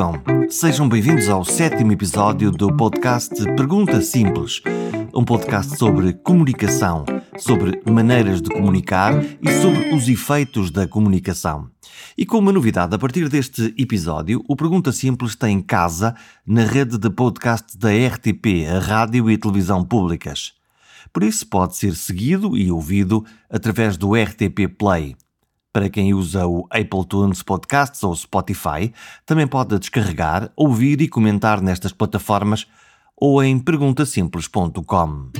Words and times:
Vivam! 0.00 0.14
Sejam 0.48 0.88
bem-vindos 0.88 1.28
ao 1.28 1.44
sétimo 1.44 1.92
episódio 1.92 2.50
do 2.50 2.74
podcast 2.74 3.34
Pergunta 3.54 4.00
Simples, 4.00 4.62
um 5.14 5.22
podcast 5.22 5.76
sobre 5.76 6.14
comunicação, 6.14 7.04
sobre 7.36 7.82
maneiras 7.84 8.40
de 8.40 8.48
comunicar 8.48 9.12
e 9.22 9.52
sobre 9.60 9.92
os 9.94 10.08
efeitos 10.08 10.70
da 10.70 10.88
comunicação. 10.88 11.70
E 12.16 12.24
com 12.24 12.38
uma 12.38 12.50
novidade, 12.50 12.94
a 12.94 12.98
partir 12.98 13.28
deste 13.28 13.74
episódio, 13.76 14.42
o 14.48 14.56
Pergunta 14.56 14.90
Simples 14.90 15.36
tem 15.36 15.60
casa 15.60 16.14
na 16.46 16.64
rede 16.64 16.96
de 16.96 17.10
podcast 17.10 17.76
da 17.76 17.90
RTP, 17.90 18.66
a 18.74 18.78
Rádio 18.78 19.30
e 19.30 19.36
Televisão 19.36 19.84
Públicas. 19.84 20.54
Por 21.12 21.22
isso 21.22 21.46
pode 21.46 21.76
ser 21.76 21.94
seguido 21.94 22.56
e 22.56 22.72
ouvido 22.72 23.22
através 23.50 23.98
do 23.98 24.14
RTP 24.14 24.66
Play. 24.78 25.14
Para 25.72 25.88
quem 25.88 26.12
usa 26.12 26.48
o 26.48 26.66
Apple 26.68 27.06
Tunes 27.08 27.44
Podcasts 27.44 28.02
ou 28.02 28.12
Spotify, 28.16 28.92
também 29.24 29.46
pode 29.46 29.78
descarregar, 29.78 30.50
ouvir 30.56 31.00
e 31.00 31.06
comentar 31.06 31.62
nestas 31.62 31.92
plataformas 31.92 32.66
ou 33.16 33.40
em 33.40 33.56
perguntasimples.com. 33.56 35.30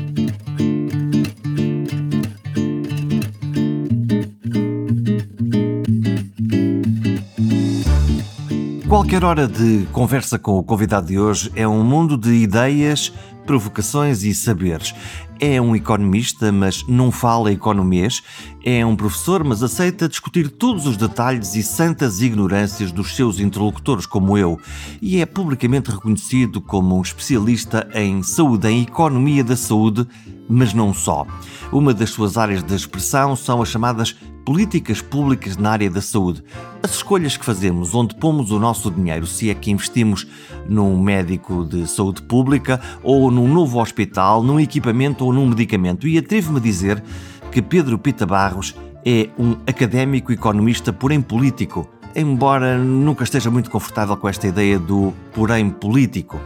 Qualquer 8.88 9.24
hora 9.24 9.48
de 9.48 9.84
conversa 9.92 10.38
com 10.38 10.58
o 10.58 10.62
convidado 10.62 11.08
de 11.08 11.18
hoje 11.18 11.50
é 11.56 11.66
um 11.66 11.82
mundo 11.82 12.16
de 12.16 12.30
ideias, 12.30 13.12
provocações 13.46 14.22
e 14.22 14.32
saberes. 14.32 14.94
É 15.42 15.58
um 15.58 15.74
economista, 15.74 16.52
mas 16.52 16.84
não 16.86 17.10
fala 17.10 17.50
economês. 17.50 18.22
É 18.62 18.84
um 18.84 18.94
professor, 18.94 19.42
mas 19.42 19.62
aceita 19.62 20.06
discutir 20.06 20.50
todos 20.50 20.86
os 20.86 20.98
detalhes 20.98 21.54
e 21.54 21.62
santas 21.62 22.20
ignorâncias 22.20 22.92
dos 22.92 23.16
seus 23.16 23.40
interlocutores, 23.40 24.04
como 24.04 24.36
eu. 24.36 24.60
E 25.00 25.18
é 25.18 25.24
publicamente 25.24 25.90
reconhecido 25.90 26.60
como 26.60 26.98
um 26.98 27.00
especialista 27.00 27.88
em 27.94 28.22
saúde, 28.22 28.68
em 28.68 28.82
economia 28.82 29.42
da 29.42 29.56
saúde, 29.56 30.06
mas 30.46 30.74
não 30.74 30.92
só. 30.92 31.26
Uma 31.72 31.94
das 31.94 32.10
suas 32.10 32.36
áreas 32.36 32.62
de 32.62 32.74
expressão 32.74 33.34
são 33.34 33.62
as 33.62 33.68
chamadas 33.70 34.14
políticas 34.44 35.00
públicas 35.00 35.56
na 35.56 35.70
área 35.70 35.90
da 35.90 36.00
saúde. 36.00 36.42
As 36.82 36.92
escolhas 36.92 37.36
que 37.36 37.44
fazemos, 37.44 37.94
onde 37.94 38.14
pomos 38.14 38.50
o 38.50 38.58
nosso 38.58 38.90
dinheiro, 38.90 39.26
se 39.26 39.50
é 39.50 39.54
que 39.54 39.70
investimos 39.70 40.26
num 40.68 41.00
médico 41.00 41.64
de 41.64 41.86
saúde 41.86 42.22
pública 42.22 42.80
ou 43.02 43.30
num 43.30 43.52
novo 43.52 43.80
hospital, 43.80 44.42
num 44.42 44.58
equipamento 44.58 45.24
ou 45.24 45.32
num 45.32 45.46
medicamento. 45.46 46.08
E 46.08 46.18
atrevo-me 46.18 46.58
a 46.58 46.62
dizer 46.62 47.02
que 47.50 47.60
Pedro 47.60 47.98
Pita 47.98 48.26
Barros 48.26 48.74
é 49.04 49.28
um 49.38 49.52
académico 49.66 50.32
economista, 50.32 50.92
porém 50.92 51.20
político, 51.20 51.88
embora 52.14 52.78
nunca 52.78 53.24
esteja 53.24 53.50
muito 53.50 53.70
confortável 53.70 54.16
com 54.16 54.28
esta 54.28 54.46
ideia 54.46 54.78
do 54.78 55.12
porém 55.32 55.70
político. 55.70 56.40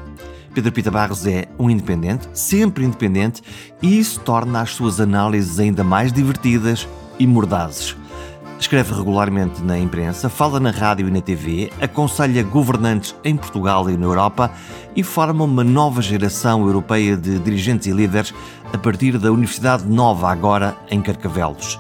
Pedro 0.55 0.71
Pita 0.71 0.91
Barros 0.91 1.27
é 1.27 1.49
um 1.59 1.69
independente, 1.69 2.29
sempre 2.33 2.85
independente, 2.85 3.43
e 3.83 3.99
isso 3.99 4.21
torna 4.21 4.61
as 4.61 4.71
suas 4.71 5.01
análises 5.01 5.59
ainda 5.59 5.83
mais 5.83 6.13
divertidas 6.13 6.87
e 7.19 7.27
mordazes. 7.27 7.97
Escreve 8.59 8.95
regularmente 8.95 9.63
na 9.63 9.79
imprensa, 9.79 10.29
fala 10.29 10.59
na 10.59 10.71
rádio 10.71 11.09
e 11.09 11.11
na 11.11 11.21
TV, 11.21 11.71
aconselha 11.81 12.43
governantes 12.43 13.15
em 13.25 13.37
Portugal 13.37 13.91
e 13.91 13.97
na 13.97 14.07
Europa 14.07 14.51
e 14.97 15.03
forma 15.03 15.45
uma 15.45 15.65
nova 15.65 16.01
geração 16.01 16.65
europeia 16.67 17.17
de 17.17 17.39
dirigentes 17.41 17.87
e 17.87 17.93
líderes 17.93 18.33
a 18.73 18.79
partir 18.79 19.19
da 19.19 19.31
Universidade 19.31 19.85
Nova, 19.87 20.31
agora 20.31 20.77
em 20.91 21.03
Carcavelos. 21.03 21.79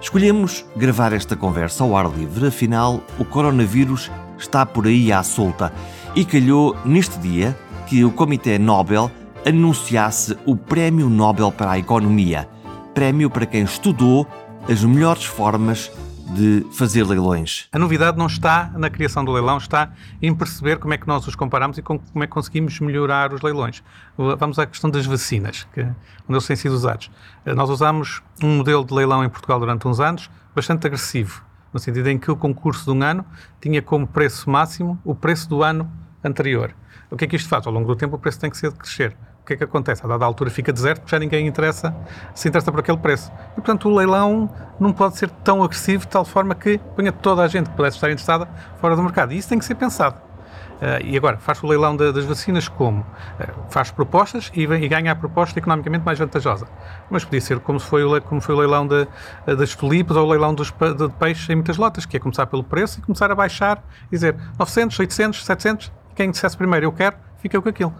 Escolhemos 0.00 0.64
gravar 0.76 1.12
esta 1.12 1.34
conversa 1.34 1.82
ao 1.82 1.96
ar 1.96 2.08
livre, 2.08 2.46
afinal, 2.46 3.00
o 3.18 3.24
coronavírus 3.24 4.10
está 4.38 4.64
por 4.64 4.86
aí 4.86 5.12
à 5.12 5.22
solta 5.22 5.72
e 6.14 6.24
calhou 6.24 6.76
neste 6.84 7.18
dia 7.18 7.56
que 7.86 8.04
o 8.04 8.10
Comitê 8.10 8.58
Nobel 8.58 9.10
anunciasse 9.44 10.36
o 10.46 10.56
Prémio 10.56 11.08
Nobel 11.08 11.52
para 11.52 11.72
a 11.72 11.78
Economia, 11.78 12.48
prémio 12.94 13.28
para 13.28 13.46
quem 13.46 13.62
estudou 13.62 14.26
as 14.68 14.82
melhores 14.82 15.24
formas 15.24 15.92
de 16.34 16.66
fazer 16.72 17.04
leilões. 17.04 17.68
A 17.70 17.78
novidade 17.78 18.18
não 18.18 18.26
está 18.26 18.72
na 18.76 18.90
criação 18.90 19.24
do 19.24 19.30
leilão, 19.30 19.58
está 19.58 19.92
em 20.20 20.34
perceber 20.34 20.78
como 20.78 20.92
é 20.92 20.98
que 20.98 21.06
nós 21.06 21.24
os 21.26 21.36
comparamos 21.36 21.78
e 21.78 21.82
como 21.82 22.00
é 22.16 22.26
que 22.26 22.32
conseguimos 22.32 22.80
melhorar 22.80 23.32
os 23.32 23.42
leilões. 23.42 23.82
Vamos 24.16 24.58
à 24.58 24.66
questão 24.66 24.90
das 24.90 25.06
vacinas, 25.06 25.68
que, 25.72 25.82
onde 25.82 25.94
eles 26.30 26.46
têm 26.46 26.56
sido 26.56 26.72
usados. 26.72 27.10
Nós 27.44 27.70
usamos 27.70 28.22
um 28.42 28.56
modelo 28.56 28.84
de 28.84 28.92
leilão 28.92 29.24
em 29.24 29.28
Portugal 29.28 29.60
durante 29.60 29.86
uns 29.86 30.00
anos 30.00 30.28
bastante 30.52 30.84
agressivo, 30.84 31.44
no 31.72 31.78
sentido 31.78 32.08
em 32.08 32.18
que 32.18 32.30
o 32.30 32.36
concurso 32.36 32.84
de 32.84 32.98
um 32.98 33.02
ano 33.04 33.24
tinha 33.60 33.80
como 33.80 34.04
preço 34.04 34.50
máximo 34.50 34.98
o 35.04 35.14
preço 35.14 35.48
do 35.48 35.62
ano 35.62 35.88
anterior. 36.24 36.74
O 37.08 37.16
que 37.16 37.24
é 37.24 37.28
que 37.28 37.36
isto 37.36 37.48
faz? 37.48 37.64
Ao 37.68 37.72
longo 37.72 37.86
do 37.86 37.94
tempo 37.94 38.16
o 38.16 38.18
preço 38.18 38.40
tem 38.40 38.50
que 38.50 38.56
ser 38.56 38.72
de 38.72 38.78
crescer. 38.78 39.16
O 39.46 39.48
que 39.48 39.52
é 39.52 39.56
que 39.56 39.62
acontece? 39.62 40.04
A 40.04 40.08
dada 40.08 40.24
altura 40.24 40.50
fica 40.50 40.72
deserto 40.72 41.02
porque 41.02 41.14
já 41.14 41.20
ninguém 41.20 41.46
interessa, 41.46 41.94
se 42.34 42.48
interessa 42.48 42.72
por 42.72 42.80
aquele 42.80 42.98
preço. 42.98 43.30
E, 43.52 43.54
portanto, 43.54 43.88
o 43.88 43.94
leilão 43.94 44.50
não 44.80 44.92
pode 44.92 45.16
ser 45.16 45.30
tão 45.30 45.62
agressivo 45.62 46.04
de 46.04 46.08
tal 46.08 46.24
forma 46.24 46.52
que 46.52 46.78
ponha 46.96 47.12
toda 47.12 47.44
a 47.44 47.46
gente 47.46 47.70
que 47.70 47.76
pudesse 47.76 47.96
estar 47.96 48.08
interessada 48.10 48.48
fora 48.80 48.96
do 48.96 49.04
mercado. 49.04 49.32
E 49.32 49.38
isso 49.38 49.48
tem 49.48 49.56
que 49.56 49.64
ser 49.64 49.76
pensado. 49.76 50.16
Uh, 50.16 50.98
e 51.04 51.16
agora, 51.16 51.38
faz 51.38 51.62
o 51.62 51.66
leilão 51.68 51.96
de, 51.96 52.12
das 52.12 52.24
vacinas 52.24 52.66
como? 52.66 53.02
Uh, 53.02 53.70
faz 53.70 53.92
propostas 53.92 54.50
e, 54.52 54.64
e, 54.64 54.88
ganha 54.88 55.12
a 55.12 55.14
proposta 55.14 55.56
economicamente 55.60 56.04
mais 56.04 56.18
vantajosa. 56.18 56.66
Mas 57.08 57.24
podia 57.24 57.40
ser 57.40 57.60
como, 57.60 57.78
foi 57.78 58.02
o, 58.02 58.20
como 58.22 58.40
foi 58.40 58.52
o 58.52 58.58
leilão 58.58 58.84
de, 58.84 59.06
das 59.46 59.76
tulipas 59.76 60.16
ou 60.16 60.26
o 60.26 60.28
leilão 60.28 60.56
dos, 60.56 60.72
de, 60.72 61.06
de 61.06 61.08
peixes 61.20 61.48
em 61.48 61.54
muitas 61.54 61.76
lotas, 61.76 62.04
que 62.04 62.16
é 62.16 62.20
começar 62.20 62.46
pelo 62.46 62.64
preço 62.64 62.98
e 62.98 63.02
começar 63.02 63.30
a 63.30 63.34
baixar 63.36 63.80
dizer 64.10 64.34
900, 64.58 64.98
800, 64.98 65.44
700, 65.44 65.92
quem 66.16 66.32
dissesse 66.32 66.56
primeiro 66.56 66.86
eu 66.86 66.90
quero, 66.92 67.16
fica 67.38 67.62
com 67.62 67.68
aquilo. 67.68 67.94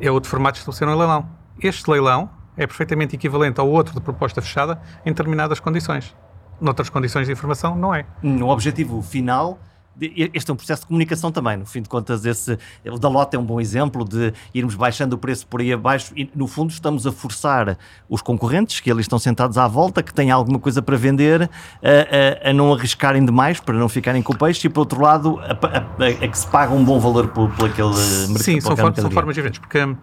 É 0.00 0.10
outro 0.10 0.30
formato 0.30 0.54
de 0.54 0.60
estabelecer 0.60 0.88
um 0.88 0.96
leilão. 0.96 1.28
Este 1.62 1.90
leilão 1.90 2.30
é 2.56 2.66
perfeitamente 2.66 3.14
equivalente 3.14 3.60
ao 3.60 3.68
outro 3.68 3.94
de 3.94 4.00
proposta 4.00 4.40
fechada 4.40 4.80
em 5.04 5.10
determinadas 5.10 5.60
condições. 5.60 6.16
Noutras 6.58 6.88
condições 6.88 7.26
de 7.26 7.32
informação, 7.32 7.76
não 7.76 7.94
é. 7.94 8.06
No 8.22 8.48
objetivo 8.48 9.02
final 9.02 9.58
este 10.00 10.50
é 10.50 10.54
um 10.54 10.56
processo 10.56 10.82
de 10.82 10.86
comunicação 10.86 11.30
também, 11.30 11.56
no 11.56 11.66
fim 11.66 11.82
de 11.82 11.88
contas, 11.88 12.24
esse, 12.24 12.58
o 12.84 12.98
da 12.98 13.08
Lota 13.08 13.36
é 13.36 13.40
um 13.40 13.44
bom 13.44 13.60
exemplo 13.60 14.04
de 14.04 14.32
irmos 14.54 14.74
baixando 14.74 15.16
o 15.16 15.18
preço 15.18 15.46
por 15.46 15.60
aí 15.60 15.72
abaixo 15.72 16.12
e, 16.16 16.30
no 16.34 16.46
fundo, 16.46 16.70
estamos 16.70 17.06
a 17.06 17.12
forçar 17.12 17.78
os 18.08 18.22
concorrentes, 18.22 18.80
que 18.80 18.90
eles 18.90 19.04
estão 19.04 19.18
sentados 19.18 19.58
à 19.58 19.66
volta, 19.68 20.02
que 20.02 20.12
têm 20.12 20.30
alguma 20.30 20.58
coisa 20.58 20.80
para 20.80 20.96
vender, 20.96 21.42
a, 21.82 22.46
a, 22.46 22.50
a 22.50 22.52
não 22.52 22.72
arriscarem 22.72 23.24
demais, 23.24 23.60
para 23.60 23.74
não 23.74 23.88
ficarem 23.88 24.22
com 24.22 24.32
o 24.32 24.36
peixe, 24.38 24.66
e 24.66 24.70
por 24.70 24.80
outro 24.80 25.00
lado, 25.00 25.38
a, 25.40 26.24
a 26.24 26.28
que 26.28 26.38
se 26.38 26.46
paga 26.46 26.72
um 26.72 26.84
bom 26.84 26.98
valor 26.98 27.28
por, 27.28 27.50
por 27.50 27.68
aquele 27.68 27.88
mercado. 27.88 28.42
Sim, 28.42 28.60
são, 28.60 28.76
for, 28.76 28.94
são 28.94 29.10
formas 29.10 29.34
diferentes, 29.34 29.58
porque 29.58 29.82
hum, 29.84 29.96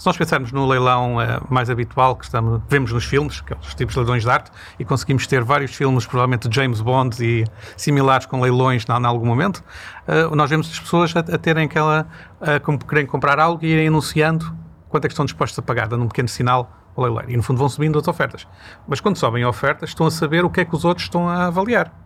se 0.00 0.06
nós 0.06 0.16
pensarmos 0.16 0.50
no 0.50 0.66
leilão 0.66 1.16
uh, 1.16 1.46
mais 1.50 1.68
habitual 1.68 2.16
que 2.16 2.24
estamos, 2.24 2.62
vemos 2.70 2.90
nos 2.90 3.04
filmes, 3.04 3.42
que 3.42 3.52
é 3.52 3.56
os 3.60 3.74
tipos 3.74 3.92
de 3.92 4.00
leilões 4.00 4.22
de 4.22 4.30
arte, 4.30 4.50
e 4.78 4.84
conseguimos 4.84 5.26
ter 5.26 5.44
vários 5.44 5.74
filmes, 5.74 6.06
provavelmente 6.06 6.48
de 6.48 6.56
James 6.56 6.80
Bond 6.80 7.22
e 7.22 7.44
similares 7.76 8.24
com 8.24 8.40
leilões 8.40 8.86
em 8.88 9.04
algum 9.04 9.26
momento, 9.26 9.62
uh, 10.08 10.34
nós 10.34 10.48
vemos 10.48 10.70
as 10.70 10.80
pessoas 10.80 11.14
a, 11.14 11.20
a 11.20 11.36
terem 11.36 11.66
aquela, 11.66 12.06
a 12.40 12.58
querem 12.88 13.04
comprar 13.04 13.38
algo 13.38 13.62
e 13.62 13.68
irem 13.68 13.88
anunciando 13.88 14.56
quanto 14.88 15.04
é 15.04 15.08
que 15.08 15.12
estão 15.12 15.26
dispostos 15.26 15.58
a 15.58 15.62
pagar, 15.62 15.86
dando 15.86 16.02
um 16.02 16.08
pequeno 16.08 16.28
sinal 16.28 16.70
ao 16.96 17.04
leiloeiro. 17.04 17.32
E 17.32 17.36
no 17.36 17.42
fundo 17.42 17.58
vão 17.58 17.68
subindo 17.68 17.98
as 17.98 18.08
ofertas. 18.08 18.48
Mas 18.88 19.02
quando 19.02 19.18
sobem 19.18 19.44
ofertas, 19.44 19.90
estão 19.90 20.06
a 20.06 20.10
saber 20.10 20.46
o 20.46 20.48
que 20.48 20.62
é 20.62 20.64
que 20.64 20.74
os 20.74 20.82
outros 20.82 21.08
estão 21.08 21.28
a 21.28 21.48
avaliar. 21.48 21.99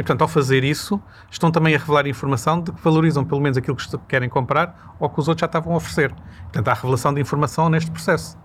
E, 0.00 0.02
portanto, 0.02 0.22
ao 0.22 0.28
fazer 0.28 0.64
isso, 0.64 0.98
estão 1.30 1.50
também 1.50 1.74
a 1.74 1.78
revelar 1.78 2.06
informação 2.06 2.58
de 2.62 2.72
que 2.72 2.82
valorizam 2.82 3.22
pelo 3.22 3.38
menos 3.38 3.58
aquilo 3.58 3.76
que 3.76 3.98
querem 4.08 4.30
comprar 4.30 4.96
ou 4.98 5.10
que 5.10 5.20
os 5.20 5.28
outros 5.28 5.42
já 5.42 5.46
estavam 5.46 5.74
a 5.74 5.76
oferecer. 5.76 6.10
Portanto, 6.44 6.68
há 6.68 6.72
revelação 6.72 7.12
de 7.12 7.20
informação 7.20 7.68
neste 7.68 7.90
processo. 7.90 8.38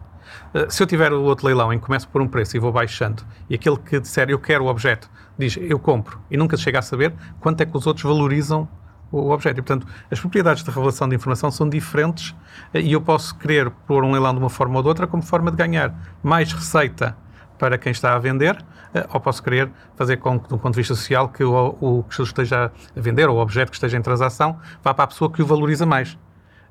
Uh, 0.54 0.70
se 0.70 0.84
eu 0.84 0.86
tiver 0.86 1.14
o 1.14 1.22
outro 1.22 1.48
leilão 1.48 1.72
em 1.72 1.80
que 1.80 1.86
começo 1.86 2.10
por 2.10 2.22
um 2.22 2.28
preço 2.28 2.58
e 2.58 2.60
vou 2.60 2.74
baixando, 2.74 3.24
e 3.50 3.56
aquele 3.56 3.78
que 3.78 4.02
disser 4.02 4.30
eu 4.30 4.38
quero 4.38 4.66
o 4.66 4.68
objeto 4.68 5.10
diz 5.40 5.58
eu 5.58 5.80
compro, 5.80 6.20
e 6.30 6.36
nunca 6.36 6.58
chega 6.58 6.80
a 6.80 6.82
saber 6.82 7.14
quanto 7.40 7.62
é 7.62 7.66
que 7.66 7.78
os 7.78 7.88
outros 7.88 8.04
valorizam 8.04 8.68
o 9.10 9.32
objeto. 9.32 9.60
E, 9.60 9.62
portanto, 9.62 9.88
as 10.12 10.20
propriedades 10.20 10.62
de 10.62 10.70
revelação 10.70 11.08
de 11.08 11.16
informação 11.16 11.50
são 11.52 11.70
diferentes 11.70 12.32
uh, 12.32 12.80
e 12.80 12.92
eu 12.92 13.00
posso 13.00 13.34
querer 13.38 13.70
pôr 13.88 14.04
um 14.04 14.12
leilão 14.12 14.34
de 14.34 14.40
uma 14.40 14.50
forma 14.50 14.76
ou 14.76 14.82
de 14.82 14.90
outra 14.90 15.08
como 15.08 15.24
forma 15.24 15.52
de 15.52 15.56
ganhar 15.56 15.98
mais 16.22 16.52
receita 16.52 17.16
para 17.58 17.78
quem 17.78 17.92
está 17.92 18.16
a 18.16 18.20
vender, 18.20 18.58
eh, 18.94 19.06
ou 19.14 19.20
posso 19.20 19.42
querer 19.42 19.70
fazer 19.96 20.18
com 20.18 20.40
que, 20.40 20.50
do 20.50 20.58
ponto 20.58 20.74
de 20.74 20.80
vista 20.80 20.96
social, 20.96 21.30
que 21.30 21.44
o, 21.44 21.76
o 21.80 22.04
que 22.04 22.22
esteja 22.22 22.72
a 22.96 23.00
vender, 23.00 23.30
ou 23.30 23.38
o 23.38 23.42
objeto 23.42 23.70
que 23.70 23.76
esteja 23.76 23.98
em 23.98 24.02
transação, 24.02 24.58
vá 24.84 24.94
para 24.94 25.04
a 25.06 25.08
pessoa 25.08 25.32
que 25.32 25.42
o 25.42 25.46
valoriza 25.46 25.86
mais. 25.86 26.18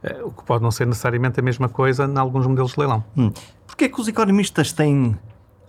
Eh, 0.03 0.21
o 0.23 0.31
que 0.31 0.45
pode 0.45 0.63
não 0.63 0.71
ser 0.71 0.87
necessariamente 0.87 1.41
a 1.41 1.43
mesma 1.43 1.69
coisa 1.69 2.05
em 2.05 2.19
alguns 2.19 2.47
modelos 2.47 2.73
de 2.73 2.81
leilão. 2.81 3.05
Hum. 3.17 3.33
Porquê 3.67 3.85
é 3.85 3.89
que 3.89 4.01
os 4.01 4.09
economistas 4.09 4.73
têm 4.73 5.17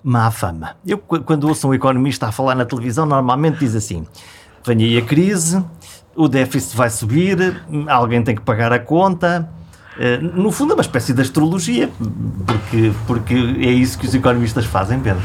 má 0.03 0.29
fama? 0.31 0.75
Eu, 0.85 0.97
quando 0.97 1.47
ouço 1.47 1.67
um 1.67 1.73
economista 1.73 2.27
a 2.27 2.31
falar 2.31 2.55
na 2.55 2.65
televisão, 2.65 3.05
normalmente 3.05 3.59
diz 3.59 3.75
assim: 3.75 4.05
vem 4.65 4.83
aí 4.83 4.97
a 4.97 5.01
crise, 5.01 5.63
o 6.15 6.27
déficit 6.27 6.75
vai 6.75 6.89
subir, 6.89 7.63
alguém 7.87 8.23
tem 8.23 8.35
que 8.35 8.41
pagar 8.41 8.71
a 8.73 8.79
conta 8.79 9.49
no 10.21 10.51
fundo 10.51 10.71
é 10.71 10.75
uma 10.75 10.81
espécie 10.81 11.13
de 11.13 11.21
astrologia, 11.21 11.89
porque, 12.45 12.91
porque 13.07 13.33
é 13.33 13.71
isso 13.71 13.97
que 13.97 14.05
os 14.05 14.13
economistas 14.13 14.65
fazem, 14.65 14.99
Pedro. 14.99 15.23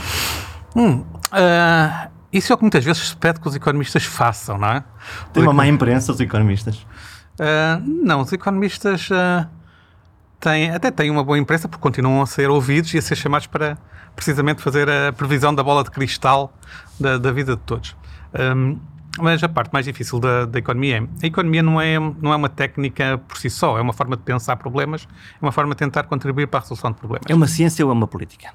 Hum, 0.77 1.05
uh, 1.33 2.11
isso 2.33 2.53
é 2.53 2.55
o 2.55 2.57
que 2.57 2.63
muitas 2.63 2.85
vezes 2.85 3.09
se 3.09 3.17
pede 3.17 3.41
que 3.41 3.49
os 3.49 3.57
economistas 3.57 4.05
façam, 4.05 4.57
não 4.57 4.69
é? 4.69 4.85
Tem 5.33 5.43
uma 5.43 5.53
má 5.53 5.67
imprensa 5.67 6.13
os 6.13 6.21
economistas. 6.21 6.77
Uh, 6.77 7.83
não, 8.05 8.21
os 8.21 8.33
economistas 8.33 9.09
uh, 9.11 9.49
têm, 10.39 10.71
até 10.71 10.91
têm 10.91 11.11
uma 11.11 11.25
boa 11.25 11.39
imprensa 11.39 11.69
porque 11.69 11.83
continuam 11.83 12.23
a 12.23 12.27
ser 12.27 12.49
ouvidos 12.49 12.95
e 12.95 12.99
a 12.99 13.03
ser 13.03 13.17
chamados 13.17 13.47
para 13.47 13.77
precisamente 14.15 14.63
fazer 14.63 14.89
a 14.89 15.13
previsão 15.13 15.55
da 15.55 15.63
bola 15.63 15.83
de 15.83 15.91
cristal 15.91 16.53
da, 16.99 17.19
da 17.19 17.33
vida 17.33 17.57
de 17.57 17.63
todos. 17.63 17.97
Um, 18.39 18.79
mas 19.19 19.43
a 19.43 19.49
parte 19.49 19.73
mais 19.73 19.85
difícil 19.85 20.21
da, 20.21 20.47
da, 20.47 20.59
economia 20.59 20.99
é 20.99 21.25
a 21.25 21.27
economia 21.27 21.63
não 21.63 21.81
é, 21.81 21.99
não 21.99 22.33
é 22.33 22.37
uma 22.37 22.49
técnica 22.49 23.19
por 23.27 23.37
si 23.39 23.51
só, 23.51 23.77
é 23.77 23.81
uma 23.81 23.93
forma 23.93 24.17
de 24.17 24.23
pensar 24.23 24.57
problemas, 24.57 25.09
é 25.41 25.45
uma 25.45 25.53
forma 25.53 25.75
de 25.75 25.79
tentar 25.79 26.05
contribuir 26.05 26.47
para 26.47 26.61
a 26.61 26.63
resolução 26.63 26.91
de 26.93 26.99
problemas. 26.99 27.25
É 27.29 27.35
uma 27.35 27.49
ciência 27.49 27.85
ou 27.85 27.91
é 27.91 27.95
uma 27.95 28.07
política? 28.07 28.53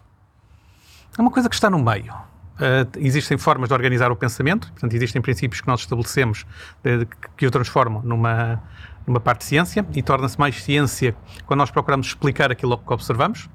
É 1.18 1.22
uma 1.22 1.32
coisa 1.32 1.50
que 1.50 1.56
está 1.56 1.70
no 1.70 1.84
meio. 1.84 2.14
Uh, 2.56 2.88
existem 2.98 3.38
formas 3.38 3.68
de 3.68 3.74
organizar 3.74 4.12
o 4.12 4.16
pensamento, 4.16 4.72
portanto, 4.72 4.94
existem 4.94 5.22
princípios 5.22 5.60
que 5.60 5.68
nós 5.68 5.82
estabelecemos 5.82 6.46
de, 6.82 7.06
que 7.36 7.46
o 7.46 7.52
transformam 7.52 8.02
numa, 8.02 8.64
numa 9.06 9.20
parte 9.20 9.40
de 9.40 9.46
ciência 9.46 9.86
e 9.94 10.02
torna-se 10.02 10.40
mais 10.40 10.64
ciência 10.64 11.16
quando 11.46 11.60
nós 11.60 11.70
procuramos 11.70 12.08
explicar 12.08 12.52
aquilo 12.52 12.78
que 12.78 12.94
observamos. 12.94 13.50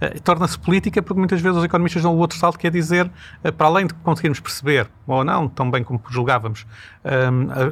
Uh, 0.00 0.20
Torna-se 0.20 0.58
política 0.58 1.02
porque 1.02 1.18
muitas 1.18 1.40
vezes 1.40 1.58
os 1.58 1.64
economistas 1.64 2.02
dão 2.02 2.14
o 2.14 2.18
outro 2.18 2.38
salto, 2.38 2.58
que 2.58 2.66
é 2.66 2.70
dizer, 2.70 3.06
uh, 3.44 3.52
para 3.52 3.66
além 3.66 3.86
de 3.86 3.94
conseguirmos 3.94 4.40
perceber, 4.40 4.88
ou 5.06 5.24
não, 5.24 5.48
tão 5.48 5.70
bem 5.70 5.82
como 5.82 6.00
julgávamos, 6.08 6.66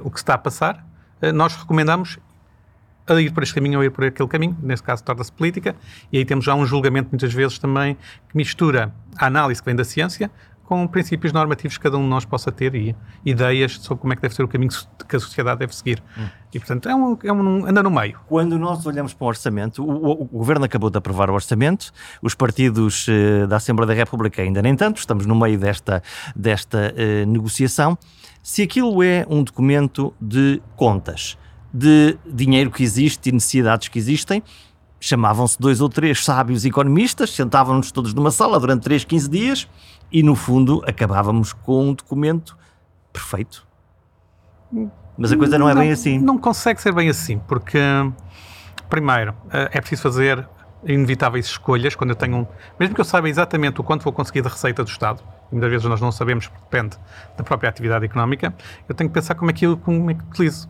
o 0.02 0.10
que 0.10 0.18
está 0.18 0.34
a 0.34 0.38
passar, 0.38 0.84
nós 1.34 1.54
recomendamos 1.54 2.18
a 3.06 3.20
ir 3.20 3.32
por 3.32 3.42
este 3.42 3.54
caminho 3.54 3.78
ou 3.78 3.84
ir 3.84 3.90
por 3.90 4.04
aquele 4.04 4.28
caminho, 4.28 4.56
nesse 4.62 4.82
caso 4.82 5.02
torna-se 5.02 5.32
política, 5.32 5.74
e 6.12 6.18
aí 6.18 6.24
temos 6.24 6.44
já 6.44 6.54
um 6.54 6.66
julgamento 6.66 7.08
muitas 7.10 7.32
vezes 7.32 7.58
também 7.58 7.96
que 8.28 8.36
mistura 8.36 8.92
a 9.16 9.26
análise 9.26 9.60
que 9.60 9.66
vem 9.66 9.76
da 9.76 9.84
ciência 9.84 10.30
com 10.68 10.86
princípios 10.86 11.32
normativos 11.32 11.78
que 11.78 11.82
cada 11.82 11.96
um 11.96 12.02
de 12.02 12.08
nós 12.08 12.26
possa 12.26 12.52
ter 12.52 12.74
e 12.74 12.94
ideias 13.24 13.78
sobre 13.80 14.02
como 14.02 14.12
é 14.12 14.16
que 14.16 14.20
deve 14.20 14.34
ser 14.34 14.42
o 14.42 14.48
caminho 14.48 14.70
que 15.08 15.16
a 15.16 15.18
sociedade 15.18 15.60
deve 15.60 15.74
seguir. 15.74 16.02
Hum. 16.18 16.26
E, 16.52 16.58
portanto, 16.58 16.90
é 16.90 16.94
um, 16.94 17.18
é 17.24 17.32
um, 17.32 17.66
anda 17.66 17.82
no 17.82 17.90
meio. 17.90 18.20
Quando 18.28 18.58
nós 18.58 18.84
olhamos 18.84 19.14
para 19.14 19.24
o 19.24 19.28
orçamento, 19.28 19.82
o, 19.82 19.90
o, 19.90 20.22
o 20.24 20.26
Governo 20.26 20.66
acabou 20.66 20.90
de 20.90 20.98
aprovar 20.98 21.30
o 21.30 21.32
orçamento, 21.32 21.90
os 22.20 22.34
partidos 22.34 23.06
eh, 23.08 23.46
da 23.46 23.56
Assembleia 23.56 23.86
da 23.86 23.94
República 23.94 24.42
ainda 24.42 24.60
nem 24.60 24.76
tanto, 24.76 24.98
estamos 24.98 25.24
no 25.24 25.34
meio 25.34 25.58
desta, 25.58 26.02
desta 26.36 26.92
eh, 26.94 27.24
negociação. 27.24 27.96
Se 28.42 28.60
aquilo 28.60 29.02
é 29.02 29.24
um 29.26 29.42
documento 29.42 30.12
de 30.20 30.60
contas, 30.76 31.38
de 31.72 32.18
dinheiro 32.26 32.70
que 32.70 32.82
existe 32.82 33.30
e 33.30 33.32
necessidades 33.32 33.88
que 33.88 33.98
existem, 33.98 34.42
chamavam-se 35.00 35.58
dois 35.58 35.80
ou 35.80 35.88
três 35.88 36.22
sábios 36.22 36.66
economistas, 36.66 37.30
sentavam-nos 37.30 37.90
todos 37.90 38.12
numa 38.12 38.30
sala 38.30 38.60
durante 38.60 38.82
3, 38.82 39.04
15 39.04 39.30
dias 39.30 39.68
e, 40.10 40.22
no 40.22 40.34
fundo, 40.34 40.82
acabávamos 40.86 41.52
com 41.52 41.88
um 41.88 41.94
documento 41.94 42.56
perfeito. 43.12 43.66
Mas 45.16 45.32
a 45.32 45.36
coisa 45.36 45.58
não 45.58 45.68
é 45.68 45.74
não, 45.74 45.80
bem 45.80 45.90
assim. 45.90 46.18
Não 46.18 46.38
consegue 46.38 46.80
ser 46.80 46.92
bem 46.92 47.08
assim, 47.08 47.38
porque, 47.40 47.78
primeiro, 48.88 49.34
eh, 49.50 49.70
é 49.72 49.80
preciso 49.80 50.02
fazer 50.02 50.48
inevitáveis 50.84 51.46
escolhas 51.46 51.94
quando 51.96 52.10
eu 52.10 52.16
tenho 52.16 52.36
um. 52.36 52.46
Mesmo 52.78 52.94
que 52.94 53.00
eu 53.00 53.04
saiba 53.04 53.28
exatamente 53.28 53.80
o 53.80 53.84
quanto 53.84 54.04
vou 54.04 54.12
conseguir 54.12 54.42
da 54.42 54.48
receita 54.48 54.84
do 54.84 54.88
Estado, 54.88 55.22
e 55.50 55.54
muitas 55.54 55.70
vezes 55.70 55.86
nós 55.86 56.00
não 56.00 56.12
sabemos 56.12 56.46
porque 56.46 56.62
depende 56.70 56.96
da 57.36 57.42
própria 57.42 57.68
atividade 57.68 58.04
económica, 58.04 58.54
eu 58.88 58.94
tenho 58.94 59.10
que 59.10 59.14
pensar 59.14 59.34
como 59.34 59.50
é 59.50 59.54
que 59.54 59.66
eu, 59.66 59.76
como 59.76 60.10
é 60.10 60.14
que 60.14 60.22
utilizo. 60.22 60.68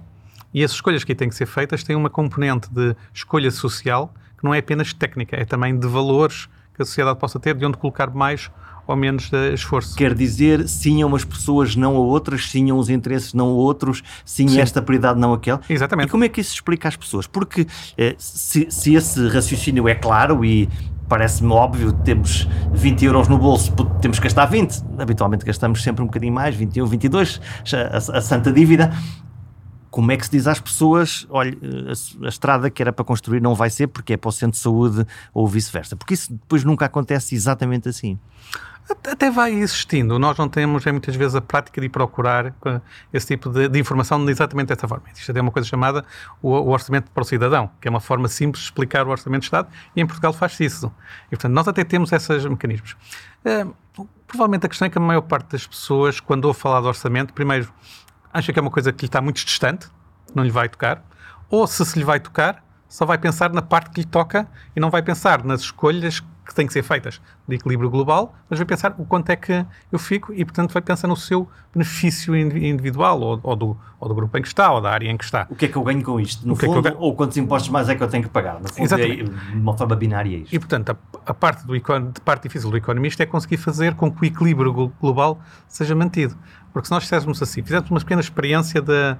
E 0.52 0.64
as 0.64 0.70
escolhas 0.70 1.04
que 1.04 1.14
têm 1.14 1.28
que 1.28 1.34
ser 1.34 1.46
feitas 1.46 1.84
têm 1.84 1.94
uma 1.94 2.08
componente 2.08 2.72
de 2.72 2.96
escolha 3.12 3.50
social 3.50 4.12
que 4.38 4.44
não 4.44 4.54
é 4.54 4.58
apenas 4.58 4.92
técnica, 4.94 5.36
é 5.36 5.44
também 5.44 5.78
de 5.78 5.86
valores 5.86 6.48
que 6.74 6.82
a 6.82 6.84
sociedade 6.84 7.18
possa 7.18 7.40
ter, 7.40 7.56
de 7.56 7.66
onde 7.66 7.76
colocar 7.76 8.08
mais 8.08 8.50
ou 8.88 8.96
menos 8.96 9.28
de 9.28 9.52
esforço. 9.52 9.94
Quer 9.94 10.14
dizer, 10.14 10.66
sim 10.66 11.02
a 11.02 11.06
umas 11.06 11.24
pessoas, 11.24 11.76
não 11.76 11.94
a 11.96 12.00
outras, 12.00 12.50
sim 12.50 12.70
a 12.70 12.74
uns 12.74 12.88
interesses, 12.88 13.34
não 13.34 13.48
a 13.48 13.52
outros, 13.52 14.02
sim, 14.24 14.48
sim. 14.48 14.60
esta 14.60 14.80
prioridade, 14.80 15.20
não 15.20 15.34
aquela. 15.34 15.60
Exatamente. 15.68 16.08
E 16.08 16.10
como 16.10 16.24
é 16.24 16.28
que 16.28 16.40
isso 16.40 16.54
explica 16.54 16.88
às 16.88 16.96
pessoas? 16.96 17.26
Porque 17.26 17.66
eh, 17.98 18.14
se, 18.18 18.66
se 18.70 18.94
esse 18.94 19.28
raciocínio 19.28 19.86
é 19.86 19.94
claro 19.94 20.42
e 20.42 20.68
parece-me 21.06 21.52
óbvio, 21.52 21.92
temos 21.92 22.48
20 22.72 23.04
euros 23.04 23.28
no 23.28 23.38
bolso, 23.38 23.72
temos 24.00 24.18
que 24.18 24.24
gastar 24.24 24.46
20. 24.46 24.82
Habitualmente 24.98 25.44
gastamos 25.44 25.82
sempre 25.82 26.02
um 26.02 26.06
bocadinho 26.06 26.32
mais, 26.32 26.54
21, 26.54 26.86
22, 26.86 27.40
a, 27.92 27.96
a 28.18 28.20
santa 28.20 28.50
dívida 28.50 28.90
como 29.90 30.12
é 30.12 30.16
que 30.16 30.24
se 30.24 30.30
diz 30.30 30.46
às 30.46 30.60
pessoas, 30.60 31.26
olha, 31.30 31.56
a, 31.62 32.26
a, 32.26 32.28
estrada 32.28 32.70
que 32.70 32.82
era 32.82 32.92
para 32.92 33.04
construir 33.04 33.40
não 33.40 33.54
vai 33.54 33.70
ser 33.70 33.86
porque 33.88 34.12
é 34.12 34.16
para 34.16 34.28
o 34.28 34.32
centro 34.32 34.52
de 34.52 34.58
saúde 34.58 35.06
ou 35.32 35.46
vice-versa? 35.46 35.96
Porque 35.96 36.14
isso 36.14 36.32
depois 36.32 36.62
nunca 36.62 36.84
acontece 36.84 37.34
exatamente 37.34 37.88
assim. 37.88 38.18
Até 38.90 39.30
vai 39.30 39.52
existindo. 39.52 40.18
Nós 40.18 40.38
não 40.38 40.48
temos, 40.48 40.86
é, 40.86 40.92
muitas 40.92 41.14
vezes, 41.14 41.34
a 41.34 41.40
prática 41.40 41.80
de 41.80 41.88
procurar 41.88 42.46
eh, 42.46 42.80
esse 43.12 43.26
tipo 43.26 43.50
de, 43.50 43.68
de 43.68 43.78
informação 43.78 44.26
exatamente 44.28 44.68
dessa 44.68 44.88
forma. 44.88 45.04
Isto 45.14 45.36
é 45.36 45.40
uma 45.40 45.50
coisa 45.50 45.68
chamada 45.68 46.04
o, 46.40 46.50
o, 46.50 46.68
orçamento 46.70 47.10
para 47.10 47.20
o 47.20 47.24
cidadão, 47.24 47.70
que 47.80 47.88
é 47.88 47.90
uma 47.90 48.00
forma 48.00 48.28
simples 48.28 48.62
de 48.62 48.70
explicar 48.70 49.06
o 49.06 49.10
orçamento 49.10 49.40
de 49.40 49.46
Estado, 49.46 49.68
e 49.94 50.00
em 50.00 50.06
Portugal 50.06 50.32
faz-se 50.32 50.64
isso. 50.64 50.92
E, 51.26 51.30
portanto, 51.30 51.52
nós 51.52 51.68
até 51.68 51.84
temos 51.84 52.10
esses 52.12 52.44
mecanismos. 52.46 52.96
É, 53.44 53.66
provavelmente 54.26 54.64
a 54.66 54.68
questão 54.68 54.86
é 54.86 54.90
que 54.90 54.98
a 54.98 55.00
maior 55.00 55.22
parte 55.22 55.52
das 55.52 55.66
pessoas, 55.66 56.18
quando 56.18 56.46
ouve 56.46 56.58
falar 56.58 56.80
de 56.80 56.86
orçamento, 56.86 57.34
primeiro 57.34 57.70
acha 58.32 58.52
que 58.52 58.58
é 58.58 58.62
uma 58.62 58.70
coisa 58.70 58.92
que 58.92 59.02
lhe 59.02 59.08
está 59.08 59.20
muito 59.20 59.44
distante, 59.44 59.88
não 60.34 60.44
lhe 60.44 60.50
vai 60.50 60.68
tocar, 60.68 61.04
ou 61.50 61.66
se 61.66 61.84
se 61.84 61.98
lhe 61.98 62.04
vai 62.04 62.20
tocar, 62.20 62.62
só 62.88 63.04
vai 63.04 63.18
pensar 63.18 63.52
na 63.52 63.62
parte 63.62 63.90
que 63.90 64.00
lhe 64.00 64.06
toca 64.06 64.48
e 64.74 64.80
não 64.80 64.90
vai 64.90 65.02
pensar 65.02 65.44
nas 65.44 65.60
escolhas 65.60 66.22
que 66.48 66.54
têm 66.54 66.66
que 66.66 66.72
ser 66.72 66.82
feitas 66.82 67.20
de 67.46 67.56
equilíbrio 67.56 67.90
global, 67.90 68.34
mas 68.48 68.58
vai 68.58 68.64
pensar 68.64 68.94
o 68.98 69.04
quanto 69.04 69.28
é 69.28 69.36
que 69.36 69.66
eu 69.92 69.98
fico 69.98 70.32
e, 70.32 70.42
portanto, 70.46 70.72
vai 70.72 70.80
pensar 70.80 71.06
no 71.06 71.16
seu 71.16 71.46
benefício 71.74 72.34
individual 72.34 73.20
ou, 73.20 73.40
ou, 73.42 73.54
do, 73.54 73.76
ou 74.00 74.08
do 74.08 74.14
grupo 74.14 74.38
em 74.38 74.40
que 74.40 74.48
está 74.48 74.72
ou 74.72 74.80
da 74.80 74.90
área 74.90 75.10
em 75.10 75.16
que 75.16 75.24
está. 75.24 75.46
O 75.50 75.54
que 75.54 75.66
é 75.66 75.68
que 75.68 75.76
eu 75.76 75.82
ganho 75.82 76.02
com 76.02 76.18
isto? 76.18 76.48
No 76.48 76.54
o 76.54 76.56
fundo, 76.56 76.88
é 76.88 76.96
ou 76.98 77.14
quantos 77.14 77.36
impostos 77.36 77.70
mais 77.70 77.90
é 77.90 77.94
que 77.94 78.02
eu 78.02 78.08
tenho 78.08 78.24
que 78.24 78.30
pagar? 78.30 78.60
No 78.60 78.68
fundo, 78.68 78.82
Exatamente. 78.82 79.30
é 79.30 79.54
uma 79.54 79.76
forma 79.76 79.94
binária 79.94 80.38
isto. 80.38 80.54
E, 80.54 80.58
portanto, 80.58 80.90
a, 80.90 81.30
a 81.30 81.34
parte, 81.34 81.66
do, 81.66 81.74
a 81.74 82.20
parte 82.24 82.44
difícil 82.44 82.70
do 82.70 82.78
economista 82.78 83.22
é 83.22 83.26
conseguir 83.26 83.58
fazer 83.58 83.94
com 83.94 84.10
que 84.10 84.22
o 84.22 84.24
equilíbrio 84.24 84.72
global 84.98 85.38
seja 85.68 85.94
mantido. 85.94 86.34
Porque 86.72 86.86
se 86.86 86.92
nós 86.92 87.04
fizéssemos 87.04 87.42
assim, 87.42 87.62
fizéssemos 87.62 87.90
uma 87.90 88.00
pequena 88.00 88.22
experiência 88.22 88.80
de, 88.80 89.16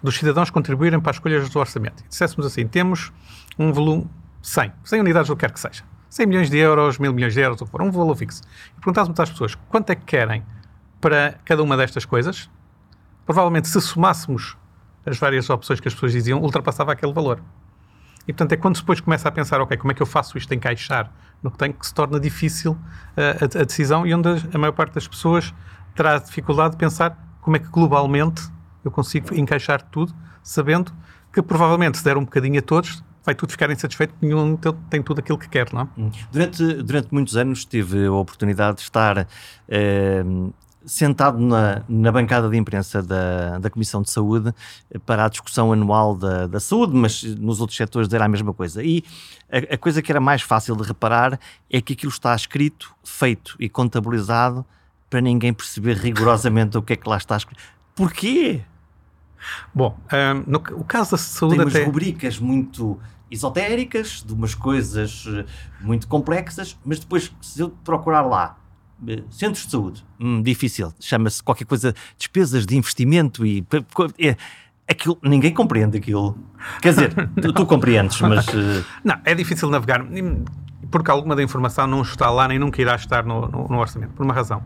dos 0.00 0.16
cidadãos 0.16 0.48
contribuírem 0.48 1.00
para 1.00 1.10
as 1.10 1.16
escolhas 1.16 1.48
do 1.48 1.58
orçamento, 1.58 2.04
e 2.04 2.08
disséssemos 2.08 2.46
assim, 2.46 2.68
temos 2.68 3.12
um 3.58 3.72
volume 3.72 4.08
100, 4.42 4.72
100 4.84 5.00
unidades, 5.00 5.30
o 5.30 5.36
que 5.36 5.40
quer 5.40 5.52
que 5.52 5.60
seja, 5.60 5.82
100 6.08 6.26
milhões 6.26 6.50
de 6.50 6.56
euros, 6.58 6.98
mil 6.98 7.12
milhões 7.12 7.34
de 7.34 7.40
euros, 7.40 7.60
ou 7.60 7.66
for, 7.66 7.82
um 7.82 7.90
valor 7.90 8.16
fixo, 8.16 8.42
e 8.76 8.80
perguntássemos 8.80 9.18
às 9.20 9.30
pessoas 9.30 9.54
quanto 9.68 9.90
é 9.90 9.94
que 9.94 10.04
querem 10.04 10.44
para 11.00 11.38
cada 11.44 11.62
uma 11.62 11.76
destas 11.76 12.04
coisas, 12.04 12.50
provavelmente 13.24 13.68
se 13.68 13.80
somássemos 13.80 14.56
as 15.06 15.18
várias 15.18 15.48
opções 15.48 15.80
que 15.80 15.88
as 15.88 15.94
pessoas 15.94 16.12
diziam, 16.12 16.40
ultrapassava 16.40 16.92
aquele 16.92 17.12
valor. 17.12 17.40
E 18.26 18.32
portanto 18.32 18.52
é 18.52 18.56
quando 18.56 18.78
depois 18.78 19.00
começa 19.00 19.28
a 19.28 19.32
pensar, 19.32 19.60
ok, 19.60 19.76
como 19.76 19.92
é 19.92 19.94
que 19.94 20.02
eu 20.02 20.06
faço 20.06 20.36
isto 20.36 20.52
encaixar 20.52 21.10
no 21.42 21.50
que 21.50 21.56
tenho, 21.56 21.72
que 21.72 21.86
se 21.86 21.94
torna 21.94 22.18
difícil 22.20 22.72
uh, 22.72 23.58
a, 23.58 23.60
a, 23.60 23.64
decisão 23.64 24.06
e 24.06 24.14
onde 24.14 24.28
a 24.52 24.58
maior 24.58 24.72
parte 24.72 24.94
das 24.94 25.06
pessoas 25.06 25.54
terá 25.94 26.18
dificuldade 26.18 26.72
de 26.72 26.76
pensar 26.76 27.16
como 27.40 27.56
é 27.56 27.58
que 27.58 27.68
globalmente 27.68 28.42
eu 28.84 28.90
consigo 28.90 29.34
encaixar 29.34 29.82
tudo, 29.82 30.14
sabendo 30.42 30.92
que 31.32 31.40
provavelmente 31.40 31.98
se 31.98 32.04
der 32.04 32.16
um 32.16 32.24
bocadinho 32.24 32.58
a 32.58 32.62
todos, 32.62 33.02
vai 33.28 33.34
tudo 33.34 33.50
ficar 33.50 33.70
insatisfeito, 33.70 34.14
nenhum 34.22 34.56
tem 34.88 35.02
tudo 35.02 35.18
aquilo 35.18 35.36
que 35.36 35.50
quer, 35.50 35.70
não 35.70 35.82
é? 35.82 35.88
Hum. 35.98 36.10
Durante, 36.32 36.82
durante 36.82 37.08
muitos 37.12 37.36
anos 37.36 37.62
tive 37.66 38.06
a 38.06 38.12
oportunidade 38.12 38.78
de 38.78 38.84
estar 38.84 39.28
eh, 39.68 40.24
sentado 40.86 41.38
na, 41.38 41.82
na 41.86 42.10
bancada 42.10 42.48
de 42.48 42.56
imprensa 42.56 43.02
da, 43.02 43.58
da 43.58 43.68
Comissão 43.68 44.00
de 44.00 44.10
Saúde 44.10 44.54
para 45.04 45.26
a 45.26 45.28
discussão 45.28 45.70
anual 45.74 46.16
da, 46.16 46.46
da 46.46 46.58
saúde, 46.58 46.94
mas 46.94 47.22
nos 47.22 47.60
outros 47.60 47.76
setores 47.76 48.10
era 48.10 48.24
a 48.24 48.28
mesma 48.28 48.54
coisa. 48.54 48.82
E 48.82 49.04
a, 49.52 49.74
a 49.74 49.76
coisa 49.76 50.00
que 50.00 50.10
era 50.10 50.20
mais 50.20 50.40
fácil 50.40 50.74
de 50.74 50.84
reparar 50.84 51.38
é 51.70 51.82
que 51.82 51.92
aquilo 51.92 52.10
está 52.10 52.34
escrito, 52.34 52.94
feito 53.04 53.56
e 53.60 53.68
contabilizado 53.68 54.64
para 55.10 55.20
ninguém 55.20 55.52
perceber 55.52 55.98
rigorosamente 55.98 56.78
o 56.78 56.82
que 56.82 56.94
é 56.94 56.96
que 56.96 57.06
lá 57.06 57.18
está 57.18 57.36
escrito. 57.36 57.62
Porquê? 57.94 58.62
Bom, 59.74 59.98
um, 60.12 60.50
no 60.50 60.58
o 60.80 60.84
caso 60.84 61.12
da 61.12 61.18
saúde 61.18 61.56
Tem 61.56 61.64
umas 61.64 61.74
até... 61.74 61.84
rubricas 61.84 62.38
muito 62.38 62.98
esotéricas, 63.30 64.22
de 64.26 64.32
umas 64.32 64.54
coisas 64.54 65.24
eh, 65.28 65.44
muito 65.80 66.08
complexas, 66.08 66.78
mas 66.84 66.98
depois, 66.98 67.32
se 67.40 67.60
eu 67.60 67.70
procurar 67.84 68.22
lá 68.22 68.58
eh, 69.06 69.22
centros 69.30 69.64
de 69.66 69.70
saúde, 69.70 70.04
hum, 70.18 70.42
difícil, 70.42 70.92
chama-se 71.00 71.42
qualquer 71.42 71.64
coisa, 71.64 71.94
despesas 72.16 72.66
de 72.66 72.76
investimento 72.76 73.44
e... 73.44 73.66
É, 74.18 74.36
aquilo, 74.90 75.18
ninguém 75.22 75.52
compreende 75.52 75.98
aquilo. 75.98 76.38
Quer 76.80 76.90
dizer, 76.90 77.14
tu, 77.40 77.52
tu 77.52 77.66
compreendes, 77.66 78.20
mas... 78.20 78.46
Uh... 78.48 78.84
Não, 79.04 79.16
é 79.24 79.34
difícil 79.34 79.68
navegar 79.68 80.02
porque 80.90 81.10
alguma 81.10 81.36
da 81.36 81.42
informação 81.42 81.86
não 81.86 82.02
está 82.02 82.30
lá 82.30 82.48
nem 82.48 82.58
nunca 82.58 82.80
irá 82.80 82.94
estar 82.94 83.24
no, 83.24 83.46
no, 83.48 83.68
no 83.68 83.78
orçamento, 83.78 84.12
por 84.12 84.24
uma 84.24 84.34
razão. 84.34 84.62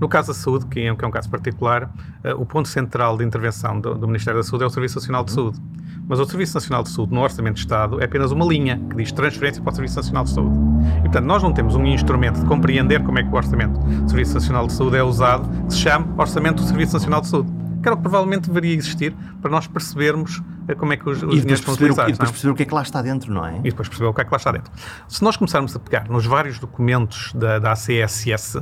No 0.00 0.08
caso 0.08 0.28
da 0.28 0.34
saúde, 0.34 0.66
que 0.66 0.80
é, 0.80 0.94
que 0.94 1.04
é 1.04 1.08
um 1.08 1.10
caso 1.10 1.28
particular, 1.28 1.84
uh, 1.84 2.40
o 2.40 2.46
ponto 2.46 2.68
central 2.68 3.16
de 3.16 3.24
intervenção 3.24 3.80
do, 3.80 3.94
do, 3.94 4.06
Ministério 4.06 4.40
da 4.40 4.44
Saúde 4.44 4.64
é 4.64 4.66
o 4.66 4.70
Serviço 4.70 4.96
Nacional 4.96 5.24
de 5.24 5.32
Saúde. 5.32 5.60
Mas 6.08 6.18
o 6.18 6.24
Serviço 6.24 6.54
Nacional 6.54 6.82
de 6.82 6.88
Saúde, 6.88 7.12
no 7.12 7.20
Orçamento 7.20 7.54
de 7.56 7.60
Estado, 7.60 8.00
é 8.00 8.04
apenas 8.06 8.32
uma 8.32 8.46
linha 8.46 8.80
que 8.88 8.96
diz 8.96 9.12
transferência 9.12 9.62
para 9.62 9.72
o 9.72 9.74
Serviço 9.74 9.96
Nacional 9.96 10.24
de 10.24 10.30
Saúde. 10.30 10.56
E, 10.98 11.02
portanto, 11.02 11.24
nós 11.26 11.42
não 11.42 11.52
temos 11.52 11.74
um 11.74 11.84
instrumento 11.84 12.40
de 12.40 12.46
compreender 12.46 13.02
como 13.04 13.18
é 13.18 13.22
que 13.22 13.28
o 13.28 13.34
Orçamento 13.34 13.78
do 13.78 14.08
Serviço 14.08 14.34
Nacional 14.34 14.66
de 14.66 14.72
Saúde 14.72 14.96
é 14.96 15.02
usado, 15.02 15.48
que 15.66 15.74
se 15.74 15.80
chama 15.80 16.14
Orçamento 16.16 16.62
do 16.62 16.66
Serviço 16.66 16.94
Nacional 16.94 17.20
de 17.20 17.28
Saúde 17.28 17.58
que 17.80 17.88
era 17.88 17.94
o 17.94 17.96
que 17.96 18.02
provavelmente 18.02 18.48
deveria 18.48 18.74
existir 18.74 19.14
para 19.40 19.50
nós 19.50 19.66
percebermos 19.66 20.42
eh, 20.66 20.74
como 20.74 20.92
é 20.92 20.96
que 20.96 21.08
os, 21.08 21.22
os 21.22 21.30
dinheiros 21.30 21.60
estão 21.60 21.74
utilizados. 21.74 22.10
E 22.10 22.12
depois 22.12 22.30
perceber 22.30 22.52
o 22.52 22.54
que 22.56 22.62
é 22.62 22.66
que 22.66 22.74
lá 22.74 22.82
está 22.82 23.00
dentro, 23.00 23.32
não 23.32 23.46
é? 23.46 23.58
E 23.58 23.70
depois 23.70 23.88
perceber 23.88 24.08
o 24.08 24.14
que 24.14 24.20
é 24.20 24.24
que 24.24 24.30
lá 24.30 24.36
está 24.36 24.50
dentro. 24.50 24.72
Se 25.06 25.22
nós 25.22 25.36
começarmos 25.36 25.76
a 25.76 25.78
pegar 25.78 26.08
nos 26.08 26.26
vários 26.26 26.58
documentos 26.58 27.32
da, 27.34 27.58
da 27.58 27.72
ACSS, 27.72 28.60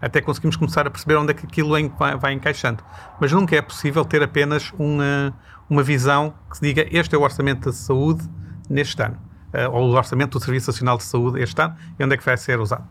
até 0.00 0.20
conseguimos 0.20 0.56
começar 0.56 0.86
a 0.86 0.90
perceber 0.90 1.16
onde 1.16 1.32
é 1.32 1.34
que 1.34 1.46
aquilo 1.46 1.70
vai, 1.98 2.16
vai 2.16 2.32
encaixando. 2.32 2.82
Mas 3.20 3.32
nunca 3.32 3.56
é 3.56 3.62
possível 3.62 4.04
ter 4.04 4.22
apenas 4.22 4.72
uma, 4.78 5.34
uma 5.68 5.82
visão 5.82 6.34
que 6.50 6.60
diga 6.60 6.86
este 6.90 7.14
é 7.14 7.18
o 7.18 7.22
orçamento 7.22 7.66
da 7.66 7.72
saúde 7.72 8.28
neste 8.68 9.02
ano, 9.02 9.16
uh, 9.54 9.70
ou 9.72 9.90
o 9.90 9.94
orçamento 9.94 10.38
do 10.38 10.44
Serviço 10.44 10.70
Nacional 10.70 10.96
de 10.96 11.04
Saúde 11.04 11.40
este 11.40 11.60
ano, 11.60 11.76
e 11.98 12.04
onde 12.04 12.14
é 12.14 12.16
que 12.16 12.24
vai 12.24 12.36
ser 12.36 12.60
usado. 12.60 12.84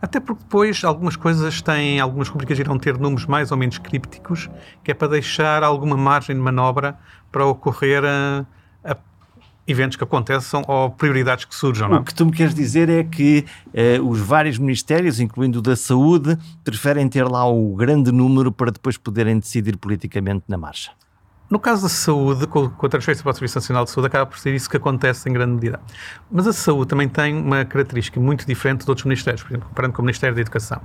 Até 0.00 0.18
porque 0.18 0.42
depois 0.42 0.82
algumas 0.82 1.14
coisas 1.14 1.60
têm, 1.60 2.00
algumas 2.00 2.28
rubricas 2.28 2.58
irão 2.58 2.78
ter 2.78 2.98
números 2.98 3.26
mais 3.26 3.50
ou 3.52 3.56
menos 3.58 3.78
crípticos, 3.78 4.48
que 4.82 4.90
é 4.90 4.94
para 4.94 5.08
deixar 5.08 5.62
alguma 5.62 5.96
margem 5.96 6.34
de 6.34 6.40
manobra 6.40 6.98
para 7.30 7.44
ocorrer 7.44 8.02
a, 8.04 8.46
a 8.82 8.96
eventos 9.66 9.96
que 9.96 10.04
aconteçam 10.04 10.64
ou 10.66 10.90
prioridades 10.90 11.44
que 11.44 11.54
surjam. 11.54 11.88
Não? 11.88 11.98
O 11.98 12.04
que 12.04 12.14
tu 12.14 12.24
me 12.24 12.32
queres 12.32 12.54
dizer 12.54 12.88
é 12.88 13.04
que 13.04 13.44
eh, 13.74 14.00
os 14.00 14.18
vários 14.18 14.58
ministérios, 14.58 15.20
incluindo 15.20 15.58
o 15.58 15.62
da 15.62 15.76
saúde, 15.76 16.36
preferem 16.64 17.06
ter 17.06 17.24
lá 17.24 17.46
o 17.46 17.74
grande 17.76 18.10
número 18.10 18.50
para 18.50 18.70
depois 18.72 18.96
poderem 18.96 19.38
decidir 19.38 19.76
politicamente 19.76 20.44
na 20.48 20.56
marcha. 20.56 20.92
No 21.50 21.58
caso 21.58 21.82
da 21.82 21.88
saúde, 21.88 22.46
com, 22.46 22.66
a 22.66 22.88
transferência 22.88 23.24
para 23.24 23.32
o 23.32 23.34
Serviço 23.34 23.56
Nacional 23.58 23.84
de 23.84 23.90
Saúde, 23.90 24.06
acaba 24.06 24.24
por 24.24 24.38
ser 24.38 24.54
isso 24.54 24.70
que 24.70 24.76
acontece 24.76 25.28
em 25.28 25.32
grande 25.32 25.54
medida. 25.54 25.80
Mas 26.30 26.46
a 26.46 26.52
saúde 26.52 26.90
também 26.90 27.08
tem 27.08 27.34
uma 27.36 27.64
característica 27.64 28.20
muito 28.20 28.46
diferente 28.46 28.84
de 28.84 28.88
outros 28.88 29.04
ministérios, 29.04 29.42
por 29.42 29.50
exemplo, 29.50 29.68
comparando 29.68 29.94
com 29.94 30.00
o 30.00 30.04
Ministério 30.04 30.32
da 30.32 30.40
Educação, 30.40 30.80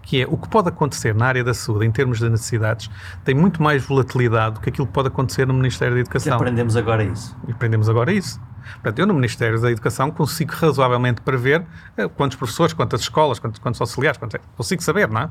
que 0.00 0.22
é 0.22 0.26
o 0.26 0.38
que 0.38 0.48
pode 0.48 0.70
acontecer 0.70 1.14
na 1.14 1.26
área 1.26 1.44
da 1.44 1.52
saúde, 1.52 1.84
em 1.84 1.90
termos 1.90 2.18
de 2.18 2.30
necessidades, 2.30 2.88
tem 3.26 3.34
muito 3.34 3.62
mais 3.62 3.84
volatilidade 3.84 4.54
do 4.54 4.60
que 4.62 4.70
aquilo 4.70 4.86
que 4.86 4.92
pode 4.94 5.08
acontecer 5.08 5.46
no 5.46 5.52
Ministério 5.52 5.92
da 5.92 6.00
Educação. 6.00 6.32
E 6.32 6.34
aprendemos 6.34 6.76
agora 6.76 7.04
isso. 7.04 7.36
E 7.46 7.52
aprendemos 7.52 7.88
agora 7.90 8.10
isso. 8.10 8.40
Portanto, 8.74 8.98
eu 8.98 9.06
no 9.06 9.14
Ministério 9.14 9.60
da 9.60 9.70
Educação 9.70 10.10
consigo 10.10 10.52
razoavelmente 10.54 11.20
prever 11.20 11.64
eh, 11.96 12.08
quantos 12.08 12.36
professores, 12.36 12.72
quantas 12.72 13.00
escolas, 13.00 13.38
quantos, 13.38 13.58
quantos 13.58 13.80
auxiliares, 13.80 14.18
quantos, 14.18 14.40
consigo 14.56 14.82
saber, 14.82 15.08
não 15.08 15.22
é? 15.22 15.30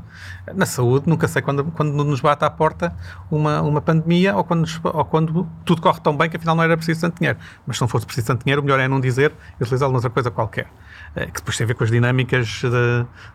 Na 0.53 0.65
saúde, 0.65 1.07
nunca 1.07 1.27
sei 1.27 1.41
quando, 1.41 1.63
quando 1.65 1.91
nos 2.03 2.21
bate 2.21 2.43
à 2.43 2.49
porta 2.49 2.95
uma, 3.29 3.61
uma 3.61 3.81
pandemia 3.81 4.35
ou 4.35 4.43
quando, 4.43 4.67
ou 4.83 5.05
quando 5.05 5.47
tudo 5.63 5.81
corre 5.81 5.99
tão 5.99 6.15
bem 6.15 6.29
que 6.29 6.37
afinal 6.37 6.55
não 6.55 6.63
era 6.63 6.75
preciso 6.75 7.01
tanto 7.01 7.17
dinheiro. 7.19 7.37
Mas 7.65 7.77
se 7.77 7.81
não 7.81 7.87
fosse 7.87 8.05
preciso 8.05 8.27
tanto 8.27 8.43
dinheiro, 8.43 8.61
o 8.61 8.65
melhor 8.65 8.79
é 8.79 8.87
não 8.87 8.99
dizer 8.99 9.33
e 9.59 9.63
utilizá-lo 9.63 9.91
noutra 9.91 10.09
coisa 10.09 10.31
qualquer. 10.31 10.67
Eh, 11.15 11.25
que 11.27 11.39
depois 11.39 11.57
tem 11.57 11.65
a 11.65 11.67
ver 11.67 11.75
com 11.75 11.83
as 11.83 11.91
dinâmicas 11.91 12.47
de, 12.61 12.69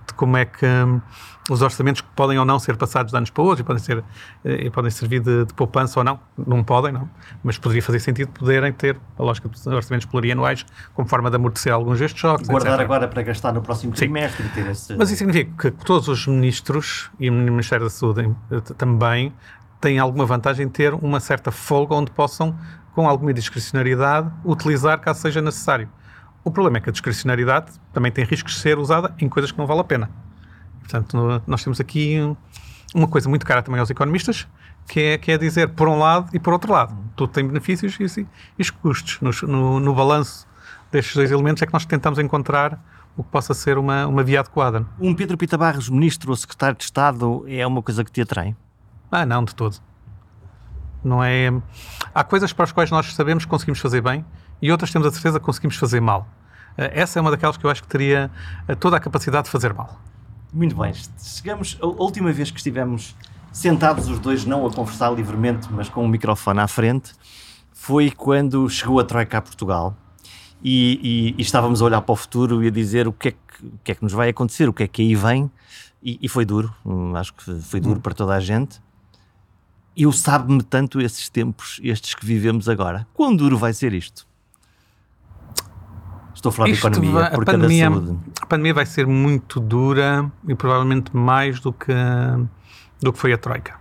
de 0.06 0.14
como 0.14 0.36
é 0.36 0.44
que 0.44 0.66
hum, 0.66 1.00
os 1.48 1.62
orçamentos 1.62 2.02
podem 2.14 2.38
ou 2.38 2.44
não 2.44 2.58
ser 2.58 2.76
passados 2.76 3.10
de 3.10 3.16
anos 3.16 3.30
para 3.30 3.42
outros 3.42 3.60
e 3.60 3.64
podem, 3.64 3.82
ser, 3.82 4.04
eh, 4.44 4.66
e 4.66 4.70
podem 4.70 4.90
servir 4.90 5.20
de, 5.20 5.46
de, 5.46 5.54
poupança 5.54 5.98
ou 5.98 6.04
não. 6.04 6.20
Não 6.36 6.62
podem, 6.62 6.92
não. 6.92 7.08
Mas 7.42 7.58
poderia 7.58 7.82
fazer 7.82 8.00
sentido 8.00 8.28
poderem 8.28 8.72
ter 8.72 8.96
a 9.18 9.22
lógica 9.22 9.48
dos 9.48 9.66
orçamentos 9.66 9.89
plurianuais 10.06 10.64
como 10.94 11.08
forma 11.08 11.30
de 11.30 11.36
amortecer 11.36 11.72
alguns 11.72 11.98
destes 11.98 12.20
choques. 12.20 12.48
Guardar 12.48 12.74
etc. 12.74 12.84
agora 12.84 13.08
para 13.08 13.22
gastar 13.22 13.52
no 13.52 13.62
próximo 13.62 13.92
trimestre. 13.92 14.48
Ter 14.50 14.70
esse... 14.70 14.96
Mas 14.96 15.10
isso 15.10 15.18
significa 15.18 15.70
que 15.70 15.84
todos 15.84 16.08
os 16.08 16.26
ministros 16.26 17.10
e 17.18 17.28
o 17.28 17.32
Ministério 17.32 17.84
da 17.84 17.90
Saúde 17.90 18.30
eh, 18.50 18.60
também 18.76 19.32
têm 19.80 19.98
alguma 19.98 20.26
vantagem 20.26 20.66
em 20.66 20.68
ter 20.68 20.92
uma 20.94 21.20
certa 21.20 21.50
folga 21.50 21.94
onde 21.94 22.10
possam, 22.10 22.56
com 22.94 23.08
alguma 23.08 23.32
discricionariedade, 23.32 24.30
utilizar 24.44 25.00
caso 25.00 25.20
seja 25.20 25.40
necessário. 25.40 25.88
O 26.44 26.50
problema 26.50 26.78
é 26.78 26.80
que 26.80 26.88
a 26.88 26.92
discricionariedade 26.92 27.72
também 27.92 28.10
tem 28.10 28.24
riscos 28.24 28.54
de 28.54 28.60
ser 28.60 28.78
usada 28.78 29.14
em 29.18 29.28
coisas 29.28 29.52
que 29.52 29.58
não 29.58 29.66
vale 29.66 29.80
a 29.80 29.84
pena. 29.84 30.10
Portanto, 30.80 31.42
nós 31.46 31.62
temos 31.62 31.80
aqui 31.80 32.18
uma 32.94 33.06
coisa 33.06 33.28
muito 33.28 33.46
cara 33.46 33.62
também 33.62 33.78
aos 33.78 33.90
economistas, 33.90 34.46
que 34.90 35.00
é, 35.00 35.18
que 35.18 35.30
é 35.30 35.38
dizer 35.38 35.68
por 35.68 35.86
um 35.86 35.96
lado 35.96 36.28
e 36.34 36.40
por 36.40 36.52
outro 36.52 36.72
lado. 36.72 36.92
Tudo 37.14 37.32
tem 37.32 37.46
benefícios 37.46 37.96
e, 38.00 38.26
e 38.58 38.60
os 38.60 38.70
custos. 38.70 39.20
No, 39.20 39.30
no, 39.48 39.78
no 39.78 39.94
balanço 39.94 40.48
destes 40.90 41.14
dois 41.14 41.30
elementos 41.30 41.62
é 41.62 41.66
que 41.66 41.72
nós 41.72 41.84
tentamos 41.84 42.18
encontrar 42.18 42.82
o 43.16 43.22
que 43.22 43.30
possa 43.30 43.54
ser 43.54 43.78
uma, 43.78 44.04
uma 44.08 44.24
via 44.24 44.40
adequada. 44.40 44.84
Um 44.98 45.14
Pedro 45.14 45.38
Pita 45.38 45.56
Barros, 45.56 45.88
ministro 45.88 46.30
ou 46.30 46.36
secretário 46.36 46.76
de 46.76 46.82
Estado, 46.82 47.44
é 47.46 47.64
uma 47.64 47.80
coisa 47.80 48.02
que 48.02 48.10
te 48.10 48.20
atrai? 48.20 48.56
Ah, 49.12 49.24
não, 49.24 49.44
de 49.44 49.54
todo. 49.54 49.76
Não 51.04 51.22
é... 51.22 51.52
Há 52.12 52.24
coisas 52.24 52.52
para 52.52 52.64
as 52.64 52.72
quais 52.72 52.90
nós 52.90 53.14
sabemos 53.14 53.44
que 53.44 53.50
conseguimos 53.50 53.78
fazer 53.78 54.00
bem 54.00 54.24
e 54.60 54.72
outras 54.72 54.90
temos 54.90 55.06
a 55.06 55.12
certeza 55.12 55.38
que 55.38 55.46
conseguimos 55.46 55.76
fazer 55.76 56.00
mal. 56.00 56.26
Eh, 56.76 57.00
essa 57.00 57.16
é 57.16 57.22
uma 57.22 57.30
daquelas 57.30 57.56
que 57.56 57.64
eu 57.64 57.70
acho 57.70 57.82
que 57.82 57.88
teria 57.88 58.28
eh, 58.66 58.74
toda 58.74 58.96
a 58.96 59.00
capacidade 59.00 59.44
de 59.44 59.50
fazer 59.50 59.72
mal. 59.72 60.00
Muito 60.52 60.74
bem. 60.74 60.92
Chegamos, 61.16 61.78
a 61.80 61.86
última 61.86 62.32
vez 62.32 62.50
que 62.50 62.56
estivemos 62.56 63.14
sentados 63.52 64.08
os 64.08 64.18
dois, 64.18 64.44
não 64.44 64.66
a 64.66 64.70
conversar 64.70 65.10
livremente, 65.10 65.68
mas 65.72 65.88
com 65.88 66.04
o 66.04 66.08
microfone 66.08 66.60
à 66.60 66.68
frente, 66.68 67.12
foi 67.72 68.10
quando 68.10 68.68
chegou 68.68 69.00
a 69.00 69.04
Troika 69.04 69.38
a 69.38 69.42
Portugal 69.42 69.96
e, 70.62 71.34
e, 71.34 71.34
e, 71.38 71.42
estávamos 71.42 71.80
a 71.80 71.84
olhar 71.84 72.02
para 72.02 72.12
o 72.12 72.16
futuro 72.16 72.62
e 72.62 72.68
a 72.68 72.70
dizer 72.70 73.08
o 73.08 73.12
que 73.12 73.28
é 73.28 73.30
que, 73.32 73.66
o 73.66 73.78
que, 73.82 73.92
é 73.92 73.94
que 73.94 74.02
nos 74.02 74.12
vai 74.12 74.28
acontecer, 74.28 74.68
o 74.68 74.72
que 74.72 74.82
é 74.82 74.88
que 74.88 75.02
aí 75.02 75.14
vem, 75.14 75.50
e, 76.02 76.18
e 76.20 76.28
foi 76.28 76.44
duro, 76.44 76.74
hum, 76.84 77.14
acho 77.16 77.32
que 77.34 77.60
foi 77.60 77.80
duro 77.80 77.98
hum. 77.98 78.02
para 78.02 78.14
toda 78.14 78.34
a 78.34 78.40
gente. 78.40 78.80
Eu 79.96 80.12
sabe-me 80.12 80.62
tanto 80.62 81.00
esses 81.00 81.28
tempos, 81.28 81.80
estes 81.82 82.14
que 82.14 82.24
vivemos 82.24 82.68
agora. 82.68 83.06
Quão 83.12 83.34
duro 83.34 83.58
vai 83.58 83.72
ser 83.72 83.92
isto? 83.92 84.26
Estou 86.34 86.50
a 86.50 86.52
falar 86.52 86.68
Isto 86.70 86.88
de 86.88 86.98
economia, 86.98 87.20
vai, 87.20 87.34
a 87.34 87.44
pandemia, 87.44 87.88
a 88.40 88.46
pandemia 88.46 88.74
vai 88.74 88.86
ser 88.86 89.06
muito 89.06 89.60
dura 89.60 90.30
e 90.48 90.54
provavelmente 90.54 91.14
mais 91.14 91.60
do 91.60 91.72
que, 91.72 91.92
do 93.00 93.12
que 93.12 93.18
foi 93.18 93.32
a 93.32 93.38
Troika, 93.38 93.74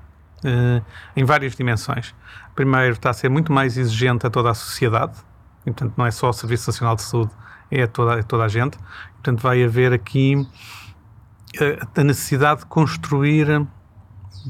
uh, 0.43 0.83
em 1.15 1.23
várias 1.23 1.55
dimensões. 1.55 2.15
Primeiro, 2.55 2.93
está 2.93 3.09
a 3.09 3.13
ser 3.13 3.29
muito 3.29 3.51
mais 3.51 3.77
exigente 3.77 4.25
a 4.25 4.29
toda 4.29 4.49
a 4.49 4.53
sociedade, 4.53 5.17
e, 5.65 5.71
portanto, 5.71 5.93
não 5.97 6.05
é 6.05 6.11
só 6.11 6.29
o 6.29 6.33
Serviço 6.33 6.69
Nacional 6.69 6.95
de 6.95 7.03
Saúde, 7.03 7.31
é 7.71 7.85
toda, 7.85 8.19
é 8.19 8.23
toda 8.23 8.43
a 8.43 8.47
gente. 8.47 8.77
Portanto, 9.13 9.41
vai 9.41 9.63
haver 9.63 9.93
aqui 9.93 10.35
uh, 10.35 11.88
a 11.95 12.03
necessidade 12.03 12.61
de 12.61 12.65
construir, 12.67 13.47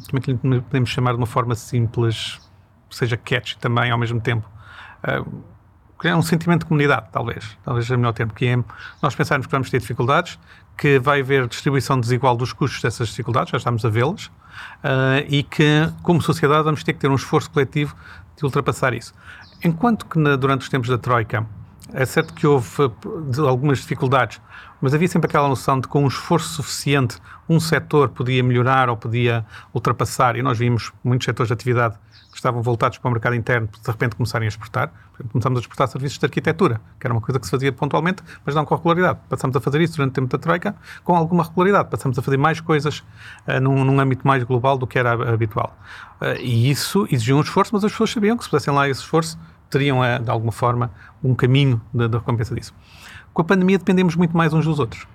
como 0.09 0.17
é 0.17 0.19
que 0.19 0.33
podemos 0.35 0.89
chamar 0.89 1.11
de 1.11 1.17
uma 1.17 1.27
forma 1.27 1.55
simples, 1.55 2.39
seja 2.89 3.17
catchy 3.17 3.57
também 3.57 3.91
ao 3.91 3.97
mesmo 3.97 4.19
tempo. 4.19 4.49
Criar 6.00 6.15
um 6.15 6.22
sentimento 6.22 6.62
de 6.62 6.68
comunidade, 6.68 7.08
talvez, 7.12 7.58
talvez 7.62 7.91
é 7.91 7.96
o 7.96 8.00
melhor 8.00 8.13
termo, 8.13 8.34
que 8.34 8.46
é 8.46 8.58
nós 9.01 9.13
pensarmos 9.15 9.46
que 9.48 9.51
vamos 9.51 9.70
ter 9.70 9.82
dificuldades, 9.82 10.39
que 10.77 10.98
vai 10.98 11.20
haver 11.20 11.46
distribuição 11.46 12.00
desigual 12.00 12.38
dos 12.38 12.53
custos 12.53 12.82
dessas 12.82 13.10
dificuldades, 13.10 13.51
já 13.51 13.58
estamos 13.58 13.84
a 13.84 13.89
vê-las, 13.89 14.27
uh, 14.27 15.25
e 15.27 15.44
que, 15.44 15.91
como 16.01 16.22
sociedade, 16.22 16.63
vamos 16.63 16.86
ter 16.86 16.94
que 16.94 17.00
ter 17.00 17.10
um 17.10 17.15
esforço 17.15 17.51
coletivo 17.51 17.94
de 18.38 18.46
ultrapassar 18.46 18.94
isso. 18.94 19.13
Enquanto 19.62 20.06
que 20.06 20.18
na, 20.18 20.38
durante 20.38 20.62
os 20.62 20.70
tempos 20.70 20.88
da 20.88 20.98
Troika, 20.98 21.46
é 21.91 22.06
certo 22.06 22.34
que 22.34 22.48
houve 22.48 22.65
algumas 23.46 23.79
dificuldades, 23.79 24.39
mas 24.79 24.94
havia 24.94 25.08
sempre 25.10 25.27
aquela 25.27 25.50
noção 25.50 25.82
de 25.82 25.82
que 25.82 25.89
com 25.89 26.06
um 26.06 26.08
esforço 26.08 26.48
suficiente 26.48 27.18
um 27.50 27.60
setor 27.60 28.08
podia 28.08 28.41
melhorar 28.41 28.89
ou 28.89 28.96
podia 28.96 29.46
ultrapassar, 29.74 30.38
e 30.38 30.41
nós 30.41 30.58
vimos 30.58 30.94
muitos 31.03 31.25
setores 31.25 31.50
de 31.50 31.53
atividade 31.53 31.98
estavam 32.39 32.62
voltados 32.62 32.98
para 32.98 33.08
o 33.08 33.12
mercado 33.12 33.36
interno, 33.36 33.67
de 33.67 33.88
repente 33.91 34.15
começarem 34.15 34.48
a 34.48 34.50
exportar. 34.50 34.91
Começámos 35.31 35.58
a 35.58 35.62
exportar 35.62 35.88
serviços 35.88 36.17
de 36.17 36.25
arquitetura, 36.25 36.79
que 37.00 37.05
era 37.05 37.13
uma 37.13 37.22
coisa 37.22 37.39
que 37.39 37.46
se 37.46 37.51
fazia 37.51 37.72
pontualmente, 37.72 38.24
mas 38.46 38.55
não 38.55 38.65
com 38.65 38.75
regularidade. 38.75 39.19
Passamos 39.27 39.55
a 39.55 39.60
fazer 39.60 39.81
isso 39.81 39.98
durante 39.98 40.12
o 40.12 40.13
tempo 40.13 40.27
da 40.27 40.38
Troika 40.38 40.75
com 41.03 41.15
alguma 41.15 41.43
regularidade. 41.43 41.89
Passamos 41.89 42.17
a 42.17 42.22
fazer 42.22 42.38
mais 42.38 42.62
coisas 42.62 43.00
uh, 43.48 43.60
num, 43.62 43.84
num, 43.84 44.00
âmbito 44.00 44.25
mais 44.25 44.43
global 44.43 44.77
do 44.77 44.88
que 44.88 44.98
era 44.98 45.12
habitual. 45.31 45.77
Uh, 46.22 46.39
e 46.39 46.69
isso 46.69 47.05
exigiu 47.12 47.38
um 47.38 47.41
esforço, 47.41 47.72
mas 47.74 47.84
as 47.84 47.91
pessoas 47.91 48.12
sabiam 48.12 48.38
que 48.38 48.43
se 48.43 48.50
fizessem 48.50 48.74
lá 48.74 48.88
esse 48.88 49.01
esforço, 49.01 49.38
teriam, 49.69 50.00
uh, 50.00 50.24
de 50.24 50.29
alguma 50.29 50.51
forma, 50.51 50.91
um 51.24 51.36
caminho 51.36 51.81
da 51.93 52.05
recompensa 52.17 52.55
disso. 52.55 52.74
Com 53.34 53.41
a 53.41 53.46
pandemia 53.46 53.77
dependemos 53.77 54.15
muito 54.15 54.36
mais 54.36 54.53
uns 54.53 54.65
dos 54.65 54.79
outros. 54.79 55.05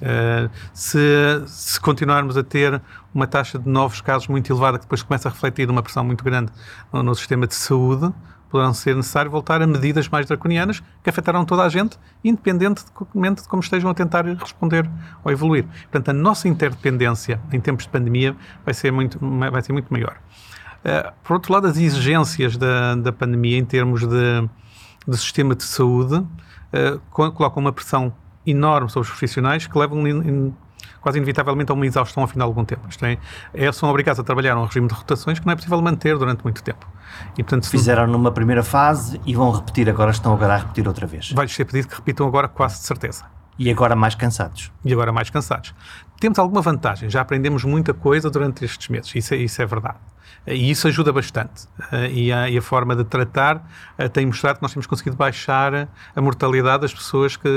Uh, 0.00 0.50
se, 0.72 0.98
se, 1.46 1.78
continuarmos 1.78 2.34
a 2.36 2.42
ter 2.42 2.80
uma 3.12 3.26
taxa 3.26 3.58
de 3.58 3.68
novos 3.68 4.00
casos 4.00 4.28
muito 4.28 4.50
elevada, 4.50 4.78
que 4.78 4.84
depois 4.84 5.02
começa 5.02 5.28
a 5.28 5.32
refletir 5.32 5.68
uma 5.68 5.82
pressão 5.82 6.02
muito 6.02 6.24
grande 6.24 6.50
no, 6.90 7.02
no 7.02 7.14
sistema 7.14 7.46
de 7.46 7.54
saúde, 7.54 8.10
poderão 8.50 8.74
ser 8.74 8.96
necessário 8.96 9.30
voltar 9.30 9.62
a 9.62 9.66
medidas 9.66 10.08
mais 10.08 10.26
draconianas 10.26 10.82
que 11.02 11.08
afetarão 11.08 11.44
toda 11.44 11.62
a 11.62 11.68
gente, 11.68 11.98
independentemente 12.24 13.42
de 13.42 13.48
como 13.48 13.62
estejam 13.62 13.90
a 13.90 13.94
tentar 13.94 14.24
responder 14.24 14.90
ou 15.24 15.30
evoluir. 15.30 15.66
Portanto, 15.82 16.08
a 16.08 16.12
nossa 16.12 16.48
interdependência 16.48 17.40
em 17.52 17.60
tempos 17.60 17.84
de 17.84 17.90
pandemia 17.90 18.36
vai 18.64 18.74
ser 18.74 18.90
muito, 18.90 19.18
vai 19.18 19.62
ser 19.62 19.72
muito 19.72 19.90
maior. 19.92 20.16
Uh, 20.80 21.12
por 21.22 21.34
outro 21.34 21.52
lado, 21.52 21.66
as 21.66 21.76
exigências 21.76 22.56
da, 22.56 22.96
da 22.96 23.12
pandemia 23.12 23.58
em 23.58 23.64
termos 23.64 24.00
de, 24.00 24.48
de 25.06 25.16
sistema 25.16 25.54
de 25.54 25.62
saúde 25.62 26.16
uh, 26.16 27.00
colocam 27.10 27.62
uma 27.62 27.72
pressão 27.72 28.12
enorme 28.50 28.90
sobre 28.90 29.06
os 29.06 29.10
profissionais 29.10 29.66
que 29.66 29.78
levam 29.78 30.06
in, 30.06 30.52
quase 31.00 31.18
inevitavelmente 31.18 31.70
a 31.70 31.74
uma 31.74 31.86
exaustão 31.86 32.22
ao 32.22 32.28
final 32.28 32.48
de 32.48 32.50
algum 32.50 32.64
tempo. 32.64 32.82
Isto 32.88 33.04
é, 33.04 33.18
é, 33.54 33.72
são 33.72 33.88
obrigados 33.88 34.20
a 34.20 34.22
trabalhar 34.22 34.56
um 34.56 34.64
regime 34.64 34.88
de 34.88 34.94
rotações 34.94 35.38
que 35.38 35.46
não 35.46 35.52
é 35.52 35.56
possível 35.56 35.80
manter 35.80 36.16
durante 36.16 36.42
muito 36.42 36.62
tempo. 36.62 36.86
E, 37.36 37.42
portanto, 37.42 37.68
Fizeram 37.68 38.06
numa 38.06 38.30
primeira 38.30 38.62
fase 38.62 39.20
e 39.26 39.34
vão 39.34 39.50
repetir 39.50 39.88
agora, 39.88 40.10
estão 40.10 40.32
agora 40.32 40.54
a 40.54 40.56
repetir 40.58 40.86
outra 40.86 41.06
vez. 41.06 41.32
Vai-lhes 41.32 41.54
ser 41.54 41.64
pedido 41.64 41.88
que 41.88 41.96
repitam 41.96 42.26
agora 42.26 42.48
quase 42.48 42.80
de 42.80 42.86
certeza. 42.86 43.24
E 43.58 43.70
agora 43.70 43.94
mais 43.94 44.14
cansados. 44.14 44.72
E 44.84 44.92
agora 44.92 45.12
mais 45.12 45.28
cansados. 45.28 45.74
Temos 46.18 46.38
alguma 46.38 46.60
vantagem, 46.60 47.08
já 47.10 47.20
aprendemos 47.20 47.64
muita 47.64 47.92
coisa 47.92 48.30
durante 48.30 48.64
estes 48.64 48.88
meses, 48.88 49.14
isso 49.14 49.34
é, 49.34 49.36
isso 49.38 49.60
é 49.60 49.66
verdade. 49.66 49.98
E 50.46 50.70
isso 50.70 50.88
ajuda 50.88 51.12
bastante. 51.12 51.68
E 52.10 52.32
a, 52.32 52.48
e 52.48 52.56
a 52.56 52.62
forma 52.62 52.96
de 52.96 53.04
tratar 53.04 53.64
tem 54.12 54.26
mostrado 54.26 54.56
que 54.56 54.62
nós 54.62 54.72
temos 54.72 54.86
conseguido 54.86 55.16
baixar 55.16 55.88
a 56.14 56.20
mortalidade 56.20 56.82
das 56.82 56.94
pessoas 56.94 57.36
que, 57.36 57.48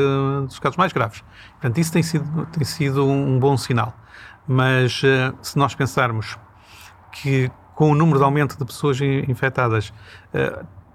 dos 0.45 0.59
casos 0.59 0.77
mais 0.77 0.91
graves. 0.91 1.23
Portanto, 1.53 1.77
isso 1.77 1.91
tem 1.91 2.03
sido, 2.03 2.45
tem 2.47 2.63
sido 2.63 3.07
um 3.07 3.39
bom 3.39 3.57
sinal. 3.57 3.97
Mas 4.47 5.01
se 5.41 5.57
nós 5.57 5.73
pensarmos 5.73 6.37
que 7.11 7.49
com 7.73 7.91
o 7.91 7.95
número 7.95 8.19
de 8.19 8.25
aumento 8.25 8.57
de 8.57 8.65
pessoas 8.65 8.99
infectadas 9.01 9.93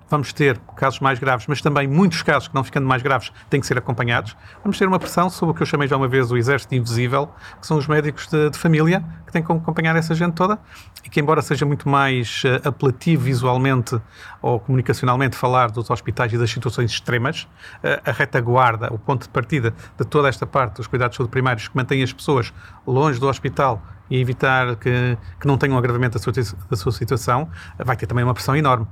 vamos 0.08 0.32
ter 0.32 0.58
casos 0.76 1.00
mais 1.00 1.18
graves, 1.18 1.46
mas 1.46 1.60
também 1.60 1.86
muitos 1.86 2.22
casos 2.22 2.48
que 2.48 2.54
não 2.54 2.64
ficando 2.64 2.86
mais 2.86 3.02
graves 3.02 3.32
têm 3.50 3.60
que 3.60 3.66
ser 3.66 3.78
acompanhados. 3.78 4.36
Vamos 4.62 4.78
ter 4.78 4.86
uma 4.86 4.98
pressão 4.98 5.28
sobre 5.28 5.52
o 5.52 5.54
que 5.54 5.62
eu 5.62 5.66
chamei 5.66 5.86
já 5.86 5.96
uma 5.96 6.08
vez 6.08 6.30
o 6.30 6.36
exército 6.36 6.74
invisível, 6.74 7.30
que 7.60 7.66
são 7.66 7.76
os 7.76 7.86
médicos 7.86 8.26
de, 8.26 8.50
de 8.50 8.58
família, 8.58 9.04
que 9.26 9.32
têm 9.32 9.42
que 9.42 9.52
acompanhar 9.52 9.94
essa 9.96 10.14
gente 10.14 10.34
toda, 10.34 10.58
e 11.04 11.10
que 11.10 11.20
embora 11.20 11.42
seja 11.42 11.66
muito 11.66 11.88
mais 11.88 12.42
uh, 12.44 12.68
apelativo 12.68 13.24
visualmente 13.24 14.00
ou 14.40 14.58
comunicacionalmente 14.58 15.36
falar 15.36 15.70
dos 15.70 15.90
hospitais 15.90 16.32
e 16.32 16.38
das 16.38 16.50
situações 16.50 16.90
extremas, 16.90 17.42
uh, 17.84 18.00
a 18.04 18.12
retaguarda, 18.12 18.92
o 18.92 18.98
ponto 18.98 19.22
de 19.22 19.28
partida 19.28 19.74
de 19.98 20.04
toda 20.04 20.28
esta 20.28 20.46
parte 20.46 20.76
dos 20.76 20.86
cuidados 20.86 21.14
de 21.14 21.18
saúde 21.18 21.30
primários 21.30 21.68
que 21.68 21.76
mantém 21.76 22.02
as 22.02 22.12
pessoas 22.12 22.52
longe 22.86 23.20
do 23.20 23.28
hospital 23.28 23.82
e 24.10 24.20
evitar 24.20 24.76
que, 24.76 25.16
que 25.40 25.46
não 25.46 25.58
tenham 25.58 25.74
um 25.74 25.78
agravamento 25.78 26.18
da 26.18 26.22
sua, 26.22 26.32
da 26.70 26.76
sua 26.76 26.92
situação, 26.92 27.48
vai 27.78 27.96
ter 27.96 28.06
também 28.06 28.24
uma 28.24 28.34
pressão 28.34 28.56
enorme. 28.56 28.86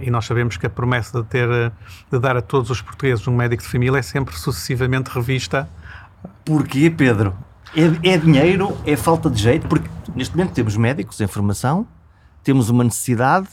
E 0.00 0.10
nós 0.10 0.24
sabemos 0.24 0.56
que 0.56 0.66
a 0.66 0.70
promessa 0.70 1.22
de 1.22 1.28
ter 1.28 1.48
de 2.10 2.18
dar 2.18 2.36
a 2.36 2.42
todos 2.42 2.70
os 2.70 2.80
portugueses 2.80 3.26
um 3.26 3.34
médico 3.34 3.62
de 3.62 3.68
família 3.68 3.98
é 3.98 4.02
sempre 4.02 4.36
sucessivamente 4.36 5.10
revista. 5.10 5.68
Porquê, 6.44 6.90
Pedro? 6.90 7.34
É, 7.74 8.12
é 8.12 8.18
dinheiro? 8.18 8.76
É 8.86 8.96
falta 8.96 9.28
de 9.30 9.40
jeito? 9.40 9.66
Porque 9.66 9.88
neste 10.14 10.36
momento 10.36 10.52
temos 10.52 10.76
médicos 10.76 11.20
em 11.20 11.26
formação, 11.26 11.86
temos 12.42 12.68
uma 12.68 12.84
necessidade, 12.84 13.48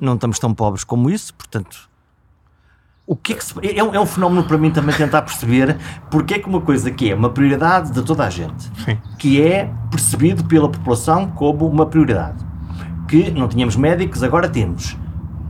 não 0.00 0.14
estamos 0.14 0.38
tão 0.38 0.54
pobres 0.54 0.84
como 0.84 1.10
isso, 1.10 1.34
portanto 1.34 1.89
o 3.10 3.16
que 3.16 3.32
é, 3.32 3.36
que 3.36 3.44
se, 3.44 3.54
é, 3.60 3.82
um, 3.82 3.92
é, 3.92 3.98
um, 3.98 4.06
fenómeno 4.06 4.44
para 4.44 4.56
mim 4.56 4.70
também 4.70 4.94
tentar 4.94 5.22
perceber 5.22 5.76
porque 6.08 6.34
é 6.34 6.38
que 6.38 6.48
uma 6.48 6.60
coisa 6.60 6.92
que 6.92 7.10
é 7.10 7.14
uma 7.14 7.28
prioridade 7.28 7.90
de 7.90 8.02
toda 8.02 8.24
a 8.24 8.30
gente, 8.30 8.70
Sim. 8.84 8.96
que 9.18 9.42
é 9.42 9.68
percebido 9.90 10.44
pela 10.44 10.68
população 10.68 11.26
como 11.26 11.66
uma 11.66 11.84
prioridade, 11.84 12.38
que 13.08 13.32
não 13.32 13.48
tínhamos 13.48 13.74
médicos, 13.74 14.22
agora 14.22 14.48
temos. 14.48 14.96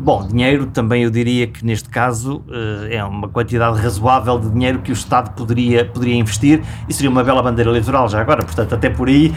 Bom, 0.00 0.26
dinheiro 0.26 0.68
também 0.68 1.02
eu 1.02 1.10
diria 1.10 1.46
que 1.48 1.62
neste 1.62 1.90
caso 1.90 2.42
eh, 2.48 2.96
é 2.96 3.04
uma 3.04 3.28
quantidade 3.28 3.78
razoável 3.78 4.38
de 4.38 4.48
dinheiro 4.48 4.78
que 4.78 4.90
o 4.90 4.94
Estado 4.94 5.32
poderia, 5.32 5.84
poderia 5.84 6.14
investir 6.14 6.62
e 6.88 6.94
seria 6.94 7.10
uma 7.10 7.22
bela 7.22 7.42
bandeira 7.42 7.68
eleitoral 7.68 8.08
já 8.08 8.22
agora, 8.22 8.42
portanto 8.42 8.74
até 8.74 8.88
por 8.88 9.06
aí 9.08 9.34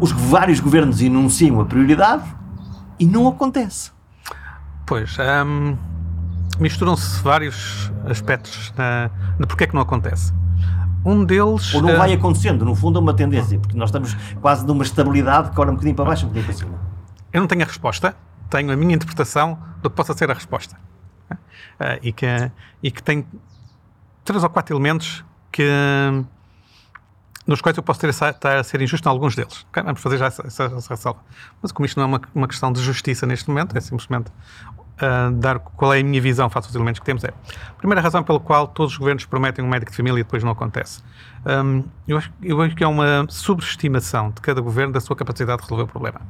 os 0.00 0.10
vários 0.10 0.58
governos 0.58 1.00
enunciam 1.00 1.60
a 1.60 1.64
prioridade 1.64 2.24
e 2.98 3.06
não 3.06 3.28
acontece. 3.28 3.92
Pois, 4.84 5.16
hum, 5.46 5.76
misturam-se 6.58 7.22
vários 7.22 7.92
aspectos 8.06 8.72
na, 8.76 9.10
de 9.38 9.46
porque 9.46 9.64
é 9.64 9.66
que 9.66 9.74
não 9.74 9.82
acontece. 9.82 10.32
Um 11.04 11.24
deles. 11.24 11.72
Ou 11.74 11.82
não 11.82 11.96
vai 11.96 12.12
acontecendo, 12.12 12.64
no 12.64 12.74
fundo 12.74 12.98
é 12.98 13.02
uma 13.02 13.14
tendência, 13.14 13.58
porque 13.58 13.76
nós 13.76 13.88
estamos 13.88 14.14
quase 14.40 14.66
numa 14.66 14.82
estabilidade 14.82 15.50
que 15.50 15.60
ora 15.60 15.70
um 15.70 15.74
bocadinho 15.74 15.94
para 15.94 16.04
baixo, 16.04 16.26
um 16.26 16.28
bocadinho 16.28 16.46
para 16.46 16.56
cima. 16.56 16.78
Eu 17.32 17.40
não 17.40 17.48
tenho 17.48 17.62
a 17.62 17.66
resposta, 17.66 18.16
tenho 18.50 18.72
a 18.72 18.76
minha 18.76 18.94
interpretação 18.94 19.58
do 19.80 19.88
que 19.88 19.96
possa 19.96 20.12
ser 20.14 20.30
a 20.30 20.34
resposta. 20.34 20.76
Uh, 21.30 21.98
e, 22.02 22.12
que, 22.12 22.26
e 22.82 22.90
que 22.90 23.02
tem 23.02 23.24
três 24.24 24.42
ou 24.42 24.50
quatro 24.50 24.74
elementos 24.74 25.24
que, 25.52 25.64
nos 27.46 27.60
quais 27.60 27.76
eu 27.76 27.82
posso 27.82 28.00
ter, 28.00 28.10
estar 28.10 28.58
a 28.58 28.64
ser 28.64 28.82
injusto 28.82 29.08
em 29.08 29.10
alguns 29.10 29.34
deles. 29.34 29.64
Vamos 29.72 30.00
fazer 30.00 30.18
já 30.18 30.26
essa, 30.26 30.46
essa, 30.46 30.64
essa 30.64 30.88
ressalva. 30.90 31.20
Mas 31.62 31.72
como 31.72 31.86
isto 31.86 31.96
não 31.96 32.04
é 32.04 32.06
uma, 32.06 32.20
uma 32.34 32.48
questão 32.48 32.72
de 32.72 32.82
justiça 32.82 33.26
neste 33.26 33.48
momento, 33.48 33.76
é 33.76 33.80
simplesmente 33.80 34.30
uh, 35.02 35.32
dar 35.32 35.58
qual 35.58 35.94
é 35.94 36.00
a 36.00 36.04
minha 36.04 36.20
visão 36.20 36.48
face 36.50 36.68
aos 36.68 36.74
elementos 36.74 37.00
que 37.00 37.06
temos 37.06 37.24
é 37.24 37.28
a 37.28 37.74
primeira 37.74 38.00
razão 38.00 38.22
pela 38.22 38.40
qual 38.40 38.66
todos 38.66 38.92
os 38.92 38.98
governos 38.98 39.24
prometem 39.24 39.64
um 39.64 39.68
médico 39.68 39.90
de 39.90 39.96
família 39.96 40.20
e 40.20 40.22
depois 40.22 40.42
não 40.42 40.50
acontece. 40.50 41.02
Um, 41.46 41.84
eu, 42.06 42.18
acho, 42.18 42.32
eu 42.42 42.60
acho 42.60 42.74
que 42.74 42.84
é 42.84 42.86
uma 42.86 43.26
subestimação 43.28 44.30
de 44.30 44.40
cada 44.40 44.60
governo 44.60 44.92
da 44.92 45.00
sua 45.00 45.16
capacidade 45.16 45.58
de 45.58 45.64
resolver 45.64 45.84
o 45.84 45.88
problema. 45.88 46.20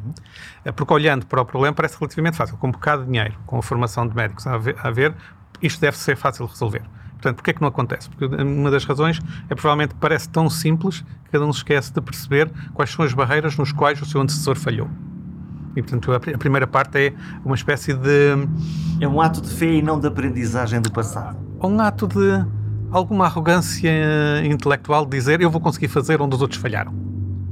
Uh, 0.64 0.72
porque 0.72 0.92
olhando 0.92 1.26
para 1.26 1.40
o 1.40 1.44
problema 1.44 1.74
parece 1.74 1.98
relativamente 1.98 2.36
fácil. 2.36 2.56
Com 2.58 2.68
um 2.68 2.72
bocado 2.72 3.04
de 3.04 3.10
dinheiro, 3.10 3.34
com 3.46 3.58
a 3.58 3.62
formação 3.62 4.06
de 4.06 4.14
médicos 4.14 4.46
a 4.46 4.54
haver, 4.54 4.76
a 4.78 5.14
isto 5.62 5.80
deve 5.80 5.96
ser 5.96 6.16
fácil 6.16 6.46
de 6.46 6.52
resolver. 6.52 6.82
Portanto, 7.12 7.36
porquê 7.36 7.50
é 7.50 7.54
que 7.54 7.60
não 7.60 7.68
acontece? 7.68 8.08
Porque 8.08 8.26
uma 8.26 8.70
das 8.70 8.84
razões 8.84 9.20
é 9.50 9.54
provavelmente 9.54 9.94
parece 9.96 10.28
tão 10.28 10.48
simples 10.48 11.00
que 11.24 11.32
cada 11.32 11.44
um 11.44 11.52
se 11.52 11.58
esquece 11.58 11.92
de 11.92 12.00
perceber 12.00 12.50
quais 12.72 12.90
são 12.90 13.04
as 13.04 13.12
barreiras 13.12 13.56
nos 13.56 13.72
quais 13.72 14.00
o 14.00 14.06
seu 14.06 14.20
antecessor 14.20 14.54
falhou. 14.56 14.88
E, 15.76 15.82
portanto, 15.82 16.12
a, 16.12 16.38
primeira 16.38 16.66
parte 16.66 16.98
é 16.98 17.12
uma 17.44 17.54
espécie 17.54 17.94
de. 17.94 18.48
É 19.00 19.06
um 19.06 19.20
ato 19.20 19.40
de 19.40 19.50
fé 19.50 19.66
e 19.66 19.82
não 19.82 19.98
de 19.98 20.06
aprendizagem 20.06 20.80
do 20.80 20.90
passado. 20.90 21.36
Um 21.62 21.80
ato 21.80 22.06
de 22.06 22.44
alguma 22.90 23.26
arrogância 23.26 23.90
intelectual 24.44 25.04
de 25.04 25.16
dizer 25.16 25.40
eu 25.40 25.50
vou 25.50 25.60
conseguir 25.60 25.88
fazer 25.88 26.20
onde 26.20 26.34
os 26.34 26.42
outros 26.42 26.60
falharam. 26.60 26.92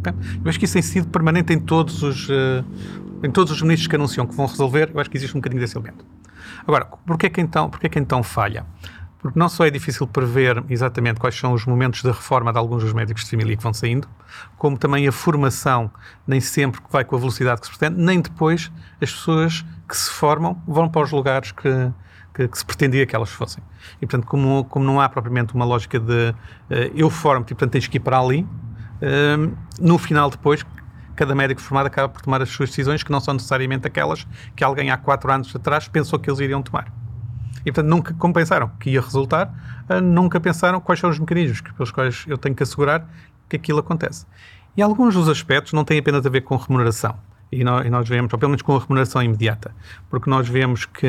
Eu 0.07 0.49
acho 0.49 0.59
que 0.59 0.65
isso 0.65 0.75
tem 0.75 0.83
sido 0.83 1.09
permanente 1.09 1.53
em 1.53 1.59
todos 1.59 2.03
os, 2.03 2.29
eh, 2.31 2.65
em 3.25 3.31
todos 3.31 3.53
os 3.53 3.61
ministros 3.63 3.89
que 3.89 3.97
anunciam 3.97 4.25
que 4.27 4.35
vão 4.35 4.47
resolver. 4.47 4.91
Eu 4.95 5.01
acho 5.01 5.11
que 5.11 5.17
existe 5.17 5.37
um 5.37 5.41
bocadinho 5.41 5.61
desse 5.61 5.77
elemento. 5.77 6.05
Agora, 6.67 6.85
porquê 6.85 7.29
que 7.29 7.41
então, 7.41 7.69
porquê 7.69 7.89
que 7.89 7.99
então 7.99 8.23
falha? 8.23 8.65
Porque 9.19 9.39
não 9.39 9.49
só 9.49 9.65
é 9.65 9.71
difícil 9.71 10.07
prever 10.07 10.63
exatamente 10.69 11.19
quais 11.19 11.35
são 11.35 11.53
os 11.53 11.65
momentos 11.65 12.03
de 12.03 12.09
reforma 12.09 12.53
de 12.53 12.59
alguns 12.59 12.83
dos 12.83 12.93
médicos 12.93 13.25
de 13.25 13.31
família 13.31 13.57
que 13.57 13.63
vão 13.63 13.73
saindo, 13.73 14.07
como 14.59 14.77
também 14.77 15.09
a 15.09 15.13
formação 15.13 15.91
nem 16.27 16.41
sempre 16.41 16.81
vai 16.91 17.05
com 17.05 17.17
a 17.17 17.19
velocidade 17.19 17.61
que 17.61 17.67
se 17.67 17.77
pretende, 17.77 18.01
nem 18.01 18.21
depois 18.21 18.71
as 19.01 19.11
pessoas 19.11 19.65
que 19.89 19.97
se 19.97 20.11
formam 20.11 20.61
vão 20.67 20.89
para 20.89 21.03
os 21.03 21.11
lugares 21.11 21.51
que, 21.51 21.91
que, 22.35 22.47
que 22.47 22.59
se 22.59 22.65
pretendia 22.65 23.07
que 23.07 23.17
elas 23.17 23.31
fossem. 23.31 23.63
E, 23.97 24.07
portanto, 24.07 24.27
como, 24.27 24.65
como 24.65 24.85
não 24.85 25.01
há 25.01 25.09
propriamente 25.09 25.55
uma 25.55 25.65
lógica 25.65 25.99
de 25.99 26.31
uh, 26.31 26.35
eu 26.95 27.09
formo-te 27.09 27.53
e, 27.53 27.55
portanto, 27.55 27.73
tens 27.73 27.87
que 27.87 27.97
ir 27.97 28.01
para 28.01 28.19
ali, 28.19 28.43
uh, 28.43 29.57
no 29.81 29.97
final, 29.99 30.29
depois, 30.29 30.65
cada 31.15 31.35
médico 31.35 31.61
formado 31.61 31.87
acaba 31.87 32.09
por 32.09 32.21
tomar 32.21 32.43
as 32.43 32.51
suas 32.51 32.69
decisões 32.69 33.03
que 33.03 33.11
não 33.11 33.21
são 33.21 33.35
necessariamente 33.35 33.87
aquelas 33.87 34.27
que 34.55 34.63
alguém 34.63 34.91
há 34.91 34.97
quatro 34.99 35.33
anos 35.33 35.55
atrás 35.57 35.89
pensou 35.89 36.19
que 36.19 36.29
eles 36.29 36.41
iriam 36.41 36.63
tomar. 36.63 36.93
E, 37.67 37.73
portanto, 37.73 37.91
nunca, 37.91 38.15
como 38.15 38.33
pensaram 38.33 38.71
que 38.79 38.91
ia 38.91 39.01
resultar, 39.01 39.53
uh, 39.91 40.01
nunca 40.01 40.39
pensaram 40.39 40.81
quais 40.81 41.01
são 41.01 41.11
os 41.11 41.19
mecanismos 41.19 41.61
pelos 41.61 41.91
quais 41.91 42.25
eu 42.29 42.39
tenho 42.39 42.55
que 42.55 42.63
assegurar 42.63 43.11
que 43.49 43.57
aquilo 43.57 43.81
acontece. 43.81 44.25
E 44.77 44.83
alguns 44.83 45.15
dos 45.15 45.29
aspectos 45.29 45.73
não 45.73 45.85
têm 45.85 45.99
apenas 45.99 46.25
a 46.25 46.31
ver 46.31 46.43
com 46.43 46.57
remuneração. 46.57 47.17
E 47.51 47.65
nós, 47.65 47.85
e 47.85 47.91
nós, 47.91 48.09
vemos, 48.09 48.33
ou 48.33 48.39
pelo 48.39 48.51
menos 48.51 48.63
com 48.63 48.77
a 48.77 48.79
remuneração 48.79 49.21
imediata, 49.21 49.75
porque 50.09 50.31
nós 50.31 50.49
vemos 50.49 50.87
que, 50.87 51.09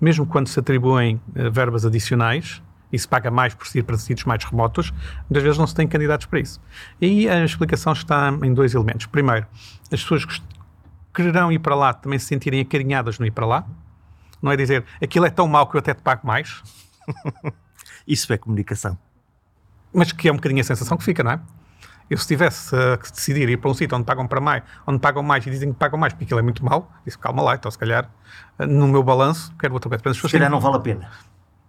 mesmo 0.00 0.26
quando 0.26 0.48
se 0.48 0.58
atribuem 0.58 1.20
uh, 1.36 1.50
verbas 1.50 1.84
adicionais, 1.84 2.62
e 2.92 2.98
se 2.98 3.08
paga 3.08 3.30
mais 3.30 3.54
por 3.54 3.66
ir 3.74 3.82
para 3.82 3.96
sítios 3.96 4.26
mais 4.26 4.44
remotos, 4.44 4.92
muitas 5.28 5.42
vezes 5.42 5.58
não 5.58 5.66
se 5.66 5.74
tem 5.74 5.88
candidatos 5.88 6.26
para 6.26 6.40
isso. 6.40 6.60
E 7.00 7.26
a 7.26 7.42
explicação 7.42 7.94
está 7.94 8.28
em 8.42 8.52
dois 8.52 8.74
elementos. 8.74 9.06
Primeiro, 9.06 9.46
as 9.90 10.02
pessoas 10.02 10.26
quererão 11.14 11.50
ir 11.50 11.58
para 11.58 11.74
lá 11.74 11.94
também 11.94 12.18
se 12.18 12.26
sentirem 12.26 12.60
acarinhadas 12.60 13.18
no 13.18 13.24
ir 13.24 13.30
para 13.30 13.46
lá, 13.46 13.66
não 14.42 14.52
é 14.52 14.56
dizer 14.56 14.84
aquilo 15.00 15.24
é 15.24 15.30
tão 15.30 15.46
mau 15.46 15.66
que 15.66 15.76
eu 15.76 15.78
até 15.78 15.94
te 15.94 16.02
pago 16.02 16.26
mais. 16.26 16.62
Isso 18.06 18.32
é 18.32 18.36
comunicação. 18.38 18.98
Mas 19.94 20.10
que 20.10 20.28
é 20.28 20.32
um 20.32 20.36
bocadinho 20.36 20.60
a 20.60 20.64
sensação 20.64 20.96
que 20.96 21.04
fica, 21.04 21.22
não 21.22 21.32
é? 21.32 21.40
Eu 22.10 22.18
se 22.18 22.26
tivesse 22.26 22.74
uh, 22.74 22.98
que 22.98 23.10
decidir 23.10 23.48
ir 23.48 23.56
para 23.56 23.70
um 23.70 23.74
sítio 23.74 23.96
onde 23.96 24.04
pagam 24.04 24.26
para 24.26 24.40
mais, 24.40 24.62
onde 24.86 24.98
pagam 24.98 25.22
mais 25.22 25.46
e 25.46 25.50
dizem 25.50 25.72
que 25.72 25.78
pagam 25.78 25.98
mais 25.98 26.12
porque 26.12 26.24
aquilo 26.24 26.40
é 26.40 26.42
muito 26.42 26.64
mau, 26.64 26.90
disse 27.06 27.16
calma 27.16 27.42
lá, 27.42 27.54
então 27.54 27.70
se 27.70 27.78
calhar 27.78 28.10
uh, 28.58 28.66
no 28.66 28.88
meu 28.88 29.02
balanço 29.02 29.54
quero 29.58 29.72
outra 29.72 29.98
coisa. 29.98 30.18
Se 30.18 30.28
calhar 30.28 30.50
não 30.50 30.60
vale 30.60 30.76
a 30.76 30.80
pena. 30.80 31.10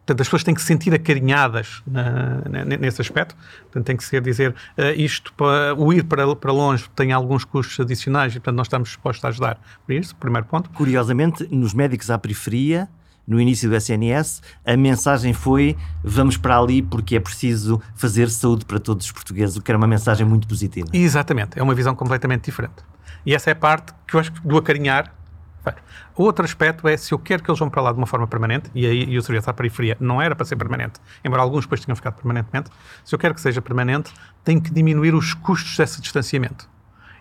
Portanto, 0.06 0.22
as 0.22 0.28
pessoas 0.28 0.44
têm 0.44 0.54
que 0.54 0.60
se 0.60 0.68
sentir 0.68 0.94
acarinhadas 0.94 1.82
na, 1.88 2.66
nesse 2.66 3.02
aspecto. 3.02 3.36
Portanto, 3.64 3.86
tem 3.86 3.96
que 3.96 4.04
ser 4.04 4.22
dizer 4.22 4.52
uh, 4.52 4.82
isto, 4.98 5.34
para, 5.34 5.74
o 5.76 5.94
ir 5.94 6.04
para, 6.04 6.36
para 6.36 6.52
longe 6.52 6.90
tem 6.94 7.14
alguns 7.14 7.46
custos 7.46 7.80
adicionais 7.80 8.34
e, 8.34 8.40
portanto, 8.40 8.58
nós 8.58 8.68
estamos 8.68 8.90
dispostos 8.90 9.24
a 9.24 9.30
ajudar. 9.30 9.60
Por 9.86 9.94
isso, 9.94 10.14
primeiro 10.18 10.46
ponto. 10.46 10.70
Curiosamente, 10.72 11.48
nos 11.50 11.74
médicos 11.74 12.10
à 12.10 12.18
periferia, 12.18 12.90
no 13.26 13.40
início 13.40 13.70
do 13.70 13.76
SNS, 13.78 14.42
a 14.66 14.76
mensagem 14.76 15.32
foi 15.32 15.78
vamos 16.04 16.36
para 16.36 16.60
ali 16.60 16.82
porque 16.82 17.16
é 17.16 17.20
preciso 17.22 17.82
fazer 17.96 18.30
saúde 18.30 18.66
para 18.66 18.80
todos 18.80 19.06
os 19.06 19.12
portugueses, 19.14 19.56
o 19.56 19.62
que 19.62 19.72
era 19.72 19.78
uma 19.78 19.88
mensagem 19.88 20.28
muito 20.28 20.46
positiva. 20.46 20.88
Exatamente, 20.92 21.58
é 21.58 21.64
uma 21.64 21.74
visão 21.74 21.96
completamente 21.96 22.44
diferente. 22.44 22.84
E 23.26 23.34
essa 23.34 23.50
é 23.50 23.54
a 23.54 23.56
parte 23.56 23.94
que 24.06 24.16
eu 24.16 24.20
acho 24.20 24.34
que 24.34 24.46
do 24.46 24.58
acarinhar 24.58 25.14
Outro 26.16 26.46
aspecto 26.46 26.88
é 26.88 26.98
se 26.98 27.14
eu 27.14 27.20
quero 27.20 27.44
que 27.44 27.50
eles 27.50 27.60
vão 27.60 27.70
para 27.70 27.82
lá 27.82 27.92
de 27.92 27.98
uma 27.98 28.08
forma 28.08 28.28
permanente, 28.28 28.70
e 28.74 28.86
aí 28.86 29.04
e 29.04 29.18
o 29.18 29.22
serviço 29.22 29.50
à 29.50 29.54
periferia 29.54 29.98
não 30.00 30.22
era 30.22 30.36
para 30.36 30.46
ser 30.46 30.56
permanente, 30.56 31.00
embora 31.24 31.42
alguns 31.42 31.66
depois 31.66 31.84
tenham 31.84 31.96
ficado 31.96 32.16
permanentemente, 32.16 32.70
se 33.04 33.14
eu 33.14 33.20
quero 33.20 33.34
que 33.34 33.42
seja 33.42 33.62
permanente, 33.62 34.14
tenho 34.44 34.62
que 34.62 34.72
diminuir 34.72 35.14
os 35.16 35.34
custos 35.34 35.78
desse 35.78 36.02
distanciamento. 36.02 36.70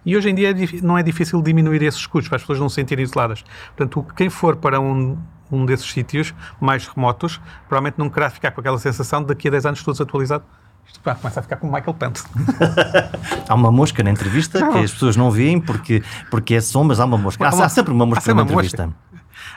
E 0.04 0.16
hoje 0.16 0.30
em 0.30 0.34
dia 0.34 0.50
é 0.50 0.54
não 0.82 0.98
é 0.98 1.02
difícil 1.02 1.40
diminuir 1.40 1.82
esses 1.82 2.06
custos 2.06 2.28
para 2.28 2.36
as 2.36 2.42
pessoas 2.42 2.58
não 2.58 2.68
se 2.68 2.74
sentirem 2.74 3.04
isoladas. 3.04 3.44
Portanto, 3.76 4.04
quem 4.16 4.28
for 4.28 4.56
para 4.56 4.80
um, 4.80 5.16
um 5.50 5.64
desses 5.64 5.90
sítios 5.90 6.34
mais 6.60 6.88
remotos, 6.88 7.40
provavelmente 7.68 7.98
não 7.98 8.10
querá 8.10 8.28
ficar 8.28 8.50
com 8.50 8.60
aquela 8.60 8.78
sensação 8.78 9.20
de 9.20 9.28
daqui 9.28 9.46
a 9.46 9.50
10 9.52 9.66
anos 9.66 9.78
estou 9.78 9.94
desatualizado 9.94 10.44
pá, 11.02 11.14
começa 11.14 11.40
a 11.40 11.42
ficar 11.42 11.56
como 11.56 11.72
Michael 11.72 11.94
Pant. 11.94 12.22
há 13.48 13.54
uma 13.54 13.72
mosca 13.72 14.02
na 14.02 14.10
entrevista 14.10 14.60
não. 14.60 14.72
que 14.72 14.78
as 14.78 14.92
pessoas 14.92 15.16
não 15.16 15.30
veem 15.30 15.60
porque, 15.60 16.02
porque 16.30 16.54
é 16.54 16.60
som, 16.60 16.84
mas 16.84 17.00
há 17.00 17.04
uma 17.04 17.18
mosca. 17.18 17.44
Há, 17.44 17.48
há 17.48 17.68
sempre 17.68 17.92
uma 17.92 18.06
mosca 18.06 18.32
na 18.34 18.42
entrevista. 18.42 18.86
Mosca. 18.86 19.02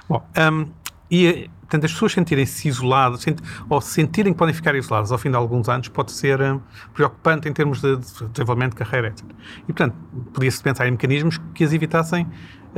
Bom, 0.07 0.25
um, 0.51 0.67
e 1.09 1.49
portanto, 1.61 1.85
as 1.85 1.91
pessoas 1.91 2.13
sentirem-se 2.13 2.67
isoladas 2.67 3.21
sent, 3.21 3.39
ou 3.69 3.81
sentirem 3.81 4.33
que 4.33 4.39
podem 4.39 4.53
ficar 4.53 4.75
isoladas 4.75 5.11
ao 5.11 5.17
fim 5.17 5.29
de 5.29 5.35
alguns 5.35 5.67
anos 5.69 5.87
pode 5.87 6.11
ser 6.11 6.41
um, 6.41 6.59
preocupante 6.93 7.47
em 7.47 7.53
termos 7.53 7.81
de, 7.81 7.95
de 7.97 8.27
desenvolvimento 8.29 8.71
de 8.71 8.77
carreira, 8.77 9.07
etc. 9.07 9.25
E, 9.63 9.65
portanto, 9.73 9.95
podia-se 10.33 10.61
pensar 10.61 10.87
em 10.87 10.91
mecanismos 10.91 11.39
que 11.53 11.63
as 11.63 11.73
evitassem 11.73 12.27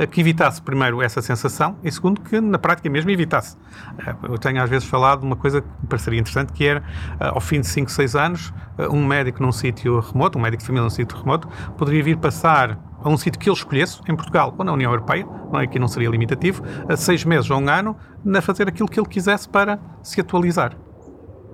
que 0.06 0.20
evitasse, 0.20 0.62
primeiro, 0.62 1.02
essa 1.02 1.20
sensação 1.20 1.76
e, 1.82 1.90
segundo, 1.90 2.20
que 2.20 2.40
na 2.40 2.58
prática 2.58 2.88
mesmo 2.88 3.10
evitasse. 3.10 3.56
Eh, 3.98 4.14
eu 4.24 4.38
tenho 4.38 4.62
às 4.62 4.70
vezes 4.70 4.88
falado 4.88 5.20
de 5.20 5.26
uma 5.26 5.36
coisa 5.36 5.60
que 5.60 5.68
me 5.82 5.88
pareceria 5.88 6.20
interessante, 6.20 6.52
que 6.52 6.64
era, 6.64 6.82
eh, 7.20 7.28
ao 7.28 7.40
fim 7.40 7.60
de 7.60 7.66
5, 7.66 7.90
6 7.90 8.14
anos, 8.14 8.52
eh, 8.78 8.88
um 8.88 9.04
médico 9.04 9.42
num 9.42 9.52
sítio 9.52 10.00
remoto, 10.00 10.38
um 10.38 10.42
médico 10.42 10.60
de 10.60 10.66
família 10.66 10.84
num 10.84 10.90
sítio 10.90 11.18
remoto, 11.18 11.48
poderia 11.76 12.02
vir 12.02 12.16
passar 12.16 12.78
a 13.02 13.08
um 13.08 13.16
sítio 13.16 13.38
que 13.38 13.48
ele 13.48 13.56
escolhesse, 13.56 14.00
em 14.08 14.14
Portugal 14.14 14.54
ou 14.56 14.64
na 14.64 14.72
União 14.72 14.90
Europeia, 14.90 15.26
não 15.52 15.60
é, 15.60 15.64
aqui 15.64 15.78
não 15.78 15.88
seria 15.88 16.08
limitativo, 16.08 16.62
a 16.88 16.96
seis 16.96 17.24
meses 17.24 17.50
ou 17.50 17.60
um 17.60 17.68
ano, 17.68 17.96
a 18.36 18.40
fazer 18.40 18.68
aquilo 18.68 18.88
que 18.88 18.98
ele 18.98 19.08
quisesse 19.08 19.48
para 19.48 19.78
se 20.02 20.20
atualizar 20.20 20.76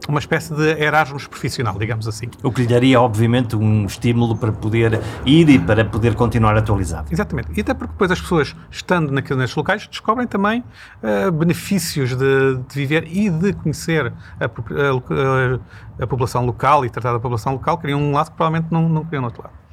uma 0.09 0.19
espécie 0.19 0.55
de 0.55 0.83
Erasmus 0.83 1.27
profissional, 1.27 1.79
digamos 1.79 2.07
assim. 2.07 2.29
O 2.43 2.53
que 2.53 2.63
lhe 2.63 2.69
daria, 2.69 3.01
obviamente, 3.01 3.57
um 3.57 3.87
estímulo 3.87 4.37
para 4.37 4.53
poder 4.53 5.01
ir 5.25 5.49
e 5.49 5.59
para 5.59 5.85
poder 5.85 6.15
continuar 6.15 6.57
atualizado. 6.57 7.09
Exatamente. 7.11 7.49
E 7.57 7.61
até 7.61 7.75
porque 7.75 7.93
depois 7.93 8.11
as 8.11 8.21
pessoas, 8.21 8.55
estando 8.71 9.11
naqueles 9.13 9.55
locais, 9.55 9.87
descobrem 9.87 10.27
também 10.27 10.63
uh, 11.03 11.33
benefícios 11.33 12.17
de, 12.17 12.57
de, 12.57 12.75
viver 12.75 13.07
e 13.07 13.31
de 13.31 13.53
conhecer 13.55 14.13
a, 14.41 14.45
a, 14.45 14.47
a, 14.47 16.05
a, 16.05 16.07
população 16.07 16.45
local 16.45 16.85
e 16.85 16.91
tratar 16.91 17.13
da 17.13 17.19
população 17.19 17.55
local, 17.55 17.79
criam 17.79 18.01
um 18.01 18.13
lado 18.13 18.31
que 18.31 18.37
provavelmente 18.37 18.71
não, 18.71 18.89
não 18.89 19.05
criam 19.05 19.23
no 19.23 19.29
outro 19.29 19.43
lado. 19.43 19.64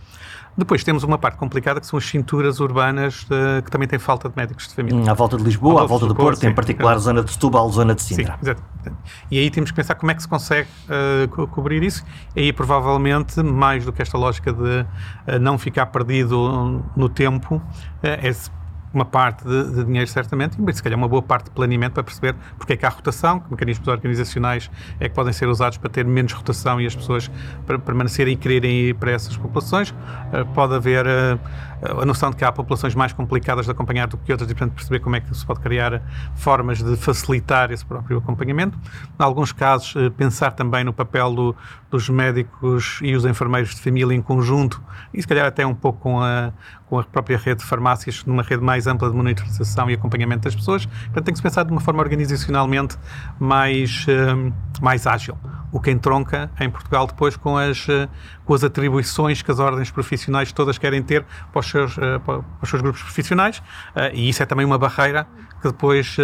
Depois 0.58 0.84
temos 0.84 1.04
uma 1.04 1.18
parte 1.18 1.38
complicada 1.38 1.80
que 1.80 1.88
são 1.88 1.98
as 1.98 2.06
cinturas 2.06 2.60
urbanas 2.60 3.24
uh, 3.24 3.62
que 3.64 3.72
também 3.72 3.88
têm 3.88 3.98
falta 3.98 4.30
de 4.30 4.36
médicos 4.36 4.68
de 4.68 4.76
família. 4.76 5.10
À 5.10 5.14
volta 5.14 5.38
de 5.38 5.44
Lisboa, 5.44 5.84
à 5.84 5.86
volta, 5.86 6.06
do 6.06 6.16
Porto, 6.16 6.40
sim, 6.40 6.48
em 6.48 6.54
particular 6.54 6.96
a 6.96 7.00
zona 7.00 7.24
de 7.24 7.32
Setúbal, 7.32 7.70
zona 7.72 7.96
de 7.96 8.02
Sintra. 8.02 8.34
Sim, 8.34 8.40
exato. 8.42 8.64
E 9.30 9.40
aí 9.40 9.50
temos 9.50 9.72
que 9.72 9.76
pensar 9.76 9.96
como 9.96 10.12
é 10.12 10.16
que 10.16 10.22
se 10.22 10.28
consegue 10.28 10.68
uh, 10.88 11.28
co 11.30 11.48
cobrir 11.48 11.84
isso. 11.84 12.04
E 12.36 12.42
aí 12.42 12.54
provavelmente, 12.54 13.42
mais 13.42 13.86
do 13.86 13.94
que 13.94 14.02
esta 14.02 14.18
lógica 14.18 14.52
de 14.52 14.62
uh, 14.62 15.40
não 15.40 15.58
ficar 15.58 15.86
perdido 15.88 16.84
no 16.96 17.08
tempo, 17.08 17.62
é 18.04 18.30
uma 18.93 19.06
parte 19.06 19.43
de, 19.43 19.75
de, 19.75 19.86
dinheiro, 19.86 20.08
certamente, 20.08 20.58
e 20.60 20.73
se 20.73 20.84
calhar 20.84 20.97
uma 20.97 21.08
boa 21.08 21.21
parte 21.21 21.45
de 21.45 21.51
planeamento 21.51 21.93
para 21.93 22.04
perceber 22.04 22.36
porque 22.58 22.73
é 22.73 22.77
que 22.77 22.86
há 22.86 22.89
rotação, 22.89 23.39
que 23.39 23.49
mecanismos 23.51 23.88
organizacionais 23.88 24.69
é 24.99 25.08
que 25.08 25.15
podem 25.15 25.34
ser 25.34 25.47
usados 25.47 25.77
para 25.77 25.89
ter 25.89 26.06
menos 26.06 26.34
rotação 26.34 26.80
e 26.80 26.86
as 26.86 26.95
pessoas 26.95 27.32
para 27.65 27.80
permanecerem 27.80 28.34
e 28.34 28.38
quererem 28.38 28.71
ir 28.71 28.95
para 28.95 29.12
essas 29.12 29.36
populações. 29.38 29.91
Uh, 29.91 30.45
pode 30.54 30.75
haver 30.75 31.06
uh, 31.06 31.39
a 31.82 32.06
noção 32.06 32.30
de 32.30 32.36
que 32.36 32.46
há 32.46 32.52
populações 32.52 32.94
mais 32.94 33.12
complicadas 33.12 33.65
de 33.65 33.72
acompanhar 33.72 34.08
do 34.08 34.17
que 34.17 34.32
outras 34.32 34.50
e, 34.50 34.54
portanto, 34.54 34.76
perceber 34.76 35.00
como 35.00 35.15
é 35.15 35.20
que 35.20 35.36
se 35.36 35.46
pode 35.46 35.60
criar 35.60 36.02
formas 36.36 36.82
de 36.82 36.96
facilitar 36.96 37.72
esse 37.72 37.86
próprio 37.86 38.20
acompanhamento. 38.20 38.78
Em 39.20 39.24
alguns 39.24 39.52
casos, 39.52 39.96
uh, 39.96 40.12
pensar 40.12 40.52
também 40.52 40.84
no 40.84 40.94
papel 40.94 41.34
do, 41.34 41.56
dos 41.89 42.08
médicos 42.10 43.00
e 43.02 43.15
os 43.15 43.26
enfermeiros 43.26 43.74
de 43.76 43.82
família 43.82 44.15
em 44.15 44.22
conjunto, 44.22 44.82
e 45.13 45.22
se 45.22 45.28
calhar 45.28 45.46
até 45.46 45.65
um 45.65 45.74
pouco 45.74 46.00
com 46.00 46.22
a, 46.22 46.52
com 46.88 47.00
a 47.00 47.04
própria 47.04 47.38
rede 47.38 47.62
de 47.62 47.65
farmácias, 47.65 48.24
numa 48.26 48.44
rede 48.44 48.63
mais 48.63 48.86
ampla 48.86 49.10
de 49.10 49.15
monitorização 49.15 49.89
e 49.89 49.94
acompanhamento 49.94 50.44
das 50.44 50.56
pessoas. 50.56 50.86
Portanto, 50.86 51.26
tem 51.26 51.34
que 51.34 51.38
se 51.38 51.44
pensar 51.44 51.63
de 51.63 51.72
uma 51.72 51.82
forma 51.82 52.02
organizacionalmente 52.02 52.98
mais, 53.39 54.06
uh, 54.08 54.54
mais 54.82 55.08
ágil. 55.08 55.38
O 55.71 55.79
que 55.79 55.89
entronca 55.89 56.51
em 56.60 56.69
Portugal 56.69 57.07
depois 57.07 57.38
com 57.38 57.57
as, 57.57 57.88
uh, 57.88 58.10
com 58.45 58.53
as 58.53 58.63
atribuições 58.63 59.41
que 59.41 59.51
as 59.51 59.60
ordens 59.60 59.89
profissionais 59.89 60.51
todas 60.51 60.77
querem 60.77 61.01
ter 61.01 61.25
para 61.51 61.60
os 61.60 61.69
seus, 61.69 61.97
uh, 61.97 62.19
para 62.25 62.43
os 62.62 62.69
seus 62.69 62.81
grupos 62.81 63.01
profissionais, 63.01 63.62
e 64.13 64.29
isso 64.29 64.43
é 64.43 64.45
também 64.45 64.65
uma 64.65 64.77
barreira 64.77 65.27
que 65.62 65.67
depois, 65.67 66.17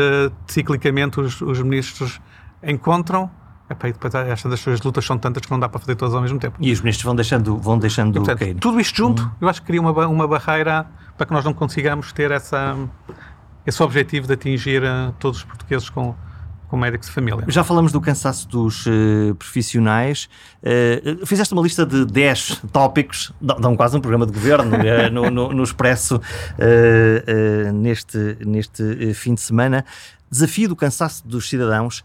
ciclicamente, 0.47 1.19
os, 1.19 1.41
os 1.41 1.61
ministros 1.61 2.19
encontram 2.63 3.29
Epá, 3.69 3.89
e 3.89 3.93
depois 3.93 4.15
estas 4.15 4.65
das 4.65 4.81
lutas 4.81 5.05
são 5.05 5.17
tantas 5.17 5.45
que 5.45 5.51
não 5.51 5.59
dá 5.59 5.67
para 5.67 5.79
fazer 5.79 5.95
todas 5.95 6.15
ao 6.15 6.21
mesmo 6.21 6.39
tempo. 6.39 6.57
E 6.59 6.71
os 6.71 6.79
ministros 6.79 7.03
vão 7.03 7.15
deixando, 7.15 7.57
vão 7.57 7.77
deixando 7.77 8.11
e, 8.11 8.19
portanto, 8.19 8.39
cair. 8.39 8.55
Tudo 8.55 8.79
isto 8.79 8.95
junto, 8.95 9.23
hum. 9.23 9.31
eu 9.41 9.49
acho 9.49 9.61
que 9.61 9.67
cria 9.67 9.81
uma, 9.81 9.91
uma 10.07 10.27
barreira 10.27 10.87
para 11.17 11.25
que 11.25 11.33
nós 11.33 11.43
não 11.43 11.53
consigamos 11.53 12.13
ter 12.13 12.31
essa, 12.31 12.77
esse 13.65 13.83
objetivo 13.83 14.25
de 14.25 14.33
atingir 14.33 14.83
todos 15.19 15.39
os 15.39 15.43
portugueses 15.43 15.89
com, 15.89 16.15
com 16.67 16.77
médicos 16.77 17.07
de 17.07 17.13
família. 17.13 17.43
Já 17.47 17.63
falamos 17.63 17.91
do 17.91 18.01
cansaço 18.01 18.47
dos 18.47 18.85
uh, 18.85 19.35
profissionais. 19.35 20.29
Uh, 20.61 21.25
fizeste 21.25 21.53
uma 21.53 21.63
lista 21.63 21.85
de 21.85 22.05
10 22.05 22.63
tópicos, 22.71 23.31
dão 23.39 23.75
quase 23.75 23.95
um 23.95 24.01
programa 24.01 24.25
de 24.25 24.33
governo 24.33 24.77
uh, 24.77 25.09
no, 25.11 25.29
no, 25.31 25.53
no, 25.53 25.63
Expresso 25.63 26.21
neste, 27.73 28.37
neste 28.45 29.13
fim 29.13 29.33
de 29.33 29.41
semana. 29.41 29.85
Desafio 30.29 30.67
do 30.67 30.75
cansaço 30.75 31.25
dos 31.25 31.47
cidadãos 31.47 32.03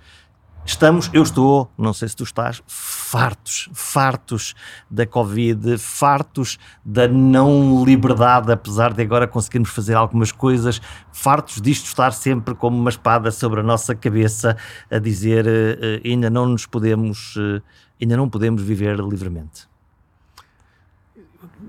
Estamos, 0.65 1.11
eu 1.13 1.25
estou, 1.25 1.69
não 1.77 1.93
sei 1.93 2.09
se 2.09 2.15
tu 2.15 2.23
estás, 2.23 2.63
fartos, 2.69 3.69
fartos 3.75 4.55
da 4.89 5.05
Covid, 5.05 5.77
fartos 5.77 6.57
da 6.85 7.09
não 7.09 7.85
liberdade, 7.85 8.53
apesar 8.53 8.93
de 8.93 9.03
agora 9.03 9.27
conseguirmos 9.27 9.71
fazer 9.71 9.95
algumas 9.95 10.31
coisas, 10.31 10.81
fartos 11.13 11.61
disto 11.61 11.87
estar 11.87 12.13
sempre 12.13 12.55
como 12.55 12.79
uma 12.79 12.91
espada 12.91 13.33
sobre 13.33 13.59
a 13.59 13.63
nossa 13.63 13.93
cabeça 13.95 14.57
a 14.89 14.99
dizer 14.99 15.47
uh, 15.47 16.07
ainda 16.07 16.31
não 16.31 16.47
nos 16.47 16.65
podemos, 16.65 17.35
uh, 17.37 17.61
ainda 18.01 18.17
não 18.17 18.29
podemos 18.29 18.63
viver 18.63 19.01
livremente. 19.01 19.67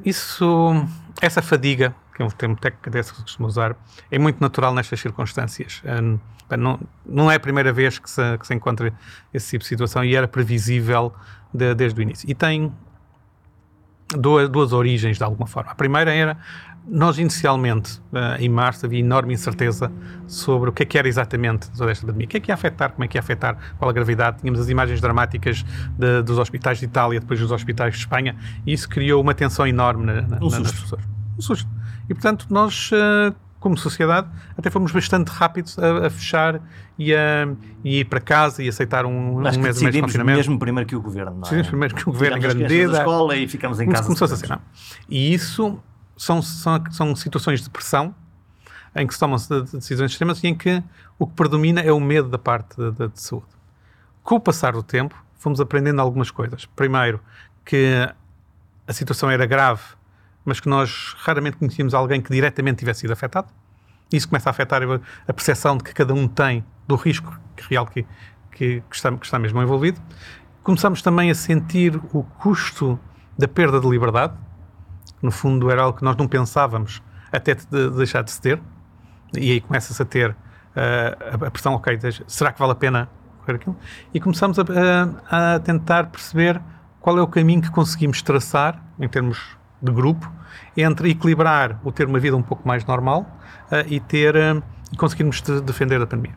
Isso, 0.06 0.86
essa 1.20 1.42
fadiga, 1.42 1.96
que 2.14 2.22
é 2.22 2.26
um 2.26 2.30
termo 2.30 2.56
técnico 2.56 2.92
que 2.92 3.04
se 3.04 3.14
costuma 3.14 3.48
usar, 3.48 3.76
é 4.12 4.20
muito 4.20 4.40
natural 4.40 4.74
nestas 4.74 5.00
circunstâncias. 5.00 5.82
Um, 5.86 6.20
não, 6.58 6.80
não 7.06 7.32
é 7.32 7.36
a 7.36 7.40
primeira 7.40 7.74
vez 7.74 7.98
que 7.98 8.10
se, 8.10 8.38
que 8.38 8.46
se 8.46 8.54
encontra 8.54 8.94
esse 9.34 9.50
tipo 9.52 9.64
de 9.64 9.68
situação 9.68 10.04
e 10.04 10.16
era 10.16 10.28
previsível 10.28 11.14
de, 11.54 11.74
desde 11.74 12.00
o 12.00 12.02
início. 12.02 12.30
E 12.30 12.36
tem 12.36 12.72
duas, 14.18 14.50
duas 14.50 14.74
origens, 14.74 15.18
de 15.18 15.24
alguma 15.24 15.48
forma. 15.48 15.72
A 15.72 15.76
primeira 15.76 16.14
era, 16.14 16.38
nós 16.88 17.18
inicialmente, 17.18 18.00
uh, 18.12 18.40
em 18.40 18.50
março, 18.50 18.86
havia 18.86 19.00
enorme 19.00 19.34
incerteza 19.34 19.92
sobre 20.28 20.70
o 20.70 20.74
que 20.74 20.84
é 20.84 20.86
que 20.86 20.98
era 20.98 21.08
exatamente 21.08 21.72
toda 21.72 21.92
esta 21.92 22.06
pandemia. 22.06 22.26
O 22.26 22.30
que 22.30 22.38
é 22.38 22.40
que 22.40 22.52
ia 22.52 22.56
afetar, 22.56 22.92
como 22.92 23.04
é 23.04 23.08
que 23.08 23.18
ia 23.18 23.22
afetar, 23.22 23.58
qual 23.78 23.90
a 23.90 23.94
gravidade. 23.94 24.40
Tínhamos 24.40 24.60
as 24.60 24.70
imagens 24.70 25.02
dramáticas 25.02 25.66
de, 25.98 26.22
dos 26.22 26.38
hospitais 26.38 26.78
de 26.78 26.86
Itália, 26.86 27.20
depois 27.20 27.40
dos 27.40 27.52
hospitais 27.52 27.94
de 27.94 28.00
Espanha, 28.00 28.36
e 28.66 28.74
isso 28.74 28.88
criou 28.88 29.22
uma 29.22 29.34
tensão 29.34 29.66
enorme 29.66 30.06
na, 30.06 30.22
na, 30.22 30.38
um 30.38 30.50
nas 30.50 30.72
pessoas. 30.72 31.04
Um 31.38 31.42
susto. 31.42 31.83
E, 32.10 32.14
portanto, 32.14 32.48
nós... 32.50 32.92
Uh, 32.92 33.36
como 33.64 33.78
sociedade, 33.78 34.28
até 34.58 34.70
fomos 34.70 34.92
bastante 34.92 35.30
rápidos 35.30 35.80
a, 35.80 36.08
a 36.08 36.10
fechar 36.10 36.60
e 37.00 37.16
a, 37.16 37.48
e 37.82 38.02
ir 38.02 38.06
para 38.06 38.20
casa 38.20 38.62
e 38.62 38.68
aceitar 38.68 39.06
um, 39.06 39.40
Acho 39.48 39.58
um 39.58 39.62
mês, 39.62 39.78
de 39.78 40.02
confinamento. 40.02 40.38
mesmo 40.38 40.60
primeiro 40.60 40.86
que 40.86 40.98
o 40.98 41.02
governo, 41.02 41.32
não 41.32 41.38
é? 41.38 41.42
Decidimos 41.44 41.68
primeiro 41.70 41.96
que 41.96 42.02
o 42.02 42.12
governo, 42.12 42.40
grandeza. 42.42 42.92
da 42.92 43.00
escola 43.00 43.38
e 43.38 43.48
ficamos 43.48 43.80
em 43.80 43.88
casa. 43.88 44.04
Começou 44.04 44.26
a 44.26 44.36
ser, 44.36 44.50
não. 44.50 44.60
E 45.08 45.34
isso 45.34 45.82
são, 46.18 46.42
são, 46.42 46.84
são 46.92 47.16
situações 47.16 47.62
de 47.62 47.70
pressão 47.70 48.14
em 48.94 49.08
que 49.08 49.14
se 49.14 49.20
tomam 49.22 49.38
decisões 49.72 50.12
extremas 50.12 50.44
e 50.44 50.48
em 50.48 50.56
que 50.56 50.84
o 51.18 51.26
que 51.26 51.34
predomina 51.34 51.80
é 51.80 51.92
o 51.94 52.02
medo 52.02 52.28
da 52.28 52.38
parte 52.38 52.76
de, 52.76 53.08
de 53.08 53.22
saúde. 53.22 53.48
Com 54.24 54.36
o 54.36 54.40
passar 54.42 54.74
do 54.74 54.84
tempo, 54.84 55.16
fomos 55.38 55.62
aprendendo 55.62 56.02
algumas 56.02 56.30
coisas. 56.30 56.66
Primeiro, 56.66 57.22
que 57.64 58.14
a 58.86 58.92
situação 58.92 59.32
era 59.32 59.46
grave 59.46 59.84
mas 60.46 60.60
que 60.60 60.68
nós 60.68 61.16
raramente 61.20 61.58
conhecíamos 61.58 61.94
alguém 61.94 62.22
que 62.22 62.32
diretamente 62.32 62.80
tivesse 62.80 63.02
sido 63.02 63.14
afetado. 63.14 63.48
Isso 64.12 64.28
começa 64.28 64.50
a 64.50 64.52
afetar 64.52 64.82
a 64.84 65.34
percepção 65.34 65.78
de 65.78 65.84
que 65.84 65.94
cada 65.94 66.14
um 66.14 66.28
tem 66.28 66.64
do 66.88 66.96
risco 66.96 67.38
real 67.70 67.86
que, 67.88 68.06
que, 68.52 68.84
que, 68.90 68.96
está, 68.96 69.12
que 69.12 69.26
está 69.26 69.40
mesmo 69.40 69.62
envolvido. 69.62 70.00
Começamos 70.62 71.02
também 71.02 71.32
a 71.32 71.36
sentir 71.36 72.00
o 72.14 72.24
custo 72.24 73.00
da 73.38 73.48
perda 73.48 73.80
de 73.80 73.88
liberdade, 73.88 74.34
que 75.20 75.26
no 75.26 75.32
fundo 75.32 75.70
era 75.72 75.84
algo 75.84 75.98
que 75.98 76.04
nós 76.04 76.16
não 76.16 76.28
pensávamos 76.28 77.02
até 77.32 77.56
de 77.56 77.90
deixar 77.92 78.24
de 78.24 78.32
se 78.32 78.40
ter, 78.40 78.62
e 79.36 79.52
aí 79.52 79.62
começa-se 79.62 80.00
a 80.00 80.06
ter 80.06 80.30
uh, 80.32 81.46
a 81.46 81.52
pressão, 81.52 81.74
ok, 81.74 81.98
será 82.28 82.52
que 82.52 82.60
vale 82.60 82.74
a 82.74 82.76
pena 82.76 83.10
correr 83.40 83.56
aquilo? 83.56 83.76
E 84.14 84.20
começamos 84.20 84.60
a, 84.60 84.64
a, 85.30 85.56
a 85.56 85.60
tentar 85.60 86.08
perceber 86.08 86.62
qual 87.02 87.18
é 87.18 87.22
o 87.22 87.28
caminho 87.28 87.62
que 87.62 87.72
conseguimos 87.72 88.22
traçar 88.22 88.82
em 89.00 89.08
termos 89.08 89.58
de 89.84 89.92
grupo 89.92 90.32
entre 90.78 91.12
equilibrar 91.12 91.80
o 91.84 91.92
ter 91.92 92.08
uma 92.08 92.20
vida 92.20 92.36
um 92.38 92.42
pouco 92.42 92.68
mais 92.68 92.86
normal 92.86 93.28
uh, 93.72 93.86
e 93.88 94.00
ter 94.00 94.36
uh, 94.36 94.64
conseguirmos 94.98 95.42
de 95.42 95.60
defender 95.62 96.02
a 96.02 96.08
pandemia. 96.08 96.36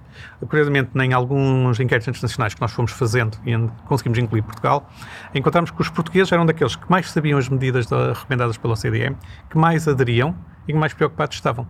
Curiosamente, 0.49 0.91
em 0.99 1.13
alguns 1.13 1.79
inquéritos 1.79 2.09
internacionais 2.09 2.55
que 2.55 2.61
nós 2.61 2.73
fomos 2.73 2.91
fazendo 2.91 3.39
e 3.45 3.55
conseguimos 3.87 4.19
incluir 4.19 4.43
Portugal, 4.43 4.91
encontramos 5.35 5.71
que 5.71 5.81
os 5.81 5.91
portugueses 5.91 6.33
eram 6.33 6.47
daqueles 6.47 6.75
que 6.75 6.91
mais 6.91 7.11
sabiam 7.11 7.39
as 7.39 7.49
medidas 7.49 7.87
recomendadas 8.15 8.57
pela 8.57 8.75
OCDE, 8.75 9.15
que 9.51 9.59
mais 9.59 9.87
aderiam 9.87 10.35
e 10.67 10.73
que 10.73 10.79
mais 10.79 10.95
preocupados 10.95 11.37
estavam. 11.37 11.67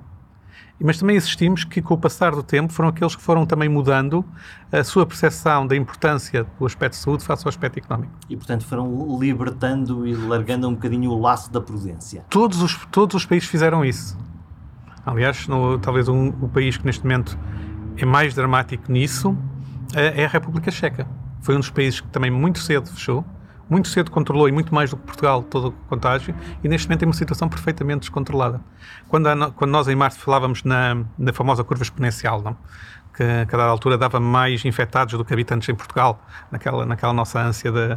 Mas 0.85 0.99
também 0.99 1.17
assistimos 1.17 1.65
que, 1.65 1.81
com 1.81 1.95
o 1.95 1.99
passar 1.99 2.33
do 2.33 2.43
tempo, 2.43 2.73
foram 2.73 2.91
aqueles 2.91 3.17
que 3.17 3.23
foram 3.23 3.47
também 3.47 3.69
mudando 3.69 4.25
a 4.71 4.85
sua 4.85 5.07
percepção 5.07 5.67
da 5.67 5.75
importância 5.75 6.47
do 6.59 6.67
aspecto 6.67 6.93
de 6.95 7.01
saúde 7.01 7.25
face 7.25 7.45
ao 7.45 7.49
aspecto 7.49 7.79
económico. 7.79 8.13
E, 8.29 8.37
portanto, 8.37 8.65
foram 8.67 9.19
libertando 9.19 10.07
e 10.07 10.15
largando 10.15 10.69
um 10.69 10.75
bocadinho 10.75 11.11
o 11.11 11.21
laço 11.21 11.51
da 11.51 11.61
prudência. 11.61 12.25
Todos 12.29 12.61
os, 12.61 12.77
todos 12.91 13.17
os 13.17 13.25
países 13.25 13.49
fizeram 13.49 13.85
isso. 13.85 14.19
Aliás, 15.05 15.47
no, 15.49 15.79
talvez 15.79 16.09
um, 16.09 16.29
o 16.41 16.49
país 16.49 16.77
que 16.77 16.85
neste 16.85 17.05
momento 17.05 17.39
é 17.97 18.05
mais 18.05 18.35
dramático 18.35 18.91
nisso 18.91 19.37
é, 19.95 20.23
é 20.23 20.25
a 20.27 20.29
República 20.29 20.71
Checa. 20.71 21.07
Foi 21.41 21.55
um 21.55 21.61
dos 21.61 21.71
países 21.71 22.01
que 22.01 22.09
também 22.09 22.31
muito 22.31 22.59
cedo 22.59 22.91
fechou, 22.91 23.25
muito 23.69 23.89
cedo 23.89 24.11
controlou 24.11 24.49
e 24.49 24.53
muito 24.53 24.75
mais 24.75 24.91
do 24.91 24.97
que 24.97 25.03
Portugal 25.05 25.43
todo 25.43 25.69
o 25.69 25.73
contágio 25.89 26.35
e 26.63 26.69
neste 26.69 26.87
momento 26.87 27.01
tem 27.01 27.09
uma 27.09 27.15
situação 27.15 27.49
perfeitamente 27.49 28.01
descontrolada. 28.01 28.61
Quando, 29.09 29.27
a, 29.27 29.51
quando 29.51 29.71
nós 29.71 29.89
em 29.89 29.97
março 29.97 30.19
falávamos 30.21 30.63
na, 30.63 31.05
na 31.19 31.33
famosa 31.33 31.65
curva 31.65 31.83
exponencial, 31.83 32.43
não? 32.43 32.57
que 33.17 33.23
a 33.23 33.47
cada 33.47 33.65
altura 33.65 33.97
dava 33.97 34.21
mais 34.21 34.65
infectados 34.65 35.15
do 35.15 35.25
que 35.25 35.33
habitantes 35.33 35.69
em 35.69 35.75
Portugal, 35.75 36.23
naquela, 36.53 36.85
naquela 36.85 37.15
nossa 37.15 37.41
ânsia 37.41 37.73
de, 37.73 37.95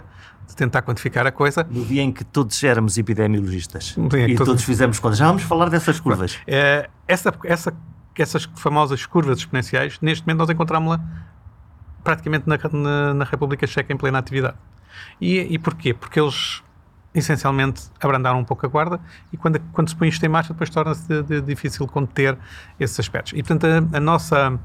de 0.48 0.56
tentar 0.56 0.82
quantificar 0.82 1.28
a 1.28 1.32
coisa. 1.32 1.68
No 1.70 1.84
dia 1.84 2.02
em 2.02 2.12
que 2.12 2.24
todos 2.24 2.64
éramos 2.64 2.98
epidemiologistas 2.98 3.96
e 3.98 4.36
todos... 4.36 4.48
todos 4.48 4.64
fizemos 4.64 4.98
contas. 4.98 5.18
Já 5.18 5.28
vamos 5.28 5.44
falar 5.44 5.70
dessas 5.70 6.00
curvas. 6.00 6.40
É, 6.48 6.90
essa, 7.06 7.34
essa, 7.44 7.74
essas 8.18 8.50
famosas 8.56 9.06
curvas 9.06 9.40
exponenciais, 9.40 10.00
neste 10.02 10.26
momento 10.26 10.40
nós 10.40 10.50
encontramos-la 10.50 11.02
praticamente 12.02 12.48
na, 12.48 12.58
na, 12.72 13.14
na 13.14 13.26
República 13.26 13.68
Checa 13.68 13.92
em 13.92 13.98
plena 13.98 14.20
atividade. 14.20 14.56
E, 15.20 15.40
e 15.54 15.60
porquê? 15.60 15.94
Porque 15.94 16.20
eles 16.20 16.64
essencialmente 17.14 17.84
abrandaram 18.00 18.40
um 18.40 18.44
pouco 18.44 18.66
a 18.66 18.70
guarda 18.70 19.00
e 19.34 19.38
quando, 19.38 19.60
quando 19.74 19.90
se 19.90 19.96
põe 19.96 20.08
isto 20.08 20.24
em 20.24 20.30
marcha 20.30 20.54
depois 20.54 20.70
torna-se 20.70 21.08
de, 21.08 21.24
de 21.24 21.42
difícil 21.42 21.88
conter 21.88 22.38
esses 22.80 23.00
aspectos. 23.00 23.34
E 23.34 23.44
portanto 23.44 23.66
a, 23.66 23.98
a 23.98 24.00
nossa, 24.00 24.60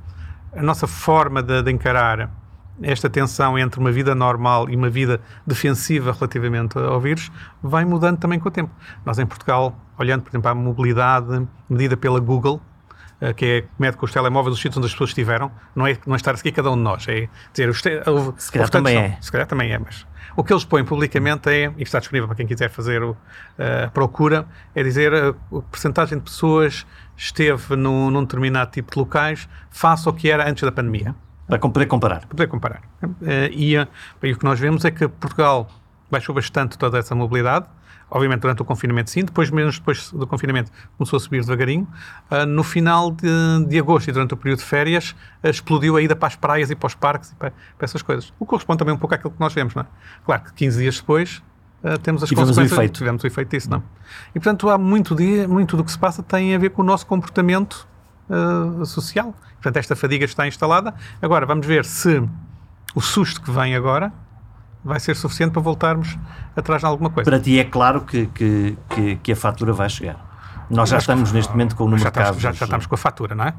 a 0.54 0.62
nossa 0.62 0.86
forma 0.86 1.42
de, 1.42 1.62
de, 1.62 1.72
encarar 1.72 2.30
esta 2.82 3.08
tensão 3.08 3.58
entre 3.58 3.80
uma 3.80 3.90
vida 3.90 4.14
normal 4.14 4.68
e 4.68 4.76
uma 4.76 4.90
vida 4.90 5.20
defensiva 5.46 6.12
relativamente 6.12 6.76
ao 6.78 7.00
vírus 7.00 7.30
vai 7.62 7.84
mudando 7.84 8.18
também 8.18 8.38
com 8.38 8.48
o 8.48 8.52
tempo. 8.52 8.70
Nós 9.04 9.18
em 9.18 9.26
Portugal, 9.26 9.74
olhando 9.98 10.22
por 10.22 10.30
exemplo 10.30 10.50
à 10.50 10.54
mobilidade 10.54 11.46
medida 11.68 11.96
pela 11.96 12.20
Google, 12.20 12.60
eh, 13.20 13.32
que 13.32 13.46
é 13.46 13.64
mede 13.78 13.96
com 13.96 14.04
os 14.04 14.12
telemóveis 14.12 14.54
os 14.54 14.60
sítios 14.60 14.76
onde 14.76 14.86
as 14.86 14.92
pessoas 14.92 15.10
estiveram, 15.10 15.50
não 15.74 15.86
é, 15.86 15.96
não 16.04 16.14
é 16.14 16.16
estar 16.16 16.34
a 16.34 16.36
seguir 16.36 16.52
cada 16.52 16.70
um 16.70 16.76
de 16.76 16.82
nós, 16.82 17.06
é 17.08 17.28
dizer, 17.52 17.68
os 17.68 17.80
te, 17.80 17.90
se 18.36 18.52
calhar 18.52 18.68
também 18.68 18.96
é. 18.96 19.18
Se 19.20 19.30
calhar 19.30 19.46
também 19.46 19.72
é, 19.72 19.78
mas 19.78 20.04
o 20.36 20.42
que 20.42 20.52
eles 20.52 20.64
põem 20.64 20.84
publicamente 20.84 21.48
é, 21.48 21.72
e 21.76 21.82
está 21.82 21.98
disponível 21.98 22.28
para 22.28 22.36
quem 22.36 22.46
quiser 22.46 22.68
fazer 22.70 23.02
o, 23.02 23.16
a 23.58 23.88
procura, 23.88 24.46
é 24.74 24.82
dizer 24.82 25.14
a, 25.14 25.28
a 25.28 25.62
porcentagem 25.62 26.18
de 26.18 26.24
pessoas 26.24 26.86
esteve 27.16 27.76
num, 27.76 28.10
num 28.10 28.22
determinado 28.22 28.70
tipo 28.70 28.92
de 28.92 28.98
locais 28.98 29.48
face 29.70 30.08
ao 30.08 30.14
que 30.14 30.30
era 30.30 30.48
antes 30.48 30.62
da 30.62 30.72
pandemia. 30.72 31.14
Para 31.46 31.58
poder 31.58 31.86
comparar. 31.86 32.20
Para 32.20 32.28
poder 32.28 32.46
comparar. 32.46 32.82
Eh, 33.22 33.50
e, 33.52 33.74
e 33.74 34.32
o 34.32 34.38
que 34.38 34.44
nós 34.44 34.58
vemos 34.58 34.84
é 34.84 34.90
que 34.90 35.06
Portugal 35.06 35.68
baixou 36.10 36.34
bastante 36.34 36.78
toda 36.78 36.98
essa 36.98 37.14
mobilidade, 37.14 37.66
obviamente 38.14 38.40
durante 38.42 38.62
o 38.62 38.64
confinamento 38.64 39.10
sim, 39.10 39.24
depois 39.24 39.50
menos 39.50 39.78
depois 39.78 40.12
do 40.12 40.26
confinamento 40.26 40.70
começou 40.96 41.16
a 41.16 41.20
subir 41.20 41.40
devagarinho. 41.40 41.86
Uh, 42.30 42.46
no 42.46 42.62
final 42.62 43.10
de, 43.10 43.66
de, 43.66 43.78
agosto 43.78 44.08
e 44.08 44.12
durante 44.12 44.32
o 44.32 44.36
período 44.36 44.60
de 44.60 44.64
férias 44.64 45.16
uh, 45.42 45.48
explodiu 45.48 45.96
a 45.96 46.02
ida 46.02 46.14
para 46.14 46.28
as 46.28 46.36
praias 46.36 46.70
e 46.70 46.76
para 46.76 46.86
os 46.86 46.94
parques 46.94 47.32
e 47.32 47.34
para, 47.34 47.50
para, 47.50 47.84
essas 47.84 48.02
coisas. 48.02 48.32
O 48.38 48.44
que 48.44 48.50
corresponde 48.50 48.78
também 48.78 48.94
um 48.94 48.98
pouco 48.98 49.14
àquilo 49.14 49.32
que 49.32 49.40
nós 49.40 49.52
vemos, 49.52 49.74
não 49.74 49.82
é? 49.82 49.86
Claro 50.24 50.44
que 50.44 50.54
15 50.54 50.80
dias 50.80 50.96
depois 50.96 51.42
uh, 51.82 51.98
temos 51.98 52.22
as 52.22 52.28
tivemos 52.28 52.50
consequências. 52.50 52.78
O 52.78 52.80
efeito. 52.80 52.98
Tivemos 52.98 53.24
o 53.24 53.26
efeito 53.26 53.50
disso, 53.50 53.68
não? 53.68 53.82
E 54.30 54.34
portanto 54.34 54.70
há 54.70 54.78
muito, 54.78 55.16
dia, 55.16 55.48
muito 55.48 55.76
do 55.76 55.82
que 55.82 55.90
se 55.90 55.98
passa 55.98 56.22
tem 56.22 56.54
a 56.54 56.58
ver 56.58 56.70
com 56.70 56.82
o 56.82 56.84
nosso 56.84 57.06
comportamento 57.06 57.88
social. 58.86 59.34
Portanto, 59.56 59.76
esta 59.76 59.94
fadiga 59.94 60.24
está 60.24 60.48
instalada. 60.48 60.94
Agora 61.20 61.44
vamos 61.44 61.66
ver 61.66 61.84
se 61.84 62.26
o 62.94 63.00
susto 63.02 63.42
que 63.42 63.50
vem 63.50 63.76
agora 63.76 64.10
vai 64.84 65.00
ser 65.00 65.16
suficiente 65.16 65.52
para 65.52 65.62
voltarmos 65.62 66.18
atrás 66.54 66.82
de 66.82 66.86
alguma 66.86 67.10
coisa. 67.10 67.30
Para 67.30 67.40
ti 67.40 67.58
é 67.58 67.64
claro 67.64 68.02
que, 68.02 68.26
que, 68.26 68.76
que, 68.90 69.16
que 69.16 69.32
a 69.32 69.36
fatura 69.36 69.72
vai 69.72 69.88
chegar. 69.88 70.34
Nós 70.70 70.88
já 70.88 70.98
estamos 70.98 71.30
neste 71.32 71.52
momento 71.52 71.76
com 71.76 71.84
o 71.84 71.86
número 71.86 72.02
já 72.02 72.10
de 72.10 72.14
casos. 72.14 72.42
Já, 72.42 72.52
já, 72.52 72.64
estamos 72.64 72.86
com 72.86 72.94
a 72.94 72.98
fatura, 72.98 73.34
não 73.34 73.44
é? 73.44 73.54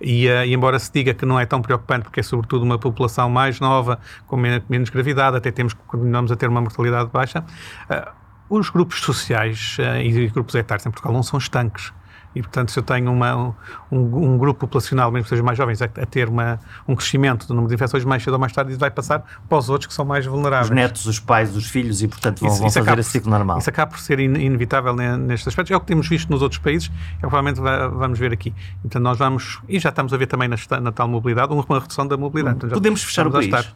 E, 0.00 0.28
uh, 0.28 0.44
e, 0.44 0.52
embora 0.52 0.78
se 0.78 0.92
diga 0.92 1.14
que 1.14 1.24
não 1.24 1.38
é 1.38 1.46
tão 1.46 1.62
preocupante, 1.62 2.04
porque 2.04 2.20
é 2.20 2.22
sobretudo 2.22 2.62
uma 2.62 2.78
população 2.78 3.30
mais 3.30 3.60
nova, 3.60 3.98
com 4.26 4.36
menos, 4.36 4.62
menos 4.68 4.90
gravidade, 4.90 5.36
até 5.36 5.50
temos, 5.50 5.74
continuamos 5.86 6.32
a 6.32 6.36
ter 6.36 6.48
uma 6.48 6.60
mortalidade 6.60 7.10
baixa, 7.12 7.44
uh, 7.90 8.10
os 8.50 8.70
grupos 8.70 9.00
sociais 9.00 9.76
uh, 9.78 10.00
e 10.00 10.28
grupos 10.28 10.54
etários 10.54 10.84
em 10.86 10.90
Portugal 10.90 11.12
não 11.12 11.22
são 11.22 11.38
estanques. 11.38 11.92
E, 12.38 12.42
portanto, 12.42 12.70
se 12.70 12.78
eu 12.78 12.84
tenho 12.84 13.10
uma, 13.10 13.34
um, 13.34 13.54
um, 13.90 14.38
grupo 14.38 14.60
populacional, 14.60 15.10
mesmo 15.10 15.24
que 15.24 15.30
sejam 15.30 15.44
mais 15.44 15.58
jovens, 15.58 15.82
a, 15.82 15.86
a, 15.86 16.06
ter 16.06 16.28
uma, 16.28 16.60
um 16.86 16.94
crescimento 16.94 17.48
do 17.48 17.52
número 17.52 17.68
de 17.68 17.74
infecções 17.74 18.04
mais 18.04 18.22
cedo 18.22 18.34
ou 18.34 18.38
mais 18.38 18.52
tarde, 18.52 18.70
isso 18.70 18.78
vai 18.78 18.92
passar 18.92 19.24
para 19.48 19.58
os 19.58 19.68
outros 19.68 19.88
que 19.88 19.94
são 19.94 20.04
mais 20.04 20.24
vulneráveis. 20.24 20.70
Os 20.70 20.76
netos, 20.76 21.06
os 21.06 21.18
pais, 21.18 21.56
os 21.56 21.66
filhos, 21.66 22.00
e, 22.00 22.06
portanto, 22.06 22.38
vão, 22.38 22.48
isso, 22.48 22.58
vão 22.58 22.68
isso 22.68 22.84
fazer 22.84 22.98
esse 23.00 23.10
ciclo 23.10 23.28
normal. 23.28 23.58
Isso 23.58 23.68
acaba 23.68 23.90
por 23.90 23.98
ser 23.98 24.20
in, 24.20 24.34
inevitável 24.36 24.94
nestes 24.94 25.48
aspectos. 25.48 25.72
É 25.72 25.76
o 25.76 25.80
que 25.80 25.86
temos 25.86 26.06
visto 26.06 26.30
nos 26.30 26.40
outros 26.40 26.60
países, 26.60 26.88
é 26.88 26.92
o 26.92 27.14
que 27.14 27.20
provavelmente 27.22 27.60
vamos 27.60 28.20
ver 28.20 28.32
aqui. 28.32 28.54
Então, 28.84 29.02
nós 29.02 29.18
vamos, 29.18 29.58
e 29.68 29.80
já 29.80 29.88
estamos 29.88 30.14
a 30.14 30.16
ver 30.16 30.26
também 30.28 30.46
na, 30.46 30.56
na 30.80 30.92
tal 30.92 31.08
mobilidade, 31.08 31.52
uma 31.52 31.80
redução 31.80 32.06
da 32.06 32.16
mobilidade. 32.16 32.58
Então, 32.58 32.70
Podemos 32.70 33.02
fechar 33.02 33.26
o 33.26 33.32
país? 33.32 33.74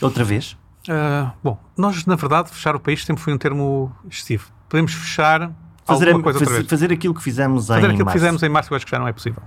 Outra 0.00 0.22
vez? 0.22 0.56
Uh, 0.88 1.28
bom, 1.42 1.58
nós, 1.76 2.06
na 2.06 2.14
verdade, 2.14 2.50
fechar 2.50 2.76
o 2.76 2.80
país 2.80 3.04
sempre 3.04 3.20
foi 3.20 3.34
um 3.34 3.38
termo 3.38 3.92
excessivo. 4.08 4.46
Podemos 4.68 4.94
fechar 4.94 5.50
fazer, 5.88 6.22
coisa 6.22 6.38
fazer, 6.38 6.64
fazer 6.64 6.92
aquilo 6.92 7.14
que 7.14 7.22
fizemos 7.22 7.66
fazer 7.66 7.80
em 7.80 7.84
aquilo 7.84 8.04
março. 8.04 8.12
que 8.12 8.18
fizemos 8.18 8.42
em 8.42 8.48
março 8.48 8.72
eu 8.72 8.76
acho 8.76 8.84
que 8.84 8.90
já 8.90 8.98
não 8.98 9.08
é 9.08 9.12
possível. 9.12 9.42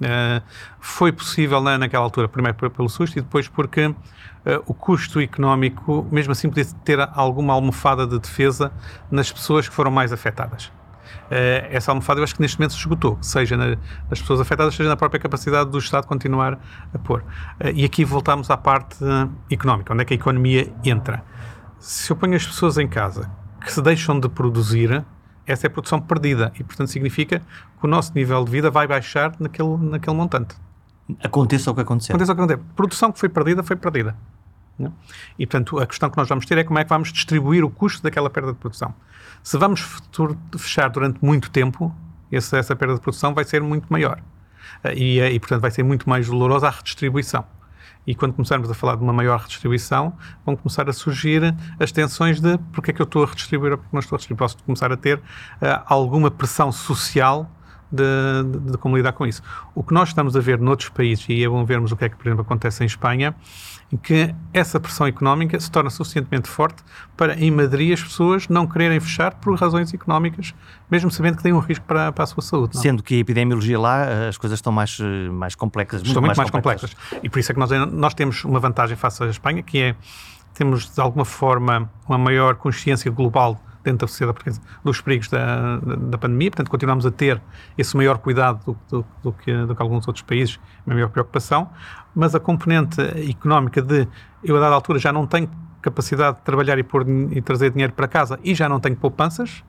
Uh, 0.00 0.42
foi 0.78 1.12
possível 1.12 1.60
na, 1.60 1.76
naquela 1.76 2.02
altura, 2.02 2.26
primeiro 2.26 2.70
pelo 2.70 2.88
susto 2.88 3.18
e 3.18 3.20
depois 3.20 3.48
porque 3.48 3.86
uh, 3.86 3.94
o 4.66 4.72
custo 4.72 5.20
económico, 5.20 6.06
mesmo 6.10 6.32
assim, 6.32 6.48
podia 6.48 6.64
ter 6.84 6.98
alguma 7.12 7.52
almofada 7.52 8.06
de 8.06 8.18
defesa 8.18 8.72
nas 9.10 9.30
pessoas 9.30 9.68
que 9.68 9.74
foram 9.74 9.90
mais 9.90 10.10
afetadas. 10.10 10.72
Uh, 11.26 11.68
essa 11.70 11.90
almofada 11.90 12.18
eu 12.18 12.24
acho 12.24 12.34
que 12.34 12.40
neste 12.40 12.58
momento 12.58 12.72
se 12.72 12.78
esgotou, 12.78 13.18
seja 13.20 13.58
na, 13.58 13.76
nas 14.08 14.20
pessoas 14.20 14.40
afetadas, 14.40 14.74
seja 14.74 14.88
na 14.88 14.96
própria 14.96 15.20
capacidade 15.20 15.68
do 15.68 15.78
Estado 15.78 16.06
continuar 16.06 16.58
a 16.94 16.98
pôr. 16.98 17.22
e 17.74 17.84
aqui 17.84 18.02
voltamos 18.02 18.48
à 18.50 18.56
parte 18.56 18.96
económica, 19.50 19.92
onde 19.92 20.02
é 20.02 20.04
que 20.06 20.14
a 20.14 20.16
economia 20.16 20.72
entra. 20.82 21.22
Se 21.78 22.10
eu 22.10 22.16
ponho 22.16 22.36
as 22.36 22.46
pessoas 22.46 22.78
em 22.78 22.88
casa 22.88 23.30
que 23.60 23.70
se 23.70 23.82
deixam 23.82 24.18
de 24.18 24.28
produzir, 24.28 25.04
essa 25.50 25.66
é 25.66 25.68
a 25.68 25.70
produção 25.70 26.00
perdida 26.00 26.52
e, 26.58 26.64
portanto, 26.64 26.88
significa 26.88 27.40
que 27.40 27.86
o 27.86 27.88
nosso 27.88 28.12
nível 28.14 28.44
de 28.44 28.50
vida 28.50 28.70
vai 28.70 28.86
baixar 28.86 29.34
naquele, 29.38 29.76
naquele 29.76 30.16
montante. 30.16 30.54
Aconteça 31.22 31.70
o 31.70 31.74
que 31.74 31.80
acontecer. 31.80 32.12
Aconteça 32.12 32.32
o 32.32 32.34
que 32.36 32.42
acontecer. 32.42 32.62
Produção 32.76 33.12
que 33.12 33.18
foi 33.18 33.28
perdida, 33.28 33.62
foi 33.62 33.76
perdida. 33.76 34.16
Não? 34.78 34.88
É? 34.88 34.92
E, 35.38 35.46
portanto, 35.46 35.78
a 35.78 35.86
questão 35.86 36.08
que 36.08 36.16
nós 36.16 36.28
vamos 36.28 36.46
ter 36.46 36.56
é 36.58 36.64
como 36.64 36.78
é 36.78 36.84
que 36.84 36.90
vamos 36.90 37.12
distribuir 37.12 37.64
o 37.64 37.70
custo 37.70 38.02
daquela 38.02 38.30
perda 38.30 38.52
de 38.52 38.58
produção. 38.58 38.94
Se 39.42 39.58
vamos 39.58 39.84
fechar 40.56 40.88
durante 40.88 41.24
muito 41.24 41.50
tempo, 41.50 41.94
essa, 42.30 42.58
essa 42.58 42.76
perda 42.76 42.94
de 42.94 43.00
produção 43.00 43.34
vai 43.34 43.44
ser 43.44 43.60
muito 43.62 43.86
maior. 43.90 44.22
E, 44.94 45.20
e, 45.20 45.40
portanto, 45.40 45.60
vai 45.60 45.70
ser 45.70 45.82
muito 45.82 46.08
mais 46.08 46.28
dolorosa 46.28 46.68
a 46.68 46.70
redistribuição 46.70 47.44
e 48.06 48.14
quando 48.14 48.32
começarmos 48.32 48.70
a 48.70 48.74
falar 48.74 48.96
de 48.96 49.02
uma 49.02 49.12
maior 49.12 49.38
redistribuição, 49.40 50.12
vão 50.44 50.56
começar 50.56 50.88
a 50.88 50.92
surgir 50.92 51.54
as 51.78 51.92
tensões 51.92 52.40
de 52.40 52.58
porque 52.72 52.90
é 52.90 52.94
que 52.94 53.00
eu 53.00 53.04
estou 53.04 53.24
a 53.24 53.26
redistribuir 53.26 53.72
ou 53.72 53.78
porque 53.78 53.90
não 53.92 54.00
estou 54.00 54.16
a 54.16 54.18
redistribuir. 54.18 54.38
Posso 54.38 54.62
começar 54.64 54.92
a 54.92 54.96
ter 54.96 55.18
uh, 55.18 55.22
alguma 55.86 56.30
pressão 56.30 56.72
social 56.72 57.50
de, 57.90 58.04
de, 58.44 58.72
de, 58.72 58.78
como 58.78 58.96
lidar 58.96 59.12
com 59.12 59.26
isso. 59.26 59.42
O 59.74 59.82
que 59.82 59.92
nós 59.92 60.08
estamos 60.08 60.36
a 60.36 60.40
ver 60.40 60.58
noutros 60.58 60.88
países, 60.88 61.24
e 61.28 61.44
é 61.44 61.48
bom 61.48 61.64
vermos 61.64 61.92
o 61.92 61.96
que 61.96 62.04
é 62.04 62.08
que, 62.08 62.16
por 62.16 62.26
exemplo, 62.26 62.42
acontece 62.42 62.82
em 62.82 62.86
Espanha, 62.86 63.34
que 64.02 64.32
essa 64.52 64.78
pressão 64.78 65.06
económica 65.06 65.58
se 65.58 65.68
torna 65.70 65.90
suficientemente 65.90 66.48
forte 66.48 66.82
para, 67.16 67.34
em 67.34 67.50
Madrid, 67.50 67.92
as 67.92 68.02
pessoas 68.02 68.48
não 68.48 68.66
quererem 68.66 69.00
fechar 69.00 69.34
por 69.34 69.58
razões 69.58 69.92
económicas, 69.92 70.54
mesmo 70.88 71.10
sabendo 71.10 71.36
que 71.36 71.42
têm 71.42 71.52
um 71.52 71.58
risco 71.58 71.84
para, 71.84 72.12
para 72.12 72.24
a 72.24 72.26
sua 72.26 72.42
saúde. 72.42 72.76
Não? 72.76 72.82
Sendo 72.82 73.02
que 73.02 73.16
a 73.16 73.18
epidemiologia 73.18 73.78
lá, 73.80 74.28
as 74.28 74.38
coisas 74.38 74.58
estão 74.58 74.72
mais, 74.72 74.98
mais 75.32 75.56
complexas. 75.56 76.02
Estão 76.02 76.22
muito, 76.22 76.28
muito 76.28 76.38
mais, 76.38 76.38
mais 76.38 76.50
complexas. 76.50 76.94
complexas. 76.94 77.24
E 77.24 77.28
por 77.28 77.40
isso 77.40 77.50
é 77.50 77.54
que 77.54 77.58
nós, 77.58 77.70
nós 77.92 78.14
temos 78.14 78.44
uma 78.44 78.60
vantagem 78.60 78.96
face 78.96 79.24
à 79.24 79.26
Espanha, 79.26 79.62
que 79.62 79.78
é 79.78 79.96
temos, 80.54 80.92
de 80.92 81.00
alguma 81.00 81.24
forma, 81.24 81.90
uma 82.08 82.18
maior 82.18 82.54
consciência 82.56 83.10
global 83.10 83.60
dentro 83.82 84.06
da 84.06 84.08
sociedade 84.08 84.34
portuguesa 84.34 84.60
dos 84.84 85.00
perigos 85.00 85.28
da, 85.28 85.78
da, 85.78 86.18
pandemia, 86.18 86.50
portanto 86.50 86.70
continuamos 86.70 87.06
a 87.06 87.10
ter 87.10 87.40
esse 87.78 87.96
maior 87.96 88.18
cuidado 88.18 88.64
do, 88.64 88.78
do, 88.88 89.06
do, 89.22 89.32
que, 89.32 89.52
do 89.66 89.74
que 89.74 89.82
alguns 89.82 90.06
outros 90.06 90.22
países, 90.22 90.58
uma 90.86 90.94
maior 90.94 91.08
preocupação, 91.08 91.70
mas 92.14 92.34
a 92.34 92.40
componente 92.40 93.00
económica 93.28 93.80
de 93.80 94.06
eu 94.42 94.56
a 94.56 94.60
dada 94.60 94.74
altura 94.74 94.98
já 94.98 95.12
não 95.12 95.26
tenho 95.26 95.50
capacidade 95.80 96.38
de 96.38 96.42
trabalhar 96.42 96.78
e, 96.78 96.82
pôr, 96.82 97.06
e 97.08 97.40
trazer 97.40 97.70
dinheiro 97.70 97.92
para 97.92 98.06
casa 98.06 98.38
e 98.44 98.54
já 98.54 98.68
não 98.68 98.78
tenho 98.80 98.96
poupanças, 98.96 99.64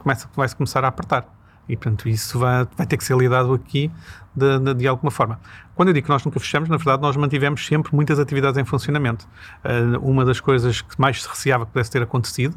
começa, 0.00 0.28
vai-se 0.34 0.54
começar 0.54 0.84
a 0.84 0.88
apertar. 0.88 1.26
E, 1.68 1.76
portanto, 1.76 2.08
isso 2.08 2.38
vai, 2.38 2.66
vai 2.76 2.86
ter 2.86 2.96
que 2.96 3.04
ser 3.04 3.16
lidado 3.16 3.52
aqui 3.52 3.90
de, 4.34 4.58
de, 4.58 4.74
de, 4.74 4.86
alguma 4.86 5.10
forma. 5.10 5.40
Quando 5.74 5.88
eu 5.88 5.94
digo 5.94 6.06
que 6.06 6.12
nós 6.12 6.24
nunca 6.24 6.38
fechamos, 6.38 6.68
na 6.68 6.76
verdade, 6.76 7.02
nós 7.02 7.16
mantivemos 7.16 7.66
sempre 7.66 7.94
muitas 7.94 8.18
atividades 8.20 8.58
em 8.58 8.64
funcionamento. 8.64 9.26
Uh, 9.64 9.98
uma 10.00 10.24
das 10.24 10.40
coisas 10.40 10.80
que 10.82 11.00
mais 11.00 11.22
se 11.22 11.28
receava 11.28 11.66
que 11.66 11.72
pudesse 11.72 11.90
ter 11.90 12.02
acontecido, 12.02 12.56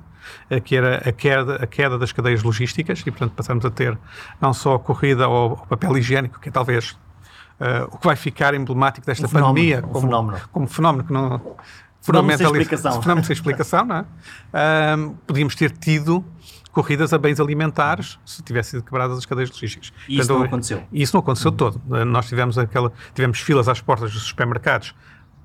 uh, 0.52 0.62
que 0.62 0.76
era 0.76 0.98
a 0.98 1.12
queda, 1.12 1.56
a 1.56 1.66
queda 1.66 1.98
das 1.98 2.12
cadeias 2.12 2.44
logísticas, 2.44 3.00
e, 3.00 3.06
portanto, 3.06 3.34
passamos 3.36 3.66
a 3.66 3.72
ter 3.72 3.98
não 4.40 4.54
só 4.54 4.76
a 4.76 4.80
corrida 4.80 5.26
ao, 5.26 5.52
ao 5.52 5.66
papel 5.68 5.98
higiênico, 5.98 6.40
que 6.40 6.50
é 6.50 6.52
talvez 6.52 6.92
uh, 7.60 7.86
o 7.92 7.98
que 7.98 8.06
vai 8.06 8.16
ficar 8.16 8.54
emblemático 8.54 9.08
desta 9.08 9.26
um 9.26 9.30
pandemia, 9.30 9.78
fenómeno, 9.78 9.92
como, 9.92 10.06
um 10.06 10.10
fenómeno. 10.10 10.50
como 10.52 10.68
fenómeno 10.68 11.04
que 11.06 11.14
não. 11.14 11.56
Fenómeno 12.02 12.38
sem 12.38 12.48
explicação. 12.48 13.02
Fenómeno 13.02 13.26
sem 13.26 13.34
explicação, 13.34 13.86
não 13.86 13.96
é? 13.98 14.06
podíamos 15.28 15.56
ter 15.56 15.72
tido 15.72 16.24
corridas 16.72 17.14
a 17.14 17.18
bens 17.18 17.40
alimentares 17.40 18.20
se 18.26 18.42
tivessem 18.44 18.80
sido 18.80 18.84
quebradas 18.84 19.18
as 19.18 19.26
cadeias 19.26 19.50
logísticas. 19.50 19.92
E 20.08 20.14
isso 20.14 20.28
Portanto, 20.28 20.40
não 20.40 20.46
aconteceu? 20.46 20.84
Isso 20.92 21.16
não 21.16 21.20
aconteceu 21.22 21.52
uhum. 21.52 21.58
todo. 21.58 21.82
Nós 22.06 22.28
tivemos, 22.28 22.58
aquela, 22.58 22.92
tivemos 23.14 23.40
filas 23.40 23.68
às 23.68 23.82
portas 23.82 24.12
dos 24.12 24.24
supermercados 24.24 24.94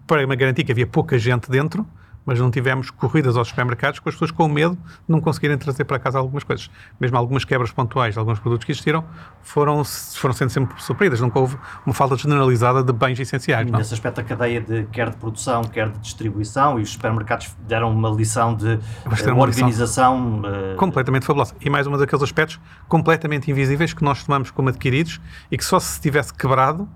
para 0.06 0.24
garantir 0.36 0.64
que 0.64 0.72
havia 0.72 0.86
pouca 0.86 1.18
gente 1.18 1.50
dentro, 1.50 1.86
mas 2.24 2.38
não 2.38 2.50
tivemos 2.50 2.90
corridas 2.90 3.36
aos 3.36 3.48
supermercados 3.48 4.00
com 4.00 4.08
as 4.08 4.14
pessoas 4.14 4.30
com 4.30 4.48
medo 4.48 4.74
de 4.74 4.80
não 5.08 5.20
conseguirem 5.20 5.58
trazer 5.58 5.84
para 5.84 5.98
casa 5.98 6.18
algumas 6.18 6.42
coisas. 6.44 6.70
Mesmo 6.98 7.16
algumas 7.16 7.44
quebras 7.44 7.70
pontuais 7.70 8.14
de 8.14 8.18
alguns 8.18 8.38
produtos 8.38 8.64
que 8.64 8.72
existiram 8.72 9.04
foram, 9.42 9.82
foram 9.84 10.34
sendo 10.34 10.50
sempre 10.50 10.82
supridas. 10.82 11.20
Nunca 11.20 11.38
houve 11.38 11.56
uma 11.84 11.94
falta 11.94 12.16
generalizada 12.16 12.82
de 12.82 12.92
bens 12.92 13.18
essenciais. 13.20 13.70
Nesse 13.70 13.90
não? 13.90 13.94
aspecto, 13.94 14.20
a 14.20 14.24
cadeia 14.24 14.60
de 14.60 14.84
quer 14.84 15.10
de 15.10 15.16
produção, 15.16 15.62
quer 15.64 15.90
de 15.90 15.98
distribuição, 15.98 16.78
e 16.78 16.82
os 16.82 16.92
supermercados 16.92 17.54
deram 17.66 17.90
uma 17.90 18.10
lição 18.10 18.54
de 18.54 18.74
uh, 18.74 19.38
organização. 19.38 20.40
Uh... 20.40 20.76
Completamente 20.76 21.26
fabulosa. 21.26 21.54
E 21.60 21.68
mais 21.68 21.86
um 21.86 21.96
daqueles 21.96 22.22
aspectos 22.22 22.58
completamente 22.88 23.50
invisíveis 23.50 23.92
que 23.92 24.02
nós 24.02 24.24
tomamos 24.24 24.50
como 24.50 24.68
adquiridos 24.68 25.20
e 25.50 25.58
que 25.58 25.64
só 25.64 25.78
se 25.78 26.00
tivesse 26.00 26.32
quebrado 26.32 26.88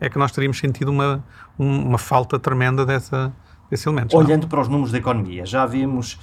é 0.00 0.08
que 0.08 0.18
nós 0.18 0.32
teríamos 0.32 0.58
sentido 0.58 0.90
uma, 0.90 1.24
uma 1.58 1.98
falta 1.98 2.38
tremenda 2.38 2.84
dessa, 2.84 3.32
esse 3.70 3.88
elemento. 3.88 4.16
Olhando 4.16 4.42
não? 4.42 4.48
para 4.48 4.60
os 4.60 4.68
números 4.68 4.92
da 4.92 4.98
economia, 4.98 5.44
já 5.46 5.66
vimos 5.66 6.18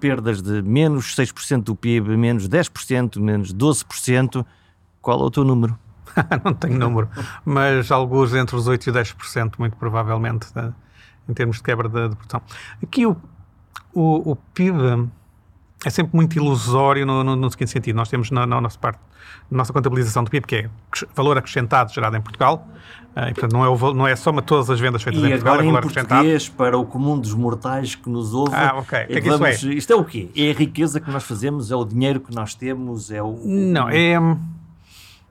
perdas 0.00 0.40
de 0.42 0.62
menos 0.62 1.14
6% 1.14 1.62
do 1.62 1.76
PIB, 1.76 2.16
menos 2.16 2.48
10%, 2.48 3.20
menos 3.20 3.54
12%. 3.54 4.44
Qual 5.00 5.20
é 5.20 5.24
o 5.24 5.30
teu 5.30 5.44
número? 5.44 5.78
não 6.44 6.54
tenho 6.54 6.78
número, 6.78 7.08
mas 7.44 7.90
alguns 7.90 8.34
entre 8.34 8.56
os 8.56 8.68
8% 8.68 8.86
e 8.86 8.92
10%, 8.92 9.54
muito 9.58 9.76
provavelmente, 9.76 10.46
em 11.28 11.34
termos 11.34 11.56
de 11.56 11.62
quebra 11.62 11.88
de, 11.88 12.08
de 12.08 12.16
produção. 12.16 12.40
Aqui 12.82 13.06
o, 13.06 13.16
o, 13.92 14.32
o 14.32 14.36
PIB 14.36 15.08
é 15.86 15.90
sempre 15.90 16.16
muito 16.16 16.36
ilusório 16.36 17.06
no, 17.06 17.22
no, 17.22 17.36
no 17.36 17.48
seguinte 17.48 17.70
sentido. 17.70 17.94
Nós 17.94 18.08
temos 18.08 18.28
na, 18.32 18.44
na, 18.44 18.60
nossa 18.60 18.76
parte, 18.76 18.98
na 19.48 19.58
nossa 19.58 19.72
contabilização 19.72 20.24
do 20.24 20.30
PIB, 20.30 20.44
que 20.44 20.56
é 20.56 20.70
valor 21.14 21.38
acrescentado 21.38 21.92
gerado 21.92 22.16
em 22.16 22.20
Portugal, 22.20 22.66
uh, 23.14 23.20
e 23.20 23.32
portanto 23.32 23.52
não 23.52 23.64
é, 23.64 23.68
o, 23.68 23.94
não 23.94 24.04
é 24.04 24.16
soma 24.16 24.42
todas 24.42 24.68
as 24.68 24.80
vendas 24.80 25.04
feitas 25.04 25.22
e 25.22 25.26
em 25.26 25.30
Portugal, 25.30 25.54
agora 25.54 25.64
é 25.64 25.72
valor 25.72 25.88
em 25.88 25.94
português, 25.94 26.48
para 26.48 26.76
o 26.76 26.84
comum 26.84 27.16
dos 27.16 27.32
mortais 27.34 27.94
que 27.94 28.10
nos 28.10 28.34
ouve, 28.34 28.52
ah, 28.52 28.74
ok. 28.78 28.98
É 28.98 29.06
que 29.06 29.12
é 29.12 29.20
que 29.20 29.28
vamos, 29.30 29.48
isso 29.48 29.68
é? 29.68 29.74
isto 29.74 29.92
é 29.92 29.96
o 29.96 30.04
quê? 30.04 30.28
É 30.34 30.50
a 30.50 30.54
riqueza 30.54 31.00
que 31.00 31.08
nós 31.08 31.22
fazemos? 31.22 31.70
É 31.70 31.76
o 31.76 31.84
dinheiro 31.84 32.18
que 32.18 32.34
nós 32.34 32.52
temos? 32.52 33.12
É 33.12 33.22
o... 33.22 33.40
Não, 33.44 33.88
é, 33.88 34.14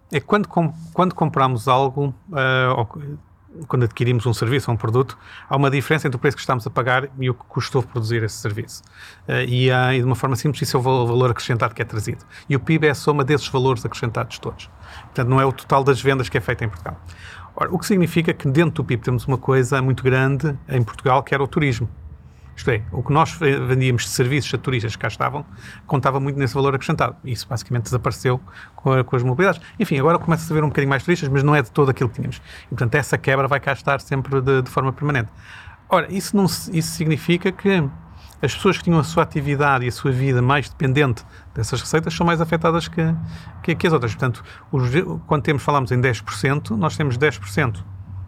é 0.10 0.20
quando, 0.22 0.48
quando 0.94 1.14
compramos 1.14 1.68
algo, 1.68 2.16
uh, 2.30 2.88
quando 3.68 3.84
adquirimos 3.84 4.26
um 4.26 4.34
serviço 4.34 4.70
ou 4.70 4.76
um 4.76 4.78
produto, 4.78 5.18
há 5.50 5.56
uma 5.56 5.70
diferença 5.70 6.08
entre 6.08 6.18
o 6.18 6.20
preço 6.20 6.38
que 6.38 6.42
estamos 6.42 6.66
a 6.66 6.70
pagar 6.70 7.10
e 7.20 7.30
o 7.30 7.34
que 7.34 7.44
custou 7.46 7.82
produzir 7.84 8.24
esse 8.24 8.36
serviço. 8.36 8.82
Uh, 9.28 9.46
e, 9.48 9.70
e, 9.70 9.98
de 9.98 10.04
uma 10.04 10.16
forma 10.16 10.36
simples, 10.36 10.62
isso 10.62 10.78
é 10.78 10.80
o 10.80 10.84
valor 10.84 11.32
acrescentado 11.32 11.74
que 11.74 11.82
é 11.82 11.86
trazido. 11.86 12.26
E 12.50 12.56
o 12.56 12.60
PIB 12.60 12.88
é 12.88 12.90
a 12.92 12.96
soma 12.96 13.24
desses 13.24 13.48
valores 13.48 13.86
acrescentados 13.86 14.40
todos. 14.40 14.70
Portanto, 15.04 15.28
não 15.28 15.40
é 15.40 15.46
o 15.46 15.52
total 15.52 15.84
das 15.84 16.02
vendas 16.02 16.30
que 16.30 16.38
é 16.38 16.42
feito 16.42 16.64
em 16.64 16.70
Portugal. 16.70 17.00
Ora, 17.56 17.74
o 17.74 17.80
que 17.80 17.86
significa 17.86 18.34
que 18.34 18.50
dentro 18.50 18.84
do 18.84 18.84
PIB 18.84 19.02
temos 19.02 19.26
uma 19.26 19.38
coisa 19.38 19.82
muito 19.82 20.04
grande 20.04 20.58
em 20.68 20.84
Portugal, 20.84 21.24
que 21.24 21.34
era 21.34 21.44
o 21.44 21.48
turismo. 21.48 21.90
Isto 22.56 22.72
é, 22.72 22.82
o 22.92 23.04
que 23.04 23.12
nós 23.12 23.34
vendíamos 23.34 24.04
de 24.04 24.10
serviços 24.10 24.54
a 24.54 24.58
turistas 24.58 24.96
que 24.96 25.02
cá 25.02 25.08
estavam, 25.08 25.46
contava 25.86 26.20
muito 26.20 26.40
nesse 26.40 26.54
valor 26.54 26.74
acrescentado. 26.74 27.16
Isso 27.24 27.48
basicamente 27.48 27.84
desapareceu 27.84 28.40
com, 28.76 28.94
a, 28.94 29.04
com 29.04 29.16
as 29.16 29.24
mobilidades. 29.24 29.62
Enfim, 29.80 30.00
agora 30.00 30.18
começa 30.18 30.52
a 30.52 30.54
ver 30.54 30.64
um 30.64 30.70
bocadinho 30.70 30.90
mais 30.90 31.04
turistas, 31.04 31.28
mas 31.28 31.44
não 31.44 31.54
é 31.54 31.62
de 31.62 31.70
todo 31.72 31.90
aquilo 31.90 32.10
que 32.10 32.16
tínhamos. 32.16 32.42
E, 32.66 32.70
portanto, 32.70 32.96
essa 32.96 33.18
quebra 33.18 33.48
vai 33.48 33.60
cá 33.60 33.74
estar 33.74 34.00
sempre 34.00 34.42
de, 34.42 34.62
de 34.62 34.70
forma 34.70 34.94
permanente. 34.94 35.30
Ora, 35.90 36.12
isso, 36.12 36.36
não, 36.36 36.46
isso 36.46 36.92
significa 36.96 37.52
que 37.52 37.84
as 38.42 38.54
pessoas 38.54 38.78
que 38.78 38.84
tinham 38.84 39.00
a 39.00 39.04
sua 39.04 39.24
atividade 39.24 39.86
e 39.86 39.88
a 39.88 39.92
sua 39.92 40.12
vida 40.12 40.42
mais 40.42 40.70
dependente 40.70 41.26
dessas 41.54 41.82
receitas 41.82 42.14
são 42.14 42.26
mais 42.26 42.40
afetadas 42.40 42.88
que, 42.88 43.02
que, 43.64 43.76
que 43.76 43.88
as 43.88 43.94
outras. 43.94 44.14
Portanto, 44.14 44.44
os, 44.72 44.90
quando 45.28 45.44
temos, 45.44 45.64
falamos 45.64 45.92
em 45.92 46.00
10%, 46.00 46.72
nós 46.72 46.96
temos 46.96 47.18
10% 47.18 47.84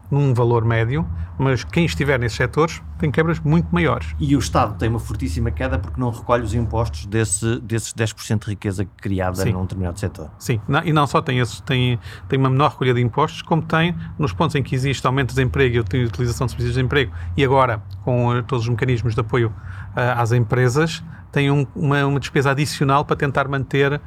num 0.10 0.34
valor 0.34 0.64
médio, 0.64 1.08
mas 1.38 1.64
quem 1.64 1.86
estiver 1.86 2.20
nesses 2.20 2.38
setores 2.38 2.82
tem 2.98 3.12
quebras 3.12 3.40
muito 3.40 3.68
maiores. 3.72 4.16
E 4.20 4.36
o 4.36 4.40
Estado 4.40 4.78
tem 4.78 4.90
uma 4.90 5.00
fortíssima 5.00 5.52
queda 5.52 5.78
porque 5.78 6.00
não 6.00 6.10
recolhe 6.10 6.44
os 6.44 6.54
impostos 6.54 7.06
desse, 7.06 7.60
desses 7.60 7.94
10% 7.94 8.46
de 8.46 8.50
riqueza 8.52 8.86
criada 8.98 9.44
Sim. 9.44 9.54
num 9.54 9.62
determinado 9.62 10.00
setor. 10.00 10.32
Sim, 10.40 10.60
não, 10.68 10.84
e 10.84 10.92
não 10.92 11.06
só 11.06 11.22
tem, 11.22 11.40
esse, 11.40 11.62
tem, 11.64 12.00
tem 12.28 12.40
uma 12.40 12.50
menor 12.50 12.72
recolha 12.72 12.94
de 12.94 13.02
impostos, 13.02 13.42
como 13.42 13.62
tem 13.62 13.96
nos 14.18 14.34
pontos 14.34 14.56
em 14.56 14.64
que 14.64 14.74
existe 14.74 15.06
aumento 15.06 15.30
de 15.30 15.36
desemprego 15.36 15.76
e 15.94 16.06
utilização 16.06 16.48
de 16.48 16.54
serviços 16.54 16.76
de 16.76 16.82
emprego, 16.82 17.12
e 17.36 17.44
agora 17.44 17.82
com 18.04 18.36
eh, 18.36 18.42
todos 18.42 18.64
os 18.64 18.70
mecanismos 18.70 19.14
de 19.14 19.22
apoio 19.22 19.50
uh, 19.50 20.20
às 20.20 20.32
empresas, 20.32 21.04
tem 21.32 21.52
um, 21.52 21.68
uma, 21.76 22.06
uma, 22.06 22.20
despesa 22.20 22.52
adicional 22.52 23.04
para 23.04 23.16
tentar 23.16 23.48
manter 23.48 23.94
uh, 23.94 24.00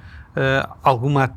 alguma 0.82 1.32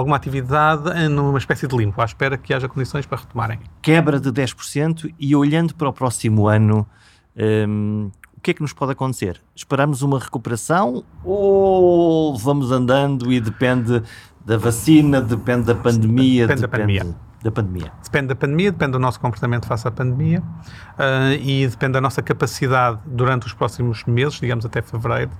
alguma 0.00 0.16
atividade 0.16 1.08
numa 1.08 1.38
espécie 1.38 1.66
de 1.66 1.76
limpo, 1.76 2.00
à 2.00 2.04
espera 2.04 2.38
que 2.38 2.54
haja 2.54 2.68
condições 2.68 3.06
para 3.06 3.18
retomarem. 3.18 3.58
Quebra 3.82 4.20
de 4.20 4.30
10% 4.30 5.12
e 5.18 5.34
olhando 5.34 5.74
para 5.74 5.88
o 5.88 5.92
próximo 5.92 6.46
ano, 6.46 6.86
hum, 7.36 8.10
o 8.36 8.40
que 8.40 8.52
é 8.52 8.54
que 8.54 8.62
nos 8.62 8.72
pode 8.72 8.92
acontecer? 8.92 9.40
Esperamos 9.54 10.02
uma 10.02 10.18
recuperação 10.18 11.02
ou 11.24 12.36
vamos 12.36 12.70
andando 12.70 13.32
e 13.32 13.40
depende 13.40 14.02
da 14.44 14.56
vacina, 14.56 15.20
depende 15.20 15.66
da 15.66 15.74
pandemia? 15.74 16.46
Depende, 16.46 16.60
depende 16.60 16.60
da 16.60 16.68
pandemia 16.68 17.27
da 17.42 17.50
pandemia? 17.50 17.92
Depende 18.02 18.28
da 18.28 18.34
pandemia, 18.34 18.72
depende 18.72 18.92
do 18.92 18.98
nosso 18.98 19.20
comportamento 19.20 19.66
face 19.66 19.86
à 19.86 19.90
pandemia 19.90 20.40
uh, 20.40 21.32
e 21.40 21.66
depende 21.66 21.92
da 21.92 22.00
nossa 22.00 22.22
capacidade 22.22 22.98
durante 23.06 23.46
os 23.46 23.52
próximos 23.52 24.04
meses, 24.04 24.40
digamos 24.40 24.64
até 24.64 24.82
fevereiro, 24.82 25.30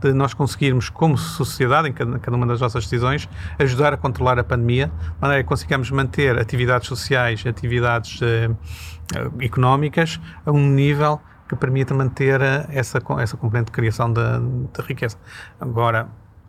de 0.00 0.12
nós 0.12 0.34
conseguirmos, 0.34 0.88
como 0.88 1.16
sociedade, 1.18 1.88
em 1.88 1.92
cada, 1.92 2.18
cada 2.18 2.36
uma 2.36 2.46
das 2.46 2.60
nossas 2.60 2.84
decisões, 2.84 3.28
ajudar 3.58 3.92
a 3.92 3.96
controlar 3.96 4.38
a 4.38 4.44
pandemia, 4.44 4.86
de 4.86 5.20
maneira 5.20 5.42
que 5.42 5.48
consigamos 5.48 5.90
manter 5.90 6.38
atividades 6.38 6.88
sociais, 6.88 7.44
atividades 7.46 8.20
uh, 8.20 9.42
económicas 9.42 10.20
a 10.46 10.50
um 10.50 10.70
nível 10.70 11.20
que 11.48 11.56
permita 11.56 11.92
manter 11.92 12.40
essa, 12.70 12.98
essa 13.18 13.36
componente 13.36 13.66
de 13.66 13.72
criação 13.72 14.10
de 14.10 14.82
riqueza. 14.86 15.18
Agora, 15.60 16.08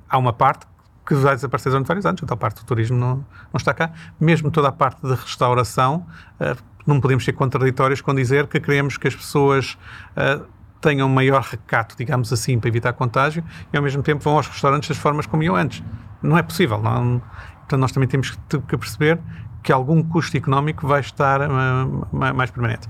há 0.10 0.18
uma 0.18 0.32
parte 0.32 0.66
que 1.18 1.24
vai 1.24 1.36
desaparecer 1.36 1.72
durante 1.72 1.88
vários 1.88 2.06
anos, 2.06 2.22
então 2.22 2.34
a 2.34 2.38
parte 2.38 2.62
do 2.62 2.66
turismo 2.66 2.98
não, 2.98 3.16
não 3.18 3.58
está 3.58 3.74
cá. 3.74 3.92
Mesmo 4.20 4.50
toda 4.52 4.70
a 4.70 4.72
parte 4.72 5.02
de 5.02 5.14
restauração, 5.14 6.06
uh, 6.40 6.62
não 6.86 7.00
podemos 7.00 7.24
ser 7.24 7.34
contraditórios 7.34 8.02
com 8.02 8.14
dizer 8.14 8.48
que 8.48 8.60
queremos 8.60 8.98
que 8.98 9.08
as 9.08 9.16
pessoas 9.16 9.78
uh, 10.18 10.46
tenham 10.82 11.08
maior 11.08 11.42
recato, 11.42 11.96
digamos 11.96 12.34
assim, 12.34 12.60
para 12.60 12.68
evitar 12.68 12.94
contágio 12.94 13.44
e 13.72 13.78
ao 13.78 13.84
mesmo 13.84 14.04
tempo 14.04 14.22
vão 14.24 14.36
aos 14.36 14.48
restaurantes 14.48 14.90
das 14.90 14.98
formas 14.98 15.26
como 15.26 15.42
iam 15.44 15.56
antes. 15.56 15.82
Não 16.22 16.38
é 16.38 16.44
possível. 16.44 16.82
Não, 16.82 17.22
portanto, 17.60 17.80
nós 17.80 17.92
também 17.92 18.10
temos 18.10 18.38
que, 18.50 18.78
perceber 18.78 19.20
que 19.62 19.72
algum 19.72 20.04
custo 20.04 20.36
económico 20.36 20.86
vai 20.86 21.00
estar 21.00 21.42
uh, 21.42 22.08
mais 22.12 22.52
permanente. 22.52 22.90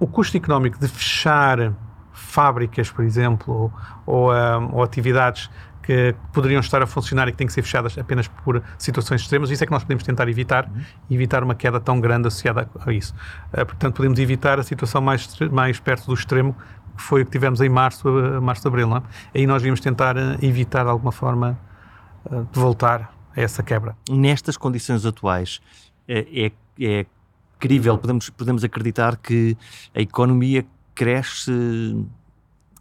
O 0.00 0.06
custo 0.06 0.36
económico 0.36 0.78
de 0.78 0.88
fechar 0.88 1.74
fábricas, 2.12 2.90
por 2.90 3.04
exemplo, 3.04 3.70
ou, 4.06 4.30
ou, 4.30 4.30
ou 4.72 4.82
atividades 4.82 5.50
que 5.82 6.14
poderiam 6.32 6.60
estar 6.60 6.80
a 6.80 6.86
funcionar 6.86 7.28
e 7.28 7.32
que 7.32 7.38
têm 7.38 7.46
que 7.46 7.52
ser 7.52 7.62
fechadas 7.62 7.98
apenas 7.98 8.28
por 8.28 8.62
situações 8.78 9.22
extremas. 9.22 9.50
Isso 9.50 9.64
é 9.64 9.66
que 9.66 9.72
nós 9.72 9.82
podemos 9.82 10.04
tentar 10.04 10.28
evitar, 10.28 10.66
uhum. 10.66 10.82
evitar 11.10 11.42
uma 11.42 11.54
queda 11.54 11.80
tão 11.80 12.00
grande 12.00 12.28
associada 12.28 12.68
a 12.86 12.92
isso. 12.92 13.14
Uh, 13.52 13.66
portanto, 13.66 13.96
podemos 13.96 14.18
evitar 14.18 14.58
a 14.58 14.62
situação 14.62 15.00
mais, 15.02 15.28
mais 15.50 15.80
perto 15.80 16.06
do 16.06 16.14
extremo, 16.14 16.56
que 16.96 17.02
foi 17.02 17.22
o 17.22 17.24
que 17.24 17.32
tivemos 17.32 17.60
em 17.60 17.68
março, 17.68 18.08
uh, 18.08 18.40
março 18.40 18.62
de 18.62 18.68
abril. 18.68 18.88
Não 18.88 18.98
é? 18.98 19.02
Aí 19.34 19.46
nós 19.46 19.62
devíamos 19.62 19.80
tentar 19.80 20.16
uh, 20.16 20.38
evitar 20.40 20.84
de 20.84 20.90
alguma 20.90 21.12
forma 21.12 21.58
de 22.52 22.60
voltar 22.60 23.12
a 23.36 23.40
essa 23.40 23.64
quebra. 23.64 23.96
Nestas 24.08 24.56
condições 24.56 25.04
atuais, 25.04 25.60
é, 26.06 26.24
é, 26.46 26.52
é 26.80 27.06
crível, 27.58 27.98
podemos, 27.98 28.30
podemos 28.30 28.62
acreditar 28.62 29.16
que 29.16 29.56
a 29.92 30.00
economia 30.00 30.64
cresce 30.94 31.50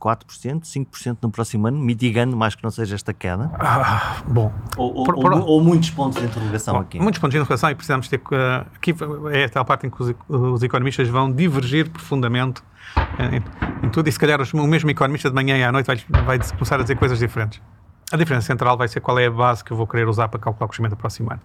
4%, 0.01 0.61
5% 0.61 1.17
no 1.21 1.29
próximo 1.29 1.67
ano, 1.67 1.77
mitigando 1.77 2.35
mais 2.35 2.55
que 2.55 2.63
não 2.63 2.71
seja 2.71 2.95
esta 2.95 3.13
queda? 3.13 3.51
Ah, 3.53 4.23
bom. 4.27 4.51
Ou, 4.75 4.95
ou, 4.95 5.03
por, 5.03 5.15
por, 5.15 5.33
ou, 5.33 5.45
ou, 5.45 5.63
muitos 5.63 5.91
pontos 5.91 6.19
de 6.19 6.25
interrogação 6.25 6.73
bom, 6.73 6.81
aqui? 6.81 6.99
Muitos 6.99 7.19
pontos 7.19 7.31
de 7.31 7.37
interrogação 7.37 7.69
e 7.69 7.75
precisamos 7.75 8.07
ter. 8.07 8.17
Uh, 8.17 8.65
aqui 8.75 8.95
é 9.31 9.45
a 9.45 9.49
tal 9.49 9.63
parte 9.63 9.85
em 9.85 9.89
que 9.91 10.01
os, 10.01 10.15
os 10.27 10.63
economistas 10.63 11.07
vão 11.07 11.31
divergir 11.31 11.89
profundamente 11.89 12.61
uh, 12.97 13.35
em, 13.35 13.85
em, 13.85 13.89
tudo 13.89 14.07
e 14.07 14.11
se 14.11 14.17
calhar 14.17 14.41
o 14.41 14.67
mesmo 14.67 14.89
economista 14.89 15.29
de 15.29 15.35
manhã 15.35 15.57
e 15.57 15.63
à 15.63 15.71
noite 15.71 15.85
vai, 15.85 15.97
vai 16.25 16.39
começar 16.39 16.79
a 16.79 16.81
dizer 16.81 16.97
coisas 16.97 17.19
diferentes. 17.19 17.61
A 18.11 18.17
diferença 18.17 18.47
central 18.47 18.75
vai 18.75 18.89
ser 18.89 18.99
qual 18.99 19.17
é 19.17 19.27
a 19.27 19.31
base 19.31 19.63
que 19.63 19.71
eu 19.71 19.77
vou 19.77 19.87
querer 19.87 20.05
usar 20.05 20.27
para 20.27 20.37
calcular 20.37 20.65
o 20.65 20.67
crescimento 20.67 20.91
do 20.91 20.97
próximo 20.97 21.31
ano. 21.31 21.39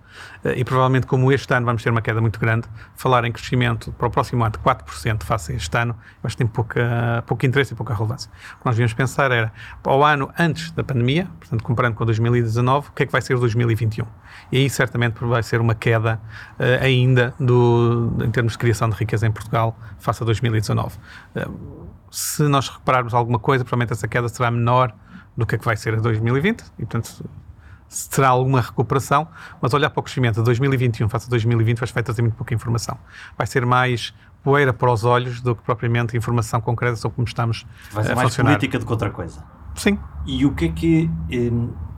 Eh, 0.45 0.59
e 0.59 0.65
provavelmente, 0.65 1.07
como 1.07 1.31
este 1.31 1.55
ano 1.55 1.65
vamos 1.65 1.81
ter 1.81 1.91
uma 1.91 2.03
queda 2.03 2.21
muito 2.21 2.41
grande, 2.41 2.67
falar 2.97 3.25
em 3.25 3.31
crescimento 3.31 3.93
para 3.93 4.09
o 4.09 4.11
próximo 4.11 4.43
ano 4.43 4.51
de 4.51 4.59
4% 4.59 5.23
face 5.23 5.53
a 5.53 5.55
este 5.55 5.79
ano, 5.79 5.95
eu 5.95 6.27
acho 6.27 6.37
que 6.37 6.43
tem 6.43 6.47
pouca, 6.47 7.23
pouco 7.25 7.47
interesse 7.47 7.73
e 7.73 7.77
pouca 7.77 7.95
relevância. 7.95 8.29
O 8.55 8.59
que 8.59 8.67
nós 8.67 8.75
devíamos 8.75 8.95
pensar 8.95 9.31
era, 9.31 9.53
para 9.81 9.93
o 9.93 10.03
ano 10.03 10.29
antes 10.37 10.73
da 10.73 10.83
pandemia, 10.83 11.29
portanto, 11.39 11.63
comparando 11.63 11.95
com 11.95 12.05
2019, 12.05 12.89
o 12.89 12.93
que 12.93 13.05
é 13.05 13.07
que 13.07 13.13
vai 13.13 13.23
ser 13.23 13.39
2021? 13.39 14.05
E 14.51 14.57
aí, 14.57 14.69
certamente, 14.69 15.25
vai 15.25 15.45
ser 15.45 15.61
uma 15.61 15.75
queda 15.75 16.21
uh, 16.59 16.83
ainda 16.85 17.33
do, 17.39 18.13
em 18.25 18.31
termos 18.33 18.55
de 18.55 18.59
criação 18.59 18.91
de 18.91 18.97
riqueza 18.97 19.25
em 19.25 19.31
Portugal 19.31 19.79
face 20.01 20.21
a 20.21 20.27
2019. 20.27 20.97
Uh, 21.37 21.87
se 22.11 22.43
nós 22.43 22.69
repararmos 22.69 23.15
alguma 23.15 23.39
coisa, 23.39 23.65
provavelmente 23.65 23.93
essa 23.93 24.09
queda 24.09 24.29
será 24.29 24.51
menor 24.51 24.93
do 25.37 25.47
que 25.47 25.55
é 25.55 25.59
que 25.59 25.65
vai 25.65 25.77
ser 25.77 25.95
a 25.95 26.01
2020 26.01 26.61
e, 26.61 26.87
portanto, 26.87 27.29
se 27.89 28.11
terá 28.11 28.29
alguma 28.29 28.61
recuperação, 28.61 29.29
mas 29.61 29.73
olhar 29.73 29.91
para 29.91 30.01
o 30.01 30.03
crescimento 30.03 30.37
de 30.37 30.43
2021 30.43 31.09
face 31.09 31.27
a 31.27 31.31
2020 31.31 31.79
vai 31.79 32.03
trazer 32.03 32.23
muito 32.23 32.35
pouca 32.35 32.55
informação. 32.55 32.99
Vai 33.37 33.47
ser 33.47 33.65
mais 33.65 34.13
poeira 34.43 34.73
para 34.73 34.93
os 34.93 35.05
olhos 35.05 35.41
do 35.41 35.55
que 35.55 35.63
propriamente 35.63 36.17
informação 36.17 36.61
concreta 36.61 36.97
sobre 36.97 37.17
como 37.17 37.27
estamos 37.27 37.67
vai 37.91 38.05
ser 38.05 38.13
a 38.13 38.15
mais 38.15 38.29
funcionar. 38.29 38.53
política 38.53 38.79
do 38.79 38.87
que 38.87 38.93
outra 38.93 39.11
coisa. 39.11 39.43
Sim. 39.75 39.99
E 40.25 40.47
o 40.47 40.55
que 40.55 40.67
é 40.67 40.69
que... 40.69 41.11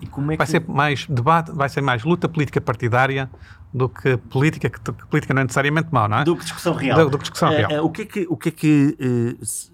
E 0.01 0.07
como 0.07 0.32
é 0.32 0.36
vai 0.36 0.47
que... 0.47 0.53
ser 0.53 0.64
mais 0.66 1.07
debate, 1.07 1.53
vai 1.53 1.68
ser 1.68 1.80
mais 1.80 2.05
luta 2.05 2.28
política 2.28 2.61
partidária 2.61 3.30
do 3.72 3.89
que 3.89 4.16
política, 4.16 4.70
que, 4.70 4.80
política 4.80 5.34
não 5.34 5.43
é 5.43 5.45
necessariamente 5.45 5.89
mau, 5.91 6.09
não 6.09 6.18
é? 6.18 6.24
Do 6.24 6.36
que 6.36 6.45
discussão 6.45 6.74
real. 6.74 6.99
Do, 6.99 7.11
do 7.11 7.18
que 7.18 7.24
discussão 7.24 7.51
real. 7.51 7.70
Uh, 7.70 7.82
uh, 7.82 7.84
o 7.84 7.91
que 7.91 8.03
é 8.03 8.05
que... 8.05 8.26
O 8.28 8.36
que, 8.36 8.49
é 8.49 8.53
que 8.53 8.97
uh, 8.99 9.45
se, 9.45 9.70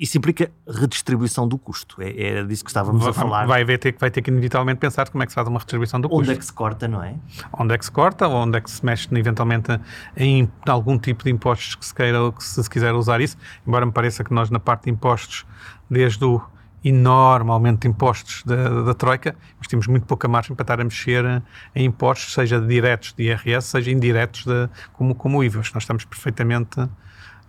isso 0.00 0.16
implica 0.16 0.50
redistribuição 0.66 1.46
do 1.46 1.58
custo. 1.58 2.00
É, 2.00 2.22
era 2.22 2.46
disso 2.46 2.64
que 2.64 2.70
estávamos 2.70 3.02
vai, 3.02 3.10
a 3.10 3.12
falar. 3.12 3.46
Vai, 3.46 3.60
haver, 3.60 3.78
ter, 3.78 3.94
vai 3.98 4.10
ter 4.10 4.22
que 4.22 4.30
inevitavelmente 4.30 4.80
pensar 4.80 5.06
como 5.10 5.22
é 5.22 5.26
que 5.26 5.32
se 5.32 5.34
faz 5.34 5.46
uma 5.46 5.58
redistribuição 5.58 6.00
do 6.00 6.06
onde 6.06 6.14
custo. 6.14 6.30
Onde 6.30 6.32
é 6.32 6.38
que 6.38 6.44
se 6.46 6.52
corta, 6.52 6.88
não 6.88 7.04
é? 7.04 7.14
Onde 7.52 7.74
é 7.74 7.78
que 7.78 7.84
se 7.84 7.92
corta, 7.92 8.26
ou 8.26 8.34
onde 8.34 8.56
é 8.56 8.60
que 8.62 8.70
se 8.70 8.84
mexe 8.84 9.06
eventualmente 9.14 9.78
em 10.16 10.50
algum 10.66 10.98
tipo 10.98 11.22
de 11.22 11.30
impostos 11.30 11.74
que 11.74 11.84
se 11.84 11.94
queira, 11.94 12.32
que 12.32 12.42
se, 12.42 12.62
se 12.62 12.70
quiser 12.70 12.94
usar 12.94 13.20
isso. 13.20 13.36
Embora 13.66 13.84
me 13.84 13.92
pareça 13.92 14.24
que 14.24 14.32
nós 14.32 14.48
na 14.48 14.58
parte 14.58 14.84
de 14.84 14.90
impostos, 14.90 15.44
desde 15.90 16.24
o 16.24 16.40
enorme 16.82 17.50
aumento 17.50 17.82
de 17.82 17.88
impostos 17.88 18.42
da, 18.44 18.84
da, 18.84 18.94
Troika, 18.94 19.36
nós 19.58 19.66
temos 19.66 19.86
muito 19.86 20.06
pouca 20.06 20.26
margem 20.26 20.56
para 20.56 20.64
estar 20.64 20.80
a 20.80 20.84
mexer 20.84 21.42
em 21.74 21.84
impostos, 21.84 22.32
seja 22.32 22.58
diretos 22.58 23.12
de 23.12 23.24
IRS, 23.24 23.68
seja 23.68 23.90
indiretos 23.90 24.46
de, 24.46 24.66
como, 24.94 25.14
como 25.14 25.38
o 25.38 25.44
IVA. 25.44 25.58
Nós 25.58 25.82
estamos 25.82 26.06
perfeitamente 26.06 26.88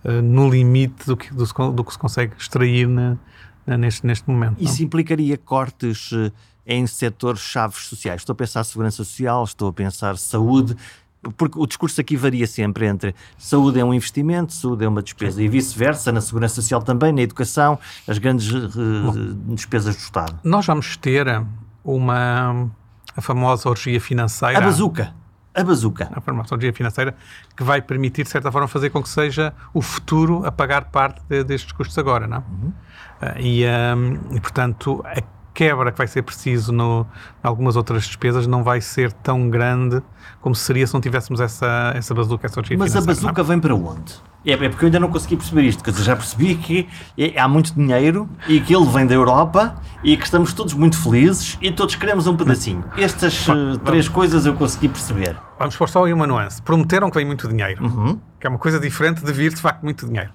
Uh, 0.03 0.21
no 0.21 0.49
limite 0.49 1.05
do 1.05 1.15
que, 1.15 1.31
do, 1.33 1.45
do, 1.71 1.83
que 1.83 1.93
se 1.93 1.99
consegue 1.99 2.33
extrair 2.37 2.87
na, 2.87 3.17
na, 3.65 3.77
neste, 3.77 4.05
neste 4.05 4.27
momento. 4.29 4.55
Isso 4.59 4.79
não? 4.79 4.85
implicaria 4.87 5.37
cortes 5.37 6.11
uh, 6.11 6.31
em 6.65 6.87
setores 6.87 7.41
chaves 7.41 7.85
sociais? 7.85 8.21
Estou 8.21 8.33
a 8.33 8.35
pensar 8.35 8.63
segurança 8.63 8.97
social, 8.97 9.43
estou 9.43 9.69
a 9.69 9.73
pensar 9.73 10.17
saúde, 10.17 10.75
porque 11.37 11.59
o 11.59 11.67
discurso 11.67 12.01
aqui 12.01 12.17
varia 12.17 12.47
sempre 12.47 12.87
entre 12.87 13.13
saúde 13.37 13.79
é 13.79 13.85
um 13.85 13.93
investimento, 13.93 14.53
saúde 14.53 14.83
é 14.83 14.87
uma 14.87 15.03
despesa 15.03 15.41
e 15.41 15.47
vice-versa, 15.47 16.11
na 16.11 16.19
segurança 16.19 16.55
social 16.55 16.81
também, 16.81 17.13
na 17.13 17.21
educação, 17.21 17.77
as 18.07 18.17
grandes 18.17 18.51
uh, 18.51 19.35
despesas 19.53 19.95
do 19.95 19.99
Estado. 19.99 20.39
Nós 20.43 20.65
vamos 20.65 20.97
ter 20.97 21.27
uma 21.83 22.71
a 23.15 23.21
famosa 23.21 23.69
orgia 23.69 23.99
financeira. 23.99 24.57
A 24.57 24.61
bazuca 24.61 25.13
a 25.53 25.63
bazuca. 25.63 26.09
A 26.13 26.21
farmacologia 26.21 26.73
financeira, 26.73 27.15
que 27.55 27.63
vai 27.63 27.81
permitir, 27.81 28.23
de 28.23 28.29
certa 28.29 28.51
forma, 28.51 28.67
fazer 28.67 28.89
com 28.89 29.01
que 29.01 29.09
seja 29.09 29.53
o 29.73 29.81
futuro 29.81 30.45
a 30.45 30.51
pagar 30.51 30.85
parte 30.85 31.21
de, 31.27 31.43
destes 31.43 31.71
custos 31.71 31.97
agora, 31.97 32.27
não? 32.27 32.43
Uhum. 32.49 32.73
Uh, 33.21 33.39
e, 33.39 33.65
um, 33.65 34.35
e, 34.35 34.39
portanto, 34.39 35.03
a 35.05 35.21
quebra 35.53 35.91
que 35.91 35.97
vai 35.97 36.07
ser 36.07 36.21
preciso 36.21 36.71
no, 36.71 37.05
em 37.43 37.47
algumas 37.47 37.75
outras 37.75 38.03
despesas 38.03 38.47
não 38.47 38.63
vai 38.63 38.81
ser 38.81 39.11
tão 39.11 39.49
grande 39.49 40.01
como 40.39 40.55
seria 40.55 40.87
se 40.87 40.93
não 40.93 41.01
tivéssemos 41.01 41.39
essa, 41.39 41.93
essa 41.95 42.13
bazuca, 42.13 42.47
essa 42.47 42.61
Mas 42.77 42.95
a 42.95 43.01
bazuca 43.01 43.41
não? 43.41 43.47
vem 43.47 43.59
para 43.59 43.75
onde? 43.75 44.15
É, 44.43 44.53
é 44.53 44.69
porque 44.69 44.85
eu 44.85 44.87
ainda 44.87 44.99
não 44.99 45.09
consegui 45.09 45.37
perceber 45.37 45.61
isto, 45.61 45.83
quer 45.83 45.91
dizer, 45.91 46.03
já 46.03 46.15
percebi 46.15 46.55
que 46.55 46.89
é, 47.15 47.39
há 47.39 47.47
muito 47.47 47.75
dinheiro 47.75 48.27
e 48.47 48.59
que 48.59 48.75
ele 48.75 48.85
vem 48.85 49.05
da 49.05 49.13
Europa 49.13 49.75
e 50.03 50.17
que 50.17 50.23
estamos 50.23 50.51
todos 50.51 50.73
muito 50.73 50.97
felizes 50.97 51.59
e 51.61 51.71
todos 51.71 51.93
queremos 51.95 52.25
um 52.25 52.35
pedacinho. 52.35 52.83
Estas 52.97 53.47
uh, 53.47 53.77
três 53.85 54.09
coisas 54.09 54.45
eu 54.47 54.55
consegui 54.55 54.89
perceber. 54.89 55.37
Vamos 55.59 55.75
pôr 55.75 55.87
só 55.87 56.05
aí 56.05 56.13
uma 56.13 56.25
nuance. 56.25 56.59
Prometeram 56.59 57.11
que 57.11 57.17
vem 57.17 57.25
muito 57.25 57.47
dinheiro, 57.47 57.85
uhum. 57.85 58.19
que 58.39 58.47
é 58.47 58.49
uma 58.49 58.57
coisa 58.57 58.79
diferente 58.79 59.23
de 59.23 59.31
vir 59.31 59.53
de 59.53 59.61
facto 59.61 59.83
muito 59.83 60.07
dinheiro. 60.07 60.31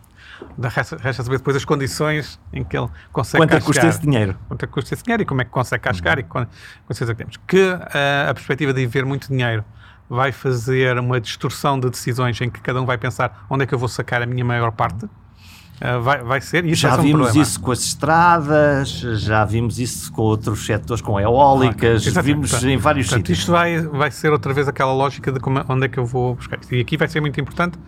Resta, 0.58 0.96
resta 0.96 1.22
saber 1.22 1.38
depois 1.38 1.56
as 1.56 1.64
condições 1.64 2.40
em 2.52 2.64
que 2.64 2.76
ele 2.76 2.88
consegue 3.12 3.42
Quanto 3.42 3.54
é 3.54 3.60
que 3.60 3.66
custa 3.66 3.86
esse 3.86 4.00
dinheiro? 4.00 4.36
Quanto 4.48 4.64
é 4.64 4.66
custa 4.66 4.94
esse 4.94 5.02
dinheiro 5.02 5.22
e 5.22 5.26
como 5.26 5.40
é 5.40 5.44
que 5.44 5.50
consegue 5.50 5.94
chegar 5.94 6.18
uhum. 6.18 6.24
e 6.24 6.24
quando, 6.24 6.48
quando 6.86 7.06
que 7.06 7.14
temos. 7.14 7.36
Que 7.46 7.70
uh, 7.70 8.30
a 8.30 8.34
perspectiva 8.34 8.72
de 8.72 8.84
haver 8.84 9.04
muito 9.04 9.28
dinheiro 9.28 9.64
vai 10.08 10.32
fazer 10.32 10.98
uma 10.98 11.20
distorção 11.20 11.78
de 11.78 11.90
decisões 11.90 12.40
em 12.40 12.48
que 12.48 12.60
cada 12.60 12.80
um 12.80 12.86
vai 12.86 12.96
pensar 12.96 13.46
onde 13.50 13.64
é 13.64 13.66
que 13.66 13.74
eu 13.74 13.78
vou 13.78 13.88
sacar 13.88 14.22
a 14.22 14.26
minha 14.26 14.44
maior 14.44 14.72
parte. 14.72 15.04
Uh, 15.04 16.00
vai, 16.00 16.22
vai 16.22 16.40
ser 16.40 16.64
isso 16.64 16.80
já 16.80 16.88
vai 16.88 16.96
ser 16.96 17.02
vimos 17.02 17.20
um 17.20 17.24
problema. 17.24 17.42
isso 17.42 17.60
com 17.60 17.70
as 17.70 17.80
estradas 17.80 18.88
já 18.88 19.44
vimos 19.44 19.78
isso 19.78 20.10
com 20.10 20.22
outros 20.22 20.64
setores 20.64 21.02
com 21.02 21.20
eólicas 21.20 22.16
ah, 22.16 22.22
vimos 22.22 22.50
portanto, 22.50 22.70
em 22.70 22.78
vários 22.78 23.08
portanto, 23.08 23.26
sítios 23.26 23.40
isto 23.40 23.52
vai, 23.52 23.82
vai 23.82 24.10
ser 24.10 24.32
outra 24.32 24.54
vez 24.54 24.66
aquela 24.68 24.94
lógica 24.94 25.30
de 25.30 25.38
como, 25.38 25.62
onde 25.68 25.84
é 25.84 25.88
que 25.90 25.98
eu 25.98 26.06
vou 26.06 26.34
buscar 26.34 26.58
e 26.72 26.80
aqui 26.80 26.96
vai 26.96 27.08
ser 27.08 27.20
muito 27.20 27.38
importante 27.38 27.78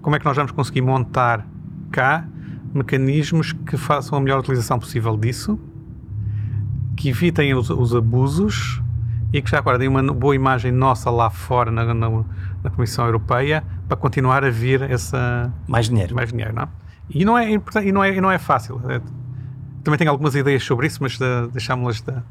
como 0.00 0.14
é 0.14 0.20
que 0.20 0.24
nós 0.24 0.36
vamos 0.36 0.52
conseguir 0.52 0.82
montar 0.82 1.44
cá 1.92 2.26
mecanismos 2.74 3.52
que 3.52 3.76
façam 3.76 4.18
a 4.18 4.20
melhor 4.20 4.40
utilização 4.40 4.78
possível 4.78 5.16
disso 5.16 5.58
que 6.96 7.08
evitem 7.08 7.54
os, 7.54 7.70
os 7.70 7.94
abusos 7.94 8.80
e 9.32 9.40
que 9.40 9.50
já 9.50 9.58
agora 9.58 9.78
dê 9.78 9.88
uma 9.88 10.02
boa 10.12 10.34
imagem 10.34 10.70
nossa 10.70 11.10
lá 11.10 11.30
fora 11.30 11.70
na, 11.70 11.92
na, 11.92 12.08
na, 12.62 12.70
Comissão 12.70 13.06
Europeia 13.06 13.64
para 13.88 13.96
continuar 13.96 14.44
a 14.44 14.50
vir 14.50 14.82
essa 14.82 15.52
mais 15.66 15.88
dinheiro, 15.88 16.14
mais 16.14 16.30
dinheiro, 16.30 16.54
não? 16.54 16.68
E 17.10 17.24
não 17.24 17.36
é 17.36 17.50
e 17.50 17.92
não 17.92 18.04
é, 18.04 18.20
não 18.20 18.30
é 18.30 18.38
fácil. 18.38 18.80
É, 18.88 19.00
também 19.82 19.98
tenho 19.98 20.10
algumas 20.10 20.34
ideias 20.34 20.62
sobre 20.62 20.86
isso, 20.86 20.98
mas 21.02 21.18
de, 21.18 21.48
deixámos-las 21.48 22.00
de, 22.00 22.12
de, 22.12 22.22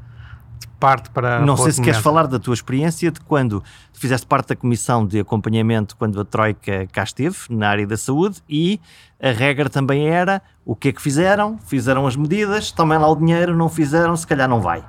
parte 0.80 1.10
para. 1.10 1.40
Não 1.42 1.56
sei 1.58 1.72
se 1.72 1.82
queres 1.82 2.00
falar 2.00 2.28
da 2.28 2.40
tua 2.40 2.54
experiência 2.54 3.12
de 3.12 3.20
quando 3.22 3.64
fizeste 3.94 4.26
parte 4.26 4.50
da 4.50 4.56
comissão 4.56 5.06
de 5.06 5.20
acompanhamento 5.20 5.96
quando 5.96 6.20
a 6.20 6.26
Troika 6.26 6.88
cá 6.92 7.04
esteve 7.04 7.38
na 7.50 7.70
área 7.70 7.86
da 7.86 7.98
saúde 7.98 8.42
e 8.50 8.80
a 9.22 9.30
regra 9.32 9.70
também 9.70 10.08
era 10.08 10.42
o 10.66 10.76
que 10.76 10.90
é 10.90 10.92
que 10.92 11.02
fizeram, 11.02 11.58
fizeram 11.66 12.08
as 12.08 12.16
medidas, 12.16 12.72
tomem 12.72 12.98
lá 12.98 13.08
o 13.08 13.16
dinheiro, 13.16 13.56
não 13.56 13.70
fizeram, 13.70 14.16
se 14.16 14.26
calhar 14.26 14.48
não 14.48 14.60
vai. 14.60 14.84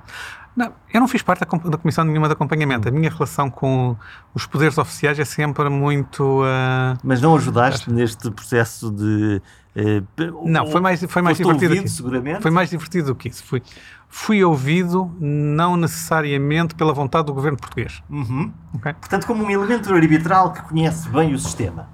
Não, 0.54 0.70
eu 0.92 1.00
não 1.00 1.08
fiz 1.08 1.22
parte 1.22 1.40
da, 1.40 1.70
da, 1.70 1.78
comissão 1.78 2.04
nenhuma 2.04 2.28
de 2.28 2.34
acompanhamento. 2.34 2.86
A 2.86 2.90
minha 2.90 3.10
relação 3.10 3.50
com 3.50 3.96
os 4.34 4.44
poderes 4.44 4.76
oficiais 4.76 5.18
é 5.18 5.24
sempre 5.24 5.68
muito. 5.70 6.42
Uh... 6.42 6.98
Mas 7.02 7.22
não 7.22 7.34
ajudaste 7.34 7.90
neste 7.90 8.30
processo 8.30 8.90
de. 8.90 9.40
Uh, 9.74 10.46
não, 10.48 10.66
foi 10.66 10.80
mais, 10.80 11.02
foi 11.04 11.22
mais 11.22 11.38
divertido. 11.38 11.72
Ouvido, 11.72 11.88
seguramente? 11.88 12.42
Foi 12.42 12.50
mais 12.50 12.68
divertido 12.68 13.06
do 13.08 13.14
que 13.14 13.28
isso. 13.28 13.42
Fui, 13.42 13.62
fui 14.08 14.44
ouvido 14.44 15.10
não 15.18 15.76
necessariamente 15.76 16.74
pela 16.74 16.92
vontade 16.92 17.26
do 17.26 17.32
governo 17.32 17.56
português. 17.56 18.02
Uhum. 18.10 18.52
Okay? 18.74 18.92
Portanto, 18.92 19.26
como 19.26 19.44
um 19.44 19.50
elemento 19.50 19.92
arbitral 19.92 20.52
que 20.52 20.62
conhece 20.62 21.08
bem 21.08 21.32
o 21.32 21.38
sistema. 21.38 21.88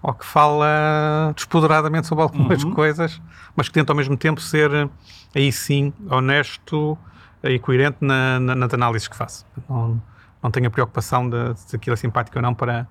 Ou 0.00 0.14
que 0.14 0.24
fala 0.24 1.32
despoderadamente 1.34 2.06
sobre 2.06 2.22
algumas 2.22 2.62
uhum. 2.62 2.72
coisas, 2.72 3.20
mas 3.56 3.68
que 3.68 3.74
tenta 3.74 3.92
ao 3.92 3.96
mesmo 3.96 4.16
tempo 4.16 4.40
ser, 4.40 4.88
aí 5.34 5.50
sim, 5.50 5.92
honesto 6.08 6.96
e 7.42 7.58
coerente 7.58 7.98
na, 8.00 8.38
na, 8.38 8.54
nas 8.54 8.72
análises 8.72 9.08
que 9.08 9.16
faço. 9.16 9.44
Não, 9.68 10.00
não 10.40 10.50
tenho 10.50 10.68
a 10.68 10.70
preocupação 10.70 11.28
de 11.28 11.54
se 11.56 11.74
aquilo 11.74 11.94
é 11.94 11.96
simpático 11.96 12.38
ou 12.38 12.42
não 12.42 12.54
para, 12.54 12.86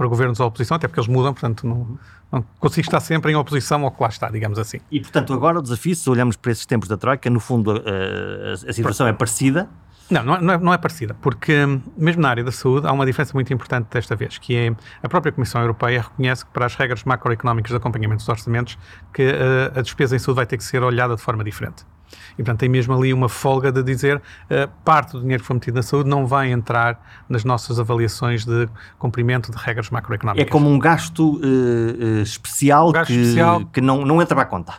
para 0.00 0.08
governos 0.08 0.38
da 0.38 0.46
oposição, 0.46 0.78
até 0.78 0.88
porque 0.88 0.98
eles 0.98 1.08
mudam, 1.08 1.34
portanto 1.34 1.66
não, 1.66 1.98
não 2.32 2.42
consigo 2.58 2.86
estar 2.86 3.00
sempre 3.00 3.32
em 3.32 3.34
oposição 3.34 3.84
ao 3.84 3.90
que 3.90 4.02
lá 4.02 4.08
está, 4.08 4.30
digamos 4.30 4.58
assim. 4.58 4.80
E 4.90 4.98
portanto 4.98 5.34
agora 5.34 5.58
o 5.58 5.62
desafio, 5.62 5.94
se 5.94 6.08
olhamos 6.08 6.36
para 6.36 6.52
esses 6.52 6.64
tempos 6.64 6.88
da 6.88 6.96
Troika, 6.96 7.28
no 7.28 7.38
fundo 7.38 7.70
a, 7.70 7.74
a, 7.74 8.70
a 8.70 8.72
situação 8.72 9.06
é 9.06 9.12
parecida. 9.12 9.68
Não, 10.08 10.24
não 10.24 10.54
é, 10.54 10.58
não 10.58 10.72
é, 10.72 10.78
parecida, 10.78 11.14
porque 11.20 11.52
mesmo 11.98 12.22
na 12.22 12.30
área 12.30 12.42
da 12.42 12.50
saúde 12.50 12.86
há 12.86 12.92
uma 12.92 13.04
diferença 13.04 13.34
muito 13.34 13.52
importante 13.52 13.88
desta 13.92 14.16
vez, 14.16 14.38
que 14.38 14.56
é 14.56 14.74
a 15.02 15.08
própria 15.08 15.30
Comissão 15.30 15.60
Europeia 15.60 16.00
reconhece 16.00 16.46
que 16.46 16.50
para 16.50 16.64
as 16.64 16.74
regras 16.74 17.04
macroeconómicas 17.04 17.70
de 17.70 17.76
acompanhamento 17.76 18.20
dos 18.20 18.28
orçamentos 18.28 18.78
que 19.12 19.22
a, 19.22 19.78
a 19.78 19.82
despesa 19.82 20.16
em 20.16 20.18
saúde 20.18 20.36
vai 20.36 20.46
ter 20.46 20.56
que 20.56 20.64
ser 20.64 20.82
olhada 20.82 21.14
de 21.14 21.20
forma 21.20 21.44
diferente. 21.44 21.84
E, 22.32 22.36
portanto, 22.36 22.60
tem 22.60 22.68
mesmo 22.68 22.94
ali 22.94 23.12
uma 23.12 23.28
folga 23.28 23.70
de 23.70 23.82
dizer 23.82 24.16
uh, 24.16 24.70
parte 24.84 25.12
do 25.12 25.20
dinheiro 25.20 25.42
que 25.42 25.46
foi 25.46 25.54
metido 25.54 25.74
na 25.74 25.82
saúde 25.82 26.08
não 26.08 26.26
vai 26.26 26.50
entrar 26.50 27.00
nas 27.28 27.44
nossas 27.44 27.78
avaliações 27.78 28.44
de 28.44 28.68
cumprimento 28.98 29.50
de 29.50 29.58
regras 29.58 29.90
macroeconómicas. 29.90 30.46
É 30.46 30.50
como 30.50 30.70
um 30.70 30.78
gasto 30.78 31.36
uh, 31.38 32.22
especial, 32.22 32.88
um 32.88 32.92
gasto 32.92 33.08
que, 33.08 33.20
especial 33.20 33.64
que 33.66 33.80
não, 33.80 34.04
não 34.04 34.20
entra 34.20 34.34
para 34.34 34.44
a 34.44 34.46
conta. 34.46 34.74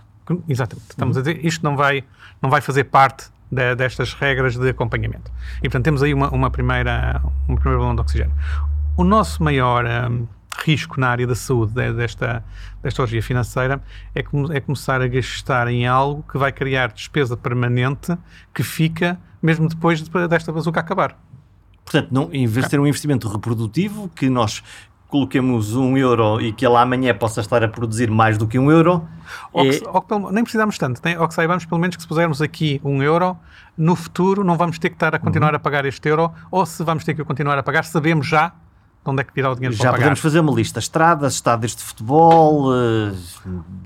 Exatamente. 0.47 0.91
Estamos 0.91 1.17
uhum. 1.17 1.21
a 1.21 1.25
dizer, 1.25 1.45
isto 1.45 1.63
não 1.63 1.75
vai, 1.75 2.03
não 2.41 2.49
vai 2.49 2.61
fazer 2.61 2.85
parte 2.85 3.29
de, 3.51 3.75
destas 3.75 4.13
regras 4.13 4.55
de 4.55 4.69
acompanhamento. 4.69 5.31
E, 5.57 5.61
portanto, 5.63 5.83
temos 5.83 6.01
aí 6.01 6.13
uma, 6.13 6.29
uma 6.29 6.49
primeira, 6.49 7.21
um 7.49 7.55
primeiro 7.55 7.79
balão 7.79 7.95
de 7.95 8.01
oxigênio. 8.01 8.33
O 8.95 9.03
nosso 9.03 9.43
maior... 9.43 9.85
Um, 9.85 10.27
risco 10.59 10.99
na 10.99 11.09
área 11.09 11.25
da 11.25 11.35
saúde 11.35 11.73
desta, 11.93 12.43
desta 12.83 13.01
orgia 13.01 13.21
financeira 13.23 13.81
é, 14.13 14.19
é 14.19 14.59
começar 14.59 15.01
a 15.01 15.07
gastar 15.07 15.67
em 15.67 15.87
algo 15.87 16.23
que 16.29 16.37
vai 16.37 16.51
criar 16.51 16.91
despesa 16.91 17.35
permanente 17.37 18.17
que 18.53 18.63
fica 18.63 19.19
mesmo 19.41 19.67
depois 19.67 20.01
desta 20.29 20.51
bazuca 20.51 20.79
acabar. 20.79 21.17
Portanto, 21.83 22.09
não, 22.11 22.29
em 22.31 22.45
vez 22.45 22.65
de 22.65 22.71
ter 22.71 22.79
um 22.79 22.85
investimento 22.85 23.27
reprodutivo, 23.27 24.09
que 24.15 24.29
nós 24.29 24.63
coloquemos 25.07 25.75
um 25.75 25.97
euro 25.97 26.39
e 26.39 26.53
que 26.53 26.65
ele 26.65 26.77
amanhã 26.77 27.13
possa 27.13 27.41
estar 27.41 27.61
a 27.63 27.67
produzir 27.67 28.09
mais 28.09 28.37
do 28.37 28.47
que 28.47 28.57
um 28.57 28.71
euro. 28.71 29.05
Ou 29.51 29.63
que, 29.63 29.83
é... 29.83 29.89
ou 29.89 30.01
que, 30.01 30.31
nem 30.31 30.43
precisamos 30.43 30.77
tanto, 30.77 31.01
tem, 31.01 31.17
ou 31.17 31.27
que 31.27 31.33
saibamos 31.33 31.65
pelo 31.65 31.81
menos 31.81 31.97
que 31.97 32.01
se 32.01 32.07
pusermos 32.07 32.41
aqui 32.41 32.79
um 32.83 33.03
euro, 33.03 33.35
no 33.77 33.95
futuro 33.95 34.43
não 34.43 34.55
vamos 34.55 34.79
ter 34.79 34.89
que 34.89 34.95
estar 34.95 35.13
a 35.13 35.19
continuar 35.19 35.49
uhum. 35.49 35.57
a 35.57 35.59
pagar 35.59 35.85
este 35.85 36.07
euro, 36.07 36.31
ou 36.49 36.65
se 36.65 36.81
vamos 36.83 37.03
ter 37.03 37.13
que 37.13 37.23
continuar 37.25 37.57
a 37.57 37.63
pagar, 37.63 37.83
sabemos 37.83 38.25
já 38.25 38.53
de 39.03 39.09
onde 39.09 39.21
é 39.21 39.23
que 39.23 39.33
virá 39.33 39.51
o 39.51 39.55
dinheiro 39.55 39.75
Já 39.75 39.83
para 39.83 39.91
pagar. 39.93 40.03
podemos 40.03 40.19
fazer 40.19 40.39
uma 40.39 40.51
lista. 40.51 40.77
Estradas, 40.79 41.33
estádios 41.33 41.75
de 41.75 41.81
futebol... 41.81 42.69
Uh... 42.69 43.17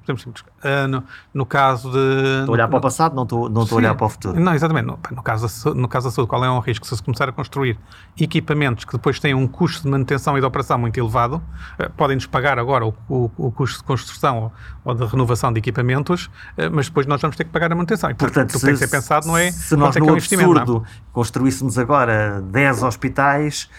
Podemos, 0.05 0.25
uh, 0.25 0.87
no, 0.89 1.03
no, 1.33 1.45
caso 1.45 1.89
de... 1.89 1.97
Estou 2.41 2.49
a 2.49 2.51
olhar 2.51 2.67
para 2.67 2.77
o 2.77 2.81
passado, 2.81 3.15
não 3.15 3.23
estou, 3.23 3.49
não 3.49 3.63
estou 3.63 3.77
a 3.77 3.79
olhar 3.79 3.95
para 3.95 4.05
o 4.05 4.09
futuro. 4.09 4.37
Não, 4.37 4.53
exatamente. 4.53 4.85
No, 4.85 4.99
no, 5.11 5.23
caso 5.23 5.47
da, 5.47 5.73
no 5.73 5.87
caso 5.87 6.09
da 6.09 6.11
saúde, 6.11 6.29
qual 6.29 6.43
é 6.43 6.51
um 6.51 6.59
risco? 6.59 6.85
Se 6.85 6.97
se 6.97 7.01
começar 7.01 7.29
a 7.29 7.31
construir 7.31 7.79
equipamentos 8.19 8.83
que 8.83 8.91
depois 8.91 9.17
têm 9.17 9.33
um 9.33 9.47
custo 9.47 9.83
de 9.83 9.89
manutenção 9.89 10.37
e 10.37 10.41
de 10.41 10.45
operação 10.45 10.77
muito 10.77 10.99
elevado, 10.99 11.35
uh, 11.35 11.89
podem-nos 11.95 12.25
pagar 12.25 12.59
agora 12.59 12.85
o, 12.85 12.93
o, 13.07 13.31
o, 13.37 13.51
custo 13.53 13.79
de 13.79 13.83
construção 13.85 14.37
ou, 14.43 14.51
ou 14.83 14.95
de 14.95 15.05
renovação 15.05 15.53
de 15.53 15.59
equipamentos, 15.59 16.29
mas 16.73 16.87
depois 16.87 17.07
nós 17.07 17.21
vamos 17.21 17.37
ter 17.37 17.45
que 17.45 17.51
pagar 17.51 17.71
a 17.71 17.75
manutenção. 17.75 18.09
E, 18.09 18.13
portanto, 18.13 18.51
se, 18.51 18.65
tem 18.65 18.73
que 18.73 18.79
ser 18.79 18.89
pensado, 18.89 19.27
não 19.27 19.37
é? 19.37 19.51
Se 19.51 19.75
nós, 19.77 19.95
é 19.95 19.99
no 19.99 20.09
é 20.09 20.11
um 20.11 20.15
absurdo, 20.15 20.73
não? 20.73 20.83
construíssemos 21.13 21.77
agora 21.77 22.41
10 22.41 22.83
hospitais 22.83 23.69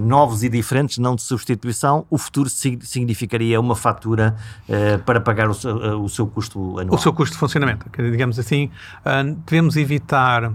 novos 0.00 0.37
e 0.42 0.48
diferentes, 0.48 0.98
não 0.98 1.14
de 1.14 1.22
substituição, 1.22 2.06
o 2.10 2.18
futuro 2.18 2.48
significaria 2.48 3.60
uma 3.60 3.76
fatura 3.76 4.36
uh, 4.68 4.98
para 5.04 5.20
pagar 5.20 5.48
o 5.48 5.54
seu, 5.54 5.76
uh, 5.76 6.02
o 6.02 6.08
seu, 6.08 6.26
custo 6.26 6.78
anual. 6.78 6.96
O 6.96 6.98
seu 6.98 7.12
custo 7.12 7.34
de 7.34 7.38
funcionamento. 7.38 7.86
Digamos 7.96 8.38
assim, 8.38 8.70
uh, 9.04 9.34
devemos 9.46 9.76
evitar 9.76 10.52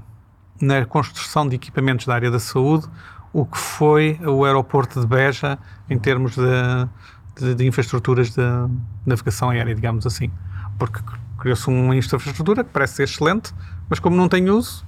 na 0.61 0.85
construção 0.85 1.47
de 1.47 1.55
equipamentos 1.55 2.05
da 2.05 2.13
área 2.13 2.31
da 2.31 2.39
saúde 2.39 2.87
o 3.33 3.45
que 3.45 3.57
foi 3.57 4.19
o 4.21 4.45
aeroporto 4.45 4.99
de 5.01 5.07
Beja 5.07 5.57
em 5.89 5.97
termos 5.97 6.35
de, 6.35 6.87
de, 7.39 7.55
de 7.55 7.65
infraestruturas 7.65 8.29
de 8.29 8.41
navegação 9.05 9.49
aérea, 9.49 9.73
digamos 9.73 10.05
assim. 10.05 10.31
Porque 10.77 10.99
criou-se 11.39 11.67
uma 11.67 11.95
infraestrutura 11.95 12.63
que 12.63 12.69
parece 12.69 12.93
ser 12.93 13.03
excelente, 13.03 13.53
mas 13.89 13.99
como 13.99 14.15
não 14.15 14.29
tem 14.29 14.49
uso, 14.49 14.85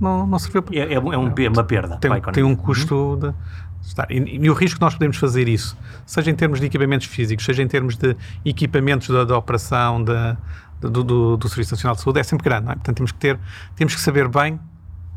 não, 0.00 0.26
não 0.26 0.38
serviu 0.38 0.62
para... 0.62 0.76
É, 0.76 0.94
é, 0.94 1.00
um, 1.00 1.12
é 1.12 1.48
uma 1.48 1.64
perda. 1.64 1.96
Tem, 1.98 2.10
tem 2.32 2.42
um 2.44 2.56
custo 2.56 2.94
uhum. 2.94 3.18
de, 3.18 3.34
estar. 3.82 4.10
E, 4.10 4.16
e, 4.16 4.50
o 4.50 4.54
risco 4.54 4.78
que 4.78 4.84
nós 4.84 4.94
podemos 4.94 5.16
fazer 5.16 5.48
isso, 5.48 5.76
seja 6.06 6.30
em 6.30 6.34
termos 6.34 6.60
de 6.60 6.66
equipamentos 6.66 7.06
físicos, 7.06 7.44
seja 7.44 7.62
em 7.62 7.68
termos 7.68 7.96
de 7.96 8.16
equipamentos 8.44 9.08
da, 9.08 9.36
operação 9.36 10.02
da, 10.02 10.36
do, 10.80 11.04
do, 11.04 11.36
do, 11.36 11.48
Serviço 11.48 11.74
Nacional 11.74 11.96
de 11.96 12.02
Saúde, 12.02 12.20
é 12.20 12.22
sempre 12.22 12.44
grande, 12.44 12.70
é? 12.70 12.74
Portanto, 12.74 12.96
temos 12.96 13.12
que 13.12 13.18
ter, 13.18 13.38
temos 13.76 13.94
que 13.94 14.00
saber 14.00 14.28
bem 14.28 14.58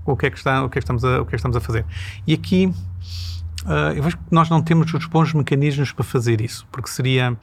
o 0.05 0.16
que 0.16 0.26
é 0.26 0.30
que, 0.30 0.38
está, 0.38 0.64
o 0.64 0.70
que, 0.70 0.78
é 0.78 0.82
que, 0.82 0.84
estamos, 0.84 1.03
a, 1.03 1.22
o 1.22 1.26
que, 1.26 1.30
é 1.30 1.32
que 1.32 1.36
estamos 1.36 1.57
a 1.57 1.59
fazer. 1.59 1.86
E 2.26 2.34
aqui, 2.34 2.74
uh, 3.66 3.93
eu 3.95 4.03
vejo 4.03 4.18
que 4.18 4.24
nós 4.32 4.49
não 4.49 4.62
temos 4.62 4.91
os 4.93 5.05
bons 5.05 5.34
mecanismos 5.34 5.91
para 5.91 6.03
fazer 6.03 6.41
isso, 6.41 6.66
porque 6.72 6.89
seria 6.89 7.38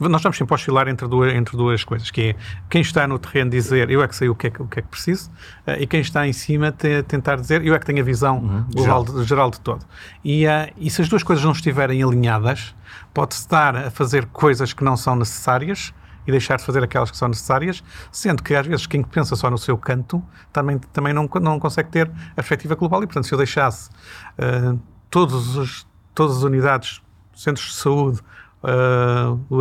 nós 0.00 0.22
vamos 0.22 0.36
sempre 0.36 0.54
oscilar 0.54 0.88
entre 0.88 1.06
duas, 1.06 1.32
entre 1.34 1.56
duas 1.56 1.84
coisas, 1.84 2.10
que 2.10 2.30
é 2.30 2.36
quem 2.68 2.82
está 2.82 3.06
no 3.06 3.18
terreno 3.18 3.50
dizer 3.50 3.90
eu 3.90 4.02
é 4.02 4.08
que 4.08 4.16
sei 4.16 4.28
o 4.28 4.34
que 4.34 4.48
é 4.48 4.50
que, 4.50 4.62
o 4.62 4.66
que, 4.66 4.80
é 4.80 4.82
que 4.82 4.88
preciso 4.88 5.30
uh, 5.66 5.72
e 5.78 5.86
quem 5.86 6.00
está 6.00 6.26
em 6.26 6.32
cima 6.32 6.72
te, 6.72 7.02
tentar 7.04 7.36
dizer 7.36 7.64
eu 7.64 7.74
é 7.74 7.78
que 7.78 7.86
tenho 7.86 8.00
a 8.00 8.04
visão 8.04 8.38
uhum, 8.38 8.66
geral, 8.76 9.04
de, 9.04 9.24
geral 9.24 9.50
de 9.50 9.60
todo. 9.60 9.84
E, 10.24 10.46
uh, 10.46 10.72
e 10.76 10.90
se 10.90 11.00
as 11.00 11.08
duas 11.08 11.22
coisas 11.22 11.44
não 11.44 11.52
estiverem 11.52 12.02
alinhadas, 12.02 12.74
pode-se 13.12 13.40
estar 13.40 13.76
a 13.76 13.90
fazer 13.90 14.26
coisas 14.26 14.72
que 14.72 14.82
não 14.82 14.96
são 14.96 15.14
necessárias 15.14 15.94
e 16.26 16.30
deixar 16.30 16.56
de 16.56 16.64
fazer 16.64 16.82
aquelas 16.82 17.10
que 17.10 17.16
são 17.16 17.28
necessárias, 17.28 17.84
sendo 18.10 18.42
que 18.42 18.54
às 18.54 18.66
vezes 18.66 18.86
quem 18.86 19.02
pensa 19.02 19.36
só 19.36 19.50
no 19.50 19.58
seu 19.58 19.76
canto 19.76 20.22
também, 20.52 20.78
também 20.92 21.12
não, 21.12 21.28
não 21.40 21.60
consegue 21.60 21.90
ter 21.90 22.10
a 22.32 22.34
perspectiva 22.36 22.74
global 22.74 23.02
e, 23.02 23.06
portanto, 23.06 23.26
se 23.26 23.34
eu 23.34 23.38
deixasse 23.38 23.90
uh, 24.38 24.78
todos 25.10 25.56
os, 25.56 25.86
todas 26.14 26.38
as 26.38 26.42
unidades, 26.42 27.02
centros 27.34 27.66
de 27.66 27.74
saúde, 27.74 28.20
uh, 28.64 29.38
o 29.50 29.60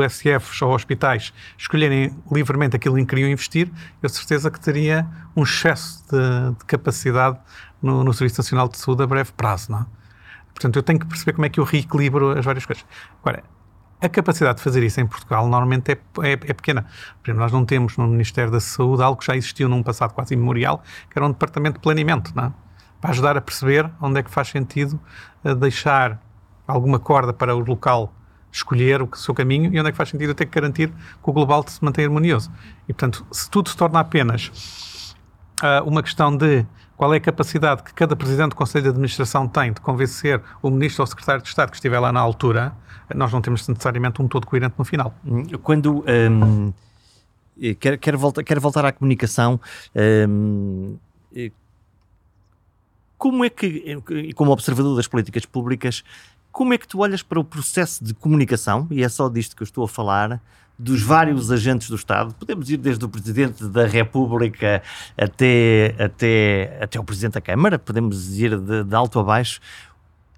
ou 0.66 0.74
hospitais 0.74 1.34
escolherem 1.58 2.16
livremente 2.32 2.76
aquilo 2.76 2.98
em 2.98 3.06
que 3.06 3.10
queriam 3.10 3.30
investir, 3.30 3.70
eu 4.02 4.10
certeza 4.10 4.50
que 4.50 4.60
teria 4.60 5.06
um 5.36 5.44
excesso 5.44 6.04
de, 6.10 6.58
de 6.58 6.66
capacidade 6.66 7.38
no, 7.82 8.04
no, 8.04 8.14
Serviço 8.14 8.40
Nacional 8.40 8.70
de 8.70 8.78
Saúde 8.78 9.04
a 9.04 9.08
breve 9.08 9.32
prazo, 9.34 9.72
não 9.72 9.80
é? 9.80 9.86
Portanto, 10.54 10.76
eu 10.78 10.84
tenho 10.84 11.00
que 11.00 11.08
perceber 11.08 11.34
como 11.34 11.46
é 11.46 11.50
que 11.50 11.60
eu 11.60 11.64
reequilibro 11.64 12.38
as 12.38 12.46
várias 12.46 12.66
coisas. 12.66 12.86
Agora, 13.22 13.44
a 14.00 14.08
capacidade 14.08 14.58
de 14.58 14.64
fazer 14.64 14.84
isso 14.84 15.02
em 15.02 15.08
Portugal 15.08 15.48
normalmente 15.48 15.92
é, 15.92 15.98
é, 16.22 16.32
é, 16.34 16.54
pequena. 16.54 16.84
Por 17.22 17.30
exemplo, 17.30 17.42
nós 17.42 17.52
não 17.52 17.66
temos 17.66 17.98
no 17.98 18.08
Ministério 18.08 18.52
da 18.52 18.60
Saúde 18.60 19.02
algo 19.02 19.20
que 19.20 19.26
já 19.26 19.36
existiu 19.36 19.68
num 19.68 19.82
passado 19.82 20.14
quase 20.14 20.34
imemorial, 20.36 20.84
que 21.10 21.18
era 21.18 21.26
um 21.26 21.32
departamento 21.32 21.76
de 21.76 21.82
planeamento, 21.82 22.32
não 22.36 22.46
é? 22.46 22.54
para 23.02 23.12
ajudar 23.12 23.36
a 23.36 23.42
perceber 23.42 23.90
onde 24.00 24.20
é 24.20 24.24
que 24.24 24.30
faz 24.30 24.48
sentido 24.48 25.00
eh, 25.44 25.56
deixar 25.56 26.22
alguma 26.68 27.00
corda 27.00 27.34
para 27.34 27.56
o 27.56 27.60
local 27.60 28.14
escolher 28.54 29.02
o 29.02 29.10
seu 29.16 29.34
caminho 29.34 29.74
e 29.74 29.80
onde 29.80 29.90
é 29.90 29.92
que 29.92 29.98
faz 29.98 30.10
sentido 30.10 30.34
ter 30.34 30.46
que 30.46 30.52
garantir 30.54 30.90
que 30.90 31.30
o 31.30 31.34
global 31.34 31.66
se 31.68 31.84
mantém 31.84 32.06
harmonioso. 32.06 32.52
E, 32.88 32.94
portanto, 32.94 33.26
se 33.32 33.50
tudo 33.50 33.70
se 33.70 33.76
torna 33.76 34.00
apenas 34.00 35.16
uh, 35.62 35.88
uma 35.88 36.04
questão 36.04 36.36
de 36.36 36.66
qual 36.96 37.14
é 37.14 37.18
a 37.18 37.20
capacidade 37.20 37.84
que 37.84 37.94
cada 37.94 38.16
presidente 38.16 38.50
do 38.50 38.56
Conselho 38.56 38.84
de 38.84 38.90
Administração 38.90 39.48
tem 39.48 39.74
de 39.74 39.82
convencer 39.82 40.42
o 40.62 40.70
ministro 40.70 41.02
ou 41.02 41.06
o 41.06 41.08
secretário 41.08 41.42
de 41.42 41.50
Estado 41.50 41.70
que 41.70 41.76
estiver 41.76 42.00
lá 42.00 42.12
na 42.12 42.20
altura, 42.20 42.74
nós 43.14 43.34
não 43.34 43.42
temos 43.42 43.68
necessariamente 43.68 44.22
um 44.22 44.28
todo 44.28 44.46
coerente 44.46 44.76
no 44.78 44.86
final. 44.86 45.14
Quando. 45.64 46.06
Um, 46.08 46.72
quero, 47.80 47.98
quero, 47.98 48.18
voltar, 48.18 48.44
quero 48.44 48.62
voltar 48.62 48.86
à 48.86 48.92
comunicação. 48.92 49.60
Um, 49.96 50.98
como 53.18 53.46
é 53.46 53.50
que, 53.50 53.98
como 54.36 54.52
observador 54.52 54.98
das 54.98 55.08
políticas 55.08 55.46
públicas, 55.46 56.04
como 56.54 56.72
é 56.72 56.78
que 56.78 56.88
tu 56.88 57.00
olhas 57.00 57.24
para 57.24 57.40
o 57.40 57.44
processo 57.44 58.04
de 58.04 58.14
comunicação, 58.14 58.88
e 58.92 59.04
é 59.04 59.10
só 59.10 59.28
disto 59.28 59.56
que 59.56 59.64
eu 59.64 59.66
estou 59.66 59.84
a 59.84 59.88
falar, 59.88 60.40
dos 60.78 61.02
vários 61.02 61.52
agentes 61.52 61.90
do 61.90 61.96
Estado? 61.96 62.34
Podemos 62.36 62.70
ir 62.70 62.78
desde 62.78 63.04
o 63.04 63.10
Presidente 63.10 63.66
da 63.66 63.88
República 63.88 64.84
até, 65.18 65.96
até, 65.98 66.78
até 66.80 67.00
o 67.00 67.04
Presidente 67.04 67.34
da 67.34 67.42
Câmara, 67.42 67.80
podemos 67.80 68.38
ir 68.38 68.58
de, 68.60 68.84
de 68.84 68.96
alto 68.96 69.20
a 69.20 69.24
baixo 69.24 69.60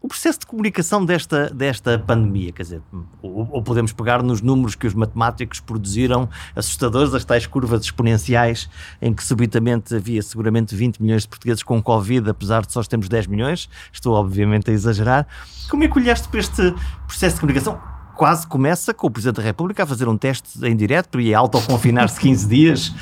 o 0.06 0.08
processo 0.08 0.42
de 0.42 0.46
comunicação 0.46 1.04
desta, 1.04 1.50
desta 1.50 1.98
pandemia, 1.98 2.52
quer 2.52 2.62
dizer, 2.62 2.82
ou, 3.24 3.50
ou, 3.52 3.64
podemos 3.64 3.92
pegar 3.92 4.22
nos 4.22 4.40
números 4.40 4.76
que 4.76 4.86
os 4.86 4.94
matemáticos 4.94 5.60
produziram, 5.60 6.30
assustadores, 6.56 7.12
as 7.16 7.26
tais 7.26 7.48
curvas 7.48 7.82
exponenciais, 7.82 8.70
em 9.02 9.12
que 9.12 9.24
subitamente 9.24 9.96
havia 9.96 10.22
seguramente 10.22 10.76
20 10.76 11.02
milhões 11.02 11.24
de 11.24 11.30
portugueses 11.30 11.64
com 11.64 11.82
Covid, 11.82 12.30
apesar 12.30 12.64
de 12.68 12.72
só 12.72 12.84
termos 12.84 13.10
10 13.10 13.26
milhões, 13.26 13.68
estou 13.92 14.14
obviamente 14.14 14.70
a 14.70 14.74
exagerar. 14.76 15.28
Como 15.72 15.84
é 15.84 15.88
que 15.88 15.98
olhaste 15.98 16.28
para 16.28 16.40
este 16.40 16.76
processo 17.08 17.38
de 17.38 17.42
comunicação? 17.42 17.95
Quase 18.16 18.48
começa 18.48 18.94
com 18.94 19.08
o 19.08 19.12
Presidente 19.12 19.38
da 19.38 19.44
República 19.44 19.84
a 19.84 19.86
fazer 19.86 20.08
um 20.08 20.18
teste 20.18 20.66
em 20.66 20.76
direto 20.76 21.20
e 21.20 21.34
a 21.34 21.40
autoconfinar-se 21.40 22.20
15 22.20 22.48
dias. 22.48 22.94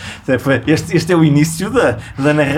Este, 0.67 0.97
este, 0.97 1.13
é 1.13 1.15
o 1.15 1.23
início 1.23 1.69
da, 1.69 1.97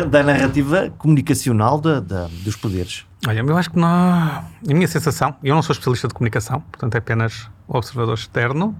da, 0.05 0.23
narrativa 0.23 0.89
comunicacional 0.97 1.79
da, 1.79 1.99
da, 1.99 2.27
dos 2.43 2.55
poderes. 2.55 3.05
Olha, 3.27 3.39
eu 3.39 3.57
acho 3.57 3.69
que 3.69 3.77
não. 3.77 3.87
A 3.89 4.49
minha 4.63 4.87
sensação, 4.87 5.35
eu 5.43 5.53
não 5.53 5.61
sou 5.61 5.73
especialista 5.73 6.07
de 6.07 6.13
comunicação, 6.13 6.61
portanto 6.61 6.95
é 6.95 6.97
apenas 6.99 7.49
observador 7.67 8.15
externo. 8.15 8.75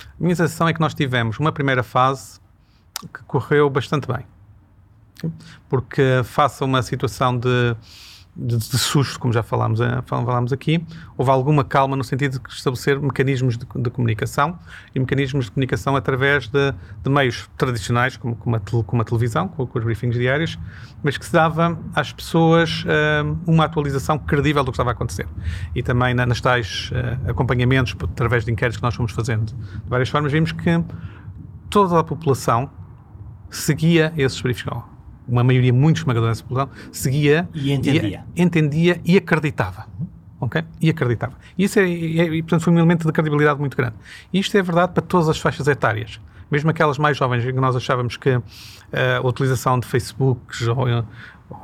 A 0.00 0.22
minha 0.22 0.36
sensação 0.36 0.68
é 0.68 0.72
que 0.72 0.80
nós 0.80 0.94
tivemos 0.94 1.38
uma 1.38 1.52
primeira 1.52 1.82
fase 1.82 2.40
que 3.12 3.22
correu 3.24 3.68
bastante 3.68 4.06
bem. 4.06 4.24
Porque, 5.68 6.22
face 6.24 6.62
a 6.62 6.66
uma 6.66 6.82
situação 6.82 7.36
de 7.36 7.76
de, 8.38 8.56
de, 8.56 8.78
susto, 8.78 9.18
como 9.18 9.32
já 9.32 9.42
falámos, 9.42 9.80
eh, 9.80 10.00
falámos 10.06 10.52
aqui, 10.52 10.84
houve 11.16 11.30
alguma 11.30 11.64
calma 11.64 11.96
no 11.96 12.04
sentido 12.04 12.38
de 12.38 12.48
estabelecer 12.54 13.00
mecanismos 13.00 13.58
de, 13.58 13.66
de 13.66 13.90
comunicação 13.90 14.56
e 14.94 15.00
mecanismos 15.00 15.46
de 15.46 15.50
comunicação 15.50 15.96
através 15.96 16.46
de, 16.46 16.72
de 17.02 17.10
meios 17.10 17.50
tradicionais, 17.58 18.16
como, 18.16 18.36
como, 18.36 18.54
a, 18.54 18.60
como 18.60 19.02
a 19.02 19.04
televisão, 19.04 19.48
com, 19.48 19.66
com, 19.66 19.78
os 19.78 19.84
briefings 19.84 20.16
diários, 20.16 20.56
mas 21.02 21.18
que 21.18 21.26
se 21.26 21.32
dava 21.32 21.76
às 21.92 22.12
pessoas 22.12 22.84
uh, 22.84 23.38
uma 23.44 23.64
atualização 23.64 24.16
credível 24.16 24.62
do 24.62 24.70
que 24.70 24.76
estava 24.76 24.90
a 24.90 24.92
acontecer. 24.92 25.26
E 25.74 25.82
também 25.82 26.14
na, 26.14 26.24
nas 26.24 26.40
tais 26.40 26.92
uh, 26.92 27.30
acompanhamentos, 27.30 27.96
através 28.00 28.44
de 28.44 28.52
inquéritos 28.52 28.76
que 28.76 28.82
nós 28.84 28.94
fomos 28.94 29.10
fazendo. 29.10 29.46
De 29.46 29.88
várias 29.88 30.08
formas, 30.08 30.30
vimos 30.30 30.52
que 30.52 30.84
toda 31.68 31.98
a 31.98 32.04
população 32.04 32.70
seguia 33.50 34.12
esses 34.16 34.40
briefings 34.40 34.97
uma 35.28 35.44
maioria 35.44 35.72
muito 35.72 35.98
esmagadora 35.98 36.32
dessa 36.32 36.42
população, 36.42 36.72
seguia 36.90 37.48
e 37.54 37.72
entendia, 37.72 38.24
e, 38.34 38.42
entendia 38.42 39.00
e 39.04 39.16
acreditava. 39.16 39.86
Ok? 40.40 40.62
E 40.80 40.88
acreditava. 40.88 41.34
E 41.56 41.64
isso 41.64 41.78
é, 41.80 41.82
é, 41.82 41.86
e, 41.86 42.42
portanto, 42.42 42.62
foi 42.62 42.72
um 42.72 42.78
elemento 42.78 43.06
de 43.06 43.12
credibilidade 43.12 43.58
muito 43.58 43.76
grande. 43.76 43.96
E 44.32 44.38
isto 44.38 44.56
é 44.56 44.62
verdade 44.62 44.92
para 44.92 45.02
todas 45.02 45.28
as 45.28 45.38
faixas 45.38 45.66
etárias. 45.66 46.20
Mesmo 46.50 46.70
aquelas 46.70 46.96
mais 46.96 47.16
jovens, 47.16 47.44
que 47.44 47.52
nós 47.52 47.74
achávamos 47.74 48.16
que 48.16 48.36
uh, 48.36 48.42
a 49.22 49.26
utilização 49.26 49.78
de 49.78 49.86
Facebooks 49.86 50.68
ou, 50.68 50.88
ou, 50.88 51.04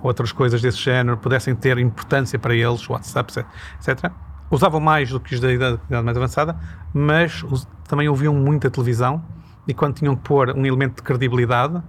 outras 0.02 0.32
coisas 0.32 0.60
desse 0.60 0.78
género 0.78 1.16
pudessem 1.16 1.54
ter 1.54 1.78
importância 1.78 2.38
para 2.38 2.54
eles, 2.54 2.88
WhatsApp, 2.88 3.32
etc., 3.78 4.10
usavam 4.50 4.80
mais 4.80 5.10
do 5.10 5.20
que 5.20 5.34
os 5.34 5.40
da 5.40 5.52
idade, 5.52 5.80
mais 5.88 6.16
avançada, 6.16 6.56
mas 6.92 7.44
também 7.88 8.08
ouviam 8.08 8.34
muita 8.34 8.70
televisão 8.70 9.22
e 9.66 9.72
quando 9.74 9.94
tinham 9.94 10.14
que 10.14 10.22
pôr 10.22 10.50
um 10.50 10.64
elemento 10.64 10.96
de 10.96 11.02
credibilidade, 11.02 11.76
uh, 11.76 11.82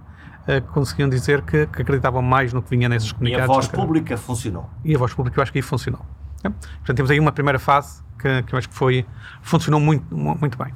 conseguiam 0.72 1.08
dizer 1.08 1.42
que, 1.42 1.66
que, 1.66 1.82
acreditavam 1.82 2.22
mais 2.22 2.52
no 2.52 2.62
que 2.62 2.70
vinha 2.70 2.88
nesses 2.88 3.12
comunicados. 3.12 3.48
E 3.48 3.50
a 3.50 3.54
voz 3.54 3.68
pública 3.68 4.16
funcionou. 4.16 4.70
E 4.84 4.94
a 4.94 4.98
voz 4.98 5.12
pública, 5.12 5.38
eu 5.38 5.42
acho 5.42 5.52
que 5.52 5.58
aí 5.58 5.62
funcionou. 5.62 6.04
É? 6.44 6.48
Portanto, 6.48 6.96
temos 6.96 7.10
aí 7.10 7.18
uma 7.18 7.32
primeira 7.32 7.58
fase 7.58 8.02
que, 8.18 8.42
que 8.44 8.54
eu 8.54 8.58
acho 8.58 8.68
que 8.68 8.74
foi, 8.74 9.04
funcionou 9.42 9.80
muito, 9.80 10.16
muito 10.16 10.56
bem. 10.56 10.72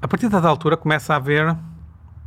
A 0.00 0.08
partir 0.08 0.28
da 0.28 0.48
altura 0.48 0.76
começa 0.76 1.12
a 1.12 1.16
haver 1.16 1.56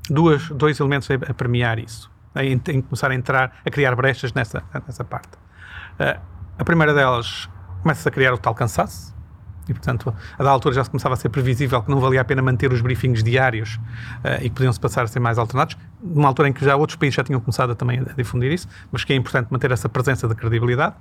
duas, 0.10 0.50
dois 0.50 0.80
elementos 0.80 1.10
a, 1.12 1.16
a 1.16 1.34
premiar 1.34 1.80
isso, 1.80 2.12
a, 2.34 2.44
em, 2.44 2.62
em, 2.70 2.82
começar 2.82 3.12
a 3.12 3.16
entrar, 3.16 3.54
a 3.66 3.70
criar 3.70 3.96
brechas 3.96 4.34
nessa, 4.34 4.64
nessa 4.88 5.04
parte. 5.04 5.36
Uh, 6.00 6.20
a 6.58 6.64
primeira 6.64 6.94
delas 6.94 7.50
começa 7.82 8.08
a 8.08 8.12
criar 8.12 8.34
o 8.34 8.38
tal 8.38 8.54
cansaço, 8.54 9.16
e, 9.72 9.74
portanto, 9.74 10.14
a 10.38 10.44
da 10.44 10.50
altura 10.50 10.76
já 10.76 10.84
se 10.84 10.90
começava 10.90 11.14
a 11.14 11.18
ser 11.18 11.30
previsível 11.30 11.82
que 11.82 11.90
não 11.90 12.00
valia 12.00 12.22
a 12.22 12.24
pena 12.24 12.42
manter 12.42 12.72
os 12.72 12.82
briefings 12.82 13.24
diários 13.24 13.76
uh, 14.24 14.38
e 14.42 14.50
que 14.50 14.52
podiam-se 14.52 14.80
passar 14.80 15.04
a 15.04 15.08
ser 15.08 15.20
mais 15.20 15.38
alternados, 15.38 15.78
numa 16.02 16.28
altura 16.28 16.50
em 16.50 16.54
que 16.54 16.64
já 16.64 16.76
outros 16.76 16.98
países 16.98 17.16
já 17.16 17.24
tinham 17.24 17.40
começado 17.40 17.72
a, 17.72 17.76
também 17.76 18.00
a 18.00 18.14
difundir 18.14 18.52
isso, 18.52 18.68
mas 18.92 19.04
que 19.04 19.14
é 19.14 19.16
importante 19.16 19.48
manter 19.50 19.72
essa 19.72 19.90
presença 19.90 20.28
de 20.28 20.36
credibilidade, 20.36 20.96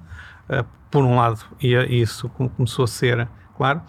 uh, 0.49 0.65
por 0.91 1.05
um 1.05 1.17
lado, 1.17 1.41
e, 1.61 1.75
e 1.75 2.01
isso 2.01 2.29
começou 2.57 2.85
a 2.85 2.89
ser 2.89 3.29
claro, 3.57 3.83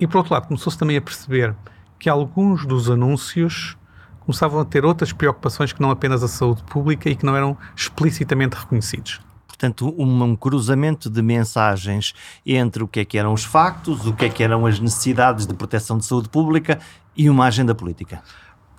e 0.00 0.06
por 0.06 0.18
outro 0.18 0.34
lado, 0.34 0.48
começou-se 0.48 0.78
também 0.78 0.96
a 0.96 1.02
perceber 1.02 1.54
que 1.98 2.08
alguns 2.08 2.66
dos 2.66 2.90
anúncios 2.90 3.76
começavam 4.20 4.60
a 4.60 4.64
ter 4.64 4.84
outras 4.84 5.12
preocupações 5.12 5.72
que 5.72 5.80
não 5.80 5.90
apenas 5.90 6.22
a 6.22 6.28
saúde 6.28 6.62
pública 6.64 7.08
e 7.08 7.14
que 7.14 7.24
não 7.24 7.36
eram 7.36 7.56
explicitamente 7.76 8.56
reconhecidos 8.56 9.20
portanto, 9.62 9.94
um, 9.96 10.34
cruzamento 10.34 11.08
de 11.08 11.22
mensagens 11.22 12.12
entre 12.44 12.82
o 12.82 12.88
que 12.88 13.00
é 13.00 13.04
que 13.04 13.16
eram 13.16 13.32
os 13.32 13.44
factos, 13.44 14.04
o 14.06 14.12
que 14.12 14.24
é 14.24 14.28
que 14.28 14.42
eram 14.42 14.66
as 14.66 14.80
necessidades 14.80 15.46
de 15.46 15.54
proteção 15.54 15.96
de 15.96 16.04
saúde 16.04 16.28
pública 16.28 16.80
e 17.16 17.30
uma 17.30 17.46
agenda 17.46 17.72
política. 17.72 18.20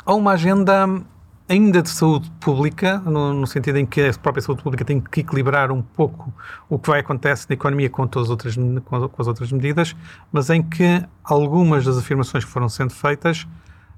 Há 0.06 0.14
uma 0.14 0.34
agenda 0.34 1.02
ainda 1.48 1.82
de 1.82 1.90
saúde 1.90 2.30
pública, 2.40 3.00
no, 3.00 3.34
no, 3.34 3.48
sentido 3.48 3.78
em 3.78 3.86
que 3.86 4.02
a 4.02 4.14
própria 4.14 4.42
saúde 4.42 4.62
pública 4.62 4.84
tem 4.84 5.00
que 5.00 5.22
equilibrar 5.22 5.72
um 5.72 5.82
pouco 5.82 6.34
o 6.70 6.78
que 6.78 6.90
vai 6.90 7.00
acontecer 7.00 7.46
na 7.50 7.54
economia 7.54 7.90
com, 7.90 8.06
todas 8.06 8.28
as 8.28 8.32
outras, 8.32 8.56
com 8.56 9.22
as 9.22 9.28
outras 9.28 9.52
medidas, 9.54 9.96
mas 10.34 10.50
em 10.50 10.62
que 10.62 11.02
algumas 11.24 11.86
das 11.86 11.98
afirmações 11.98 12.44
que 12.44 12.52
foram 12.52 12.68
sendo 12.68 12.94
feitas 12.94 13.48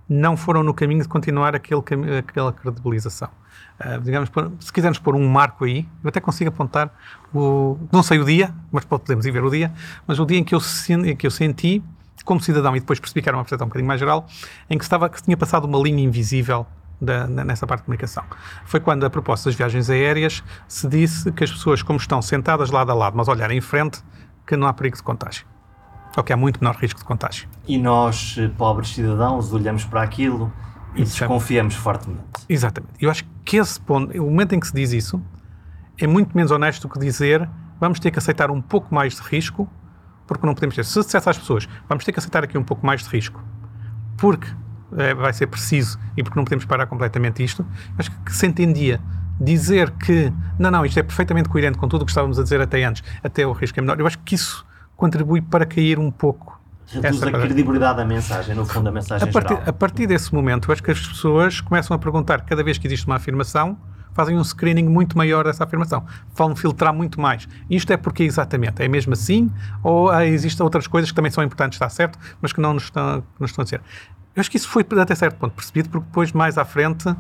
não 0.07 0.37
foram 0.37 0.61
no 0.61 0.73
caminho 0.73 1.01
de 1.01 1.07
continuar 1.07 1.55
aquele, 1.55 1.81
aquela 2.19 2.53
credibilização. 2.53 3.29
Digamos, 4.03 4.29
se 4.59 4.71
quisermos 4.71 4.99
pôr 4.99 5.15
um 5.15 5.27
marco 5.27 5.65
aí, 5.65 5.85
eu 6.01 6.07
até 6.07 6.21
consigo 6.21 6.49
apontar, 6.49 6.89
o, 7.33 7.77
não 7.91 8.01
sei 8.01 8.19
o 8.19 8.23
dia, 8.23 8.53
mas 8.71 8.85
podemos 8.85 9.25
ir 9.25 9.31
ver 9.31 9.43
o 9.43 9.49
dia, 9.49 9.71
mas 10.07 10.17
o 10.17 10.25
dia 10.25 10.37
em 10.37 10.43
que 10.45 10.55
eu, 10.55 10.59
em 10.89 11.15
que 11.15 11.27
eu 11.27 11.31
senti, 11.31 11.83
como 12.23 12.39
cidadão, 12.39 12.75
e 12.75 12.79
depois 12.79 12.99
percebi 12.99 13.21
que 13.21 13.27
era 13.27 13.37
uma 13.37 13.43
percepção 13.43 13.65
um 13.65 13.69
bocadinho 13.69 13.87
mais 13.87 13.99
geral, 13.99 14.25
em 14.69 14.77
que, 14.77 14.83
estava, 14.83 15.09
que 15.09 15.21
tinha 15.21 15.35
passado 15.35 15.65
uma 15.65 15.77
linha 15.77 16.01
invisível 16.01 16.65
da, 17.01 17.27
nessa 17.27 17.67
parte 17.67 17.81
de 17.81 17.85
comunicação. 17.85 18.23
Foi 18.65 18.79
quando, 18.79 19.05
a 19.05 19.09
propósito 19.09 19.47
das 19.47 19.55
viagens 19.55 19.89
aéreas, 19.89 20.41
se 20.67 20.87
disse 20.87 21.31
que 21.33 21.43
as 21.43 21.51
pessoas, 21.51 21.83
como 21.83 21.99
estão 21.99 22.21
sentadas 22.21 22.71
lado 22.71 22.91
a 22.91 22.95
lado, 22.95 23.17
mas 23.17 23.27
olharem 23.27 23.57
em 23.57 23.61
frente, 23.61 24.01
que 24.47 24.55
não 24.55 24.67
há 24.67 24.73
perigo 24.73 24.95
de 24.95 25.03
contágio. 25.03 25.45
Ou 26.15 26.23
que 26.23 26.31
há 26.31 26.37
muito 26.37 26.61
menor 26.61 26.77
risco 26.77 26.99
de 26.99 27.05
contágio. 27.05 27.49
E 27.67 27.77
nós, 27.77 28.37
eh, 28.39 28.47
pobres 28.47 28.93
cidadãos, 28.93 29.51
olhamos 29.51 29.83
para 29.83 30.01
aquilo 30.01 30.51
e 30.95 31.03
desconfiamos 31.03 31.75
fortemente. 31.75 32.23
Exatamente. 32.47 32.93
Eu 32.99 33.09
acho 33.09 33.25
que 33.43 33.57
esse 33.57 33.79
ponto, 33.79 34.17
o 34.21 34.29
momento 34.29 34.53
em 34.53 34.59
que 34.59 34.67
se 34.67 34.73
diz 34.73 34.91
isso, 34.91 35.21
é 35.99 36.07
muito 36.07 36.35
menos 36.35 36.51
honesto 36.51 36.87
do 36.87 36.93
que 36.93 36.99
dizer 36.99 37.47
vamos 37.79 37.99
ter 37.99 38.11
que 38.11 38.19
aceitar 38.19 38.49
um 38.49 38.61
pouco 38.61 38.93
mais 38.93 39.15
de 39.15 39.21
risco, 39.21 39.69
porque 40.25 40.45
não 40.45 40.53
podemos 40.53 40.75
ter. 40.75 40.85
Se 40.85 40.99
dissesse 41.01 41.29
às 41.29 41.37
pessoas, 41.37 41.67
vamos 41.87 42.03
ter 42.03 42.11
que 42.11 42.19
aceitar 42.19 42.43
aqui 42.43 42.57
um 42.57 42.63
pouco 42.63 42.85
mais 42.85 43.03
de 43.03 43.09
risco, 43.09 43.43
porque 44.17 44.47
é, 44.97 45.13
vai 45.13 45.33
ser 45.33 45.47
preciso 45.47 45.99
e 46.15 46.23
porque 46.23 46.37
não 46.37 46.45
podemos 46.45 46.65
parar 46.65 46.87
completamente 46.87 47.43
isto, 47.43 47.65
acho 47.97 48.11
que 48.23 48.33
se 48.33 48.47
entendia 48.47 49.01
dizer 49.39 49.91
que 49.91 50.31
não, 50.57 50.71
não, 50.71 50.85
isto 50.85 50.97
é 50.97 51.03
perfeitamente 51.03 51.49
coerente 51.49 51.77
com 51.77 51.87
tudo 51.87 52.03
o 52.03 52.05
que 52.05 52.11
estávamos 52.11 52.39
a 52.39 52.43
dizer 52.43 52.61
até 52.61 52.83
antes, 52.83 53.03
até 53.21 53.45
o 53.45 53.51
risco 53.51 53.77
é 53.79 53.81
menor, 53.81 53.99
eu 53.99 54.07
acho 54.07 54.19
que 54.19 54.35
isso 54.35 54.65
contribui 54.95 55.41
para 55.41 55.65
cair 55.65 55.99
um 55.99 56.09
pouco 56.09 56.59
reduz 56.87 57.23
a 57.23 57.31
credibilidade 57.31 57.97
da 57.97 58.05
mensagem, 58.05 58.55
no 58.55 58.65
fundo, 58.65 58.89
a 58.89 58.91
mensagem 58.91 59.27
a 59.27 59.31
partir, 59.31 59.55
geral. 59.55 59.69
A 59.69 59.73
partir 59.73 60.07
desse 60.07 60.33
momento, 60.33 60.69
eu 60.69 60.73
acho 60.73 60.83
que 60.83 60.91
as 60.91 61.07
pessoas 61.07 61.61
começam 61.61 61.95
a 61.95 61.99
perguntar, 61.99 62.41
cada 62.41 62.63
vez 62.63 62.77
que 62.77 62.87
existe 62.87 63.05
uma 63.05 63.15
afirmação, 63.15 63.77
fazem 64.13 64.37
um 64.37 64.43
screening 64.43 64.87
muito 64.87 65.17
maior 65.17 65.43
dessa 65.43 65.65
afirmação. 65.65 66.05
Vão 66.33 66.55
filtrar 66.55 66.93
muito 66.93 67.19
mais. 67.19 67.47
Isto 67.69 67.91
é 67.91 67.97
porque 67.97 68.23
exatamente? 68.23 68.81
É 68.81 68.87
mesmo 68.87 69.13
assim? 69.13 69.51
Ou 69.83 70.09
ah, 70.09 70.25
existem 70.25 70.63
outras 70.63 70.87
coisas 70.87 71.11
que 71.11 71.15
também 71.15 71.29
são 71.29 71.43
importantes, 71.43 71.75
está 71.75 71.89
certo, 71.89 72.17
mas 72.41 72.53
que 72.53 72.61
não 72.61 72.73
nos 72.73 72.83
estão, 72.83 73.23
nos 73.37 73.51
estão 73.51 73.61
a 73.61 73.65
dizer? 73.65 73.81
Eu 74.35 74.41
acho 74.41 74.51
que 74.51 74.57
isso 74.57 74.67
foi 74.67 74.85
até 74.99 75.15
certo 75.15 75.37
ponto 75.37 75.53
percebido, 75.53 75.89
porque 75.89 76.05
depois, 76.07 76.33
mais 76.33 76.57
à 76.57 76.65
frente, 76.65 77.07
uh, 77.07 77.15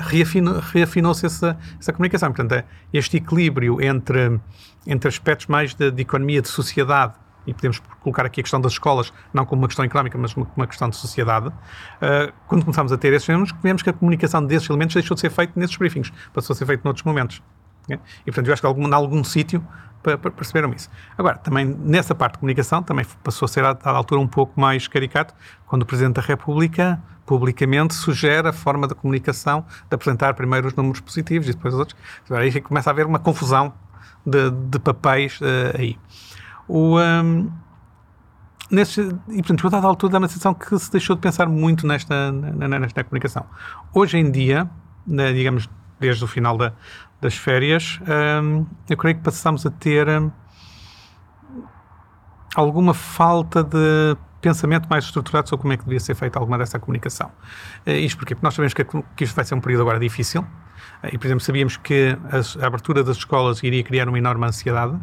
reafinou, 0.00 0.58
reafinou-se 0.58 1.24
essa, 1.24 1.56
essa 1.78 1.92
comunicação. 1.92 2.32
Portanto, 2.32 2.52
é 2.52 2.64
este 2.92 3.18
equilíbrio 3.18 3.80
entre, 3.80 4.40
entre 4.84 5.08
aspectos 5.08 5.46
mais 5.46 5.72
de, 5.72 5.90
de 5.90 6.02
economia, 6.02 6.42
de 6.42 6.48
sociedade, 6.48 7.14
e 7.46 7.52
podemos 7.52 7.80
colocar 8.00 8.24
aqui 8.26 8.40
a 8.40 8.42
questão 8.42 8.60
das 8.60 8.72
escolas, 8.72 9.12
não 9.32 9.44
como 9.44 9.62
uma 9.62 9.68
questão 9.68 9.84
económica, 9.84 10.16
mas 10.18 10.32
como 10.34 10.50
uma 10.56 10.66
questão 10.66 10.88
de 10.88 10.96
sociedade, 10.96 11.48
uh, 11.48 12.32
quando 12.46 12.64
começámos 12.64 12.92
a 12.92 12.98
ter 12.98 13.12
esses 13.12 13.28
elementos, 13.28 13.54
vemos 13.62 13.82
que 13.82 13.90
a 13.90 13.92
comunicação 13.92 14.44
desses 14.44 14.68
elementos 14.68 14.94
deixou 14.94 15.14
de 15.14 15.20
ser 15.20 15.30
feita 15.30 15.52
nesses 15.56 15.76
briefings, 15.76 16.12
passou 16.32 16.54
a 16.54 16.56
ser 16.56 16.66
feita 16.66 16.82
noutros 16.84 17.04
momentos. 17.04 17.42
E, 17.88 17.96
portanto, 18.26 18.46
eu 18.46 18.52
acho 18.52 18.62
que 18.62 18.66
algum, 18.66 18.86
em 18.86 18.94
algum 18.94 19.24
sítio 19.24 19.66
perceberam 20.34 20.72
isso. 20.72 20.90
Agora, 21.16 21.38
também 21.38 21.64
nessa 21.64 22.14
parte 22.14 22.34
de 22.34 22.40
comunicação, 22.40 22.82
também 22.82 23.06
passou 23.22 23.46
a 23.46 23.48
ser, 23.48 23.64
à, 23.64 23.76
altura, 23.84 24.20
um 24.20 24.26
pouco 24.26 24.60
mais 24.60 24.88
caricato, 24.88 25.34
quando 25.66 25.82
o 25.82 25.86
Presidente 25.86 26.14
da 26.14 26.22
República 26.22 27.00
publicamente 27.24 27.94
sugere 27.94 28.48
a 28.48 28.52
forma 28.52 28.88
da 28.88 28.94
comunicação 28.94 29.64
de 29.88 29.94
apresentar 29.94 30.34
primeiro 30.34 30.66
os 30.66 30.74
números 30.74 31.00
positivos 31.00 31.48
e 31.48 31.52
depois 31.52 31.72
os 31.72 31.80
outros. 31.80 31.98
Aí 32.30 32.60
começa 32.60 32.90
a 32.90 32.92
haver 32.92 33.06
uma 33.06 33.20
confusão 33.20 33.72
de, 34.26 34.50
de 34.50 34.78
papéis 34.78 35.40
uh, 35.40 35.78
aí. 35.78 35.96
O, 36.74 36.98
um, 36.98 37.52
nesse, 38.70 39.02
e, 39.28 39.42
portanto, 39.42 39.66
a 39.66 39.70
dada 39.70 39.86
altura 39.86 40.12
dá 40.12 40.18
uma 40.18 40.26
sensação 40.26 40.54
que 40.54 40.78
se 40.78 40.90
deixou 40.90 41.14
de 41.14 41.20
pensar 41.20 41.46
muito 41.46 41.86
nesta, 41.86 42.32
nesta 42.32 43.04
comunicação. 43.04 43.44
Hoje 43.92 44.16
em 44.16 44.30
dia, 44.30 44.70
né, 45.06 45.34
digamos, 45.34 45.68
desde 46.00 46.24
o 46.24 46.26
final 46.26 46.56
da, 46.56 46.72
das 47.20 47.36
férias, 47.36 48.00
um, 48.42 48.64
eu 48.88 48.96
creio 48.96 49.16
que 49.16 49.22
passamos 49.22 49.66
a 49.66 49.70
ter 49.70 50.08
um, 50.08 50.30
alguma 52.56 52.94
falta 52.94 53.62
de 53.62 54.16
pensamento 54.42 54.86
mais 54.90 55.04
estruturado 55.04 55.48
sobre 55.48 55.62
como 55.62 55.72
é 55.72 55.76
que 55.78 55.84
devia 55.84 56.00
ser 56.00 56.14
feita 56.14 56.38
alguma 56.38 56.58
dessa 56.58 56.78
comunicação. 56.78 57.30
Uh, 57.86 57.90
isto 57.90 58.18
porque 58.18 58.36
nós 58.42 58.54
sabemos 58.54 58.74
que, 58.74 58.84
que 58.84 59.24
isto 59.24 59.34
vai 59.34 59.44
ser 59.44 59.54
um 59.54 59.60
período 59.60 59.82
agora 59.82 59.98
difícil, 59.98 60.44
e, 61.10 61.18
por 61.18 61.26
exemplo, 61.26 61.42
sabíamos 61.42 61.76
que 61.76 62.16
a, 62.60 62.66
abertura 62.66 63.02
das 63.02 63.16
escolas 63.16 63.62
iria 63.62 63.82
criar 63.82 64.08
uma 64.08 64.18
enorme 64.18 64.46
ansiedade 64.46 64.96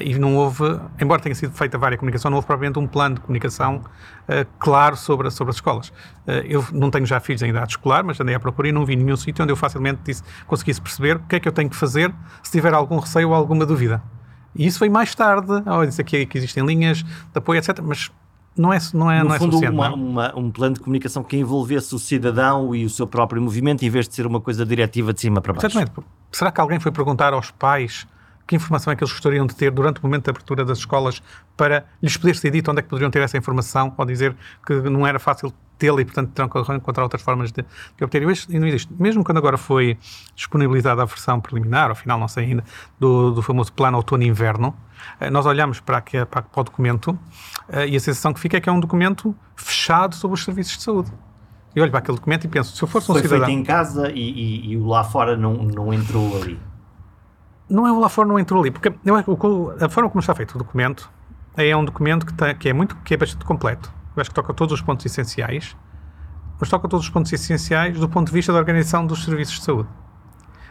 e 0.00 0.16
não 0.16 0.36
houve, 0.36 0.64
embora 1.00 1.20
tenha 1.20 1.34
sido 1.34 1.52
feita 1.52 1.76
várias 1.76 1.98
comunicação, 1.98 2.30
não 2.30 2.36
houve 2.36 2.46
propriamente 2.46 2.78
um 2.78 2.86
plano 2.86 3.16
de 3.16 3.20
comunicação 3.22 3.76
uh, 3.76 4.46
claro 4.60 4.96
sobre, 4.96 5.28
sobre 5.30 5.50
as 5.50 5.56
escolas. 5.56 5.88
Uh, 5.88 6.44
eu 6.44 6.64
não 6.72 6.88
tenho 6.88 7.04
já 7.04 7.18
filhos 7.18 7.42
em 7.42 7.50
idade 7.50 7.72
escolar, 7.72 8.04
mas 8.04 8.20
andei 8.20 8.34
à 8.34 8.40
procura 8.40 8.68
e 8.68 8.72
não 8.72 8.84
vi 8.84 8.94
nenhum 8.94 9.16
sítio 9.16 9.42
onde 9.42 9.52
eu 9.52 9.56
facilmente 9.56 10.00
disse, 10.04 10.22
conseguisse 10.46 10.80
perceber 10.80 11.16
o 11.16 11.20
que 11.20 11.36
é 11.36 11.40
que 11.40 11.48
eu 11.48 11.52
tenho 11.52 11.68
que 11.68 11.76
fazer 11.76 12.14
se 12.42 12.52
tiver 12.52 12.72
algum 12.72 12.98
receio 12.98 13.30
ou 13.30 13.34
alguma 13.34 13.66
dúvida. 13.66 14.00
E 14.54 14.66
isso 14.66 14.78
veio 14.78 14.92
mais 14.92 15.14
tarde, 15.14 15.50
oh, 15.66 15.84
diz 15.84 15.98
aqui 15.98 16.26
que 16.26 16.38
existem 16.38 16.64
linhas 16.64 17.02
de 17.02 17.06
apoio, 17.34 17.58
etc. 17.58 17.80
Mas 17.82 18.10
não 18.56 18.72
é, 18.72 18.78
não 18.92 19.10
é, 19.10 19.22
no 19.22 19.28
não 19.28 19.34
é 19.34 19.38
fundo, 19.38 19.52
suficiente. 19.52 19.74
Uma, 19.74 19.88
não? 19.90 19.96
Uma, 19.96 20.38
um 20.38 20.50
plano 20.50 20.74
de 20.74 20.80
comunicação 20.80 21.22
que 21.22 21.36
envolvesse 21.36 21.94
o 21.94 21.98
cidadão 21.98 22.74
e 22.74 22.84
o 22.84 22.90
seu 22.90 23.06
próprio 23.06 23.40
movimento, 23.40 23.84
em 23.84 23.90
vez 23.90 24.08
de 24.08 24.14
ser 24.14 24.26
uma 24.26 24.40
coisa 24.40 24.66
diretiva 24.66 25.12
de 25.12 25.20
cima 25.20 25.40
para 25.40 25.52
baixo. 25.52 25.66
Exatamente. 25.66 25.92
Será 26.32 26.50
que 26.50 26.60
alguém 26.60 26.78
foi 26.78 26.92
perguntar 26.92 27.32
aos 27.32 27.50
pais 27.50 28.06
que 28.50 28.56
informação 28.56 28.92
é 28.92 28.96
que 28.96 29.04
eles 29.04 29.12
gostariam 29.12 29.46
de 29.46 29.54
ter 29.54 29.70
durante 29.70 30.00
o 30.00 30.02
momento 30.02 30.24
da 30.24 30.30
abertura 30.30 30.64
das 30.64 30.78
escolas 30.78 31.22
para 31.56 31.84
lhes 32.02 32.16
poder 32.16 32.34
ser 32.34 32.50
dito 32.50 32.68
onde 32.68 32.80
é 32.80 32.82
que 32.82 32.88
poderiam 32.88 33.08
ter 33.08 33.22
essa 33.22 33.38
informação 33.38 33.94
ou 33.96 34.04
dizer 34.04 34.36
que 34.66 34.74
não 34.90 35.06
era 35.06 35.20
fácil 35.20 35.52
tê-la 35.80 36.02
e, 36.02 36.04
portanto, 36.04 36.30
terão 36.32 36.48
que 36.48 36.58
encontrar 36.72 37.02
outras 37.02 37.22
formas 37.22 37.50
de, 37.50 37.64
de 37.96 38.04
obter. 38.04 38.22
E 38.22 38.58
não 38.58 38.66
existe. 38.66 38.92
Mesmo 38.98 39.24
quando 39.24 39.38
agora 39.38 39.56
foi 39.56 39.98
disponibilizada 40.36 41.02
a 41.02 41.06
versão 41.06 41.40
preliminar, 41.40 41.88
ao 41.88 41.96
final, 41.96 42.18
não 42.18 42.28
sei 42.28 42.44
ainda, 42.44 42.64
do, 42.98 43.30
do 43.32 43.42
famoso 43.42 43.72
plano 43.72 43.96
outono-inverno, 43.96 44.76
eh, 45.18 45.30
nós 45.30 45.46
olhamos 45.46 45.80
para, 45.80 45.96
aqui, 45.96 46.24
para, 46.26 46.42
para 46.42 46.60
o 46.60 46.64
documento 46.64 47.18
eh, 47.70 47.88
e 47.88 47.96
a 47.96 48.00
sensação 48.00 48.32
que 48.34 48.38
fica 48.38 48.58
é 48.58 48.60
que 48.60 48.68
é 48.68 48.72
um 48.72 48.78
documento 48.78 49.34
fechado 49.56 50.14
sobre 50.14 50.34
os 50.34 50.44
serviços 50.44 50.76
de 50.76 50.82
saúde. 50.82 51.10
Eu 51.74 51.82
olho 51.82 51.90
para 51.90 52.00
aquele 52.00 52.18
documento 52.18 52.44
e 52.44 52.48
penso, 52.48 52.76
se 52.76 52.82
eu 52.82 52.88
fosse 52.88 53.10
um 53.10 53.14
Foi 53.14 53.22
cidadão... 53.22 53.46
feito 53.46 53.58
em 53.58 53.64
casa 53.64 54.10
e, 54.10 54.18
e, 54.20 54.72
e, 54.72 54.76
o 54.76 54.86
lá 54.86 55.02
fora 55.02 55.36
não, 55.36 55.54
não 55.54 55.94
entrou 55.94 56.36
ali. 56.42 56.58
Não 57.68 57.86
é 57.86 57.92
o 57.92 58.00
lá 58.00 58.08
fora 58.08 58.28
não 58.28 58.38
entrou 58.38 58.60
ali, 58.60 58.72
porque 58.72 58.92
eu, 59.04 59.16
a 59.16 59.88
forma 59.88 60.10
como 60.10 60.20
está 60.20 60.34
feito 60.34 60.56
o 60.56 60.58
documento 60.58 61.08
é 61.56 61.74
um 61.76 61.84
documento 61.84 62.26
que, 62.26 62.34
tem, 62.34 62.54
que 62.56 62.68
é 62.68 62.72
muito 62.72 62.96
que 62.96 63.14
é 63.14 63.16
bastante 63.16 63.44
completo. 63.44 63.99
Eu 64.16 64.20
acho 64.20 64.30
que 64.30 64.34
toca 64.34 64.52
todos 64.52 64.74
os 64.74 64.82
pontos 64.82 65.06
essenciais, 65.06 65.76
mas 66.58 66.68
toca 66.68 66.88
todos 66.88 67.06
os 67.06 67.10
pontos 67.10 67.32
essenciais 67.32 67.98
do 67.98 68.08
ponto 68.08 68.26
de 68.28 68.32
vista 68.32 68.52
da 68.52 68.58
organização 68.58 69.06
dos 69.06 69.24
serviços 69.24 69.58
de 69.58 69.64
saúde. 69.64 69.88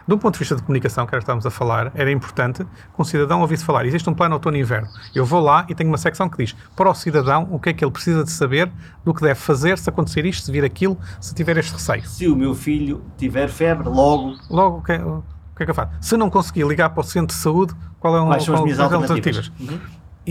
de 0.07 0.15
um 0.15 0.17
ponto 0.17 0.33
de 0.33 0.39
vista 0.39 0.55
de 0.55 0.63
comunicação, 0.63 1.05
que 1.05 1.13
era 1.13 1.19
estávamos 1.21 1.45
a 1.45 1.51
falar, 1.51 1.91
era 1.93 2.11
importante 2.11 2.63
que 2.63 2.99
um 2.99 3.03
cidadão 3.03 3.41
ouvisse 3.41 3.63
falar. 3.63 3.85
Existe 3.85 4.09
um 4.09 4.13
plano 4.15 4.33
outono 4.33 4.57
e 4.57 4.59
inverno. 4.59 4.87
Eu 5.13 5.23
vou 5.23 5.39
lá 5.39 5.67
e 5.69 5.75
tenho 5.75 5.87
uma 5.87 5.99
secção 5.99 6.27
que 6.27 6.37
diz 6.43 6.55
para 6.75 6.89
o 6.89 6.95
cidadão 6.95 7.47
o 7.51 7.59
que 7.59 7.69
é 7.69 7.73
que 7.73 7.85
ele 7.85 7.91
precisa 7.91 8.23
de 8.23 8.31
saber, 8.31 8.71
do 9.05 9.13
que 9.13 9.21
deve 9.21 9.39
fazer, 9.39 9.77
se 9.77 9.87
acontecer 9.87 10.25
isto, 10.25 10.45
se 10.45 10.51
vir 10.51 10.65
aquilo, 10.65 10.97
se 11.21 11.35
tiver 11.35 11.57
este 11.57 11.73
receio. 11.73 12.03
Se 12.07 12.27
o 12.27 12.35
meu 12.35 12.55
filho 12.55 13.03
tiver 13.17 13.47
febre, 13.49 13.87
logo. 13.87 14.35
Logo, 14.49 14.77
o 14.79 14.81
que, 14.81 14.93
é, 14.93 15.03
o 15.03 15.23
que 15.55 15.61
é 15.61 15.65
que 15.65 15.71
eu 15.71 15.75
faço? 15.75 15.91
Se 16.01 16.17
não 16.17 16.27
conseguir 16.29 16.65
ligar 16.65 16.89
para 16.89 17.01
o 17.01 17.03
centro 17.03 17.35
de 17.35 17.41
saúde, 17.41 17.75
qual 17.99 18.15
é 18.17 18.21
um, 18.21 18.27
Quais 18.27 18.43
são 18.43 18.55
as 18.55 18.61
minhas 18.61 18.77
são 18.77 18.85
alternativas? 18.85 19.51
Uhum. 19.59 19.79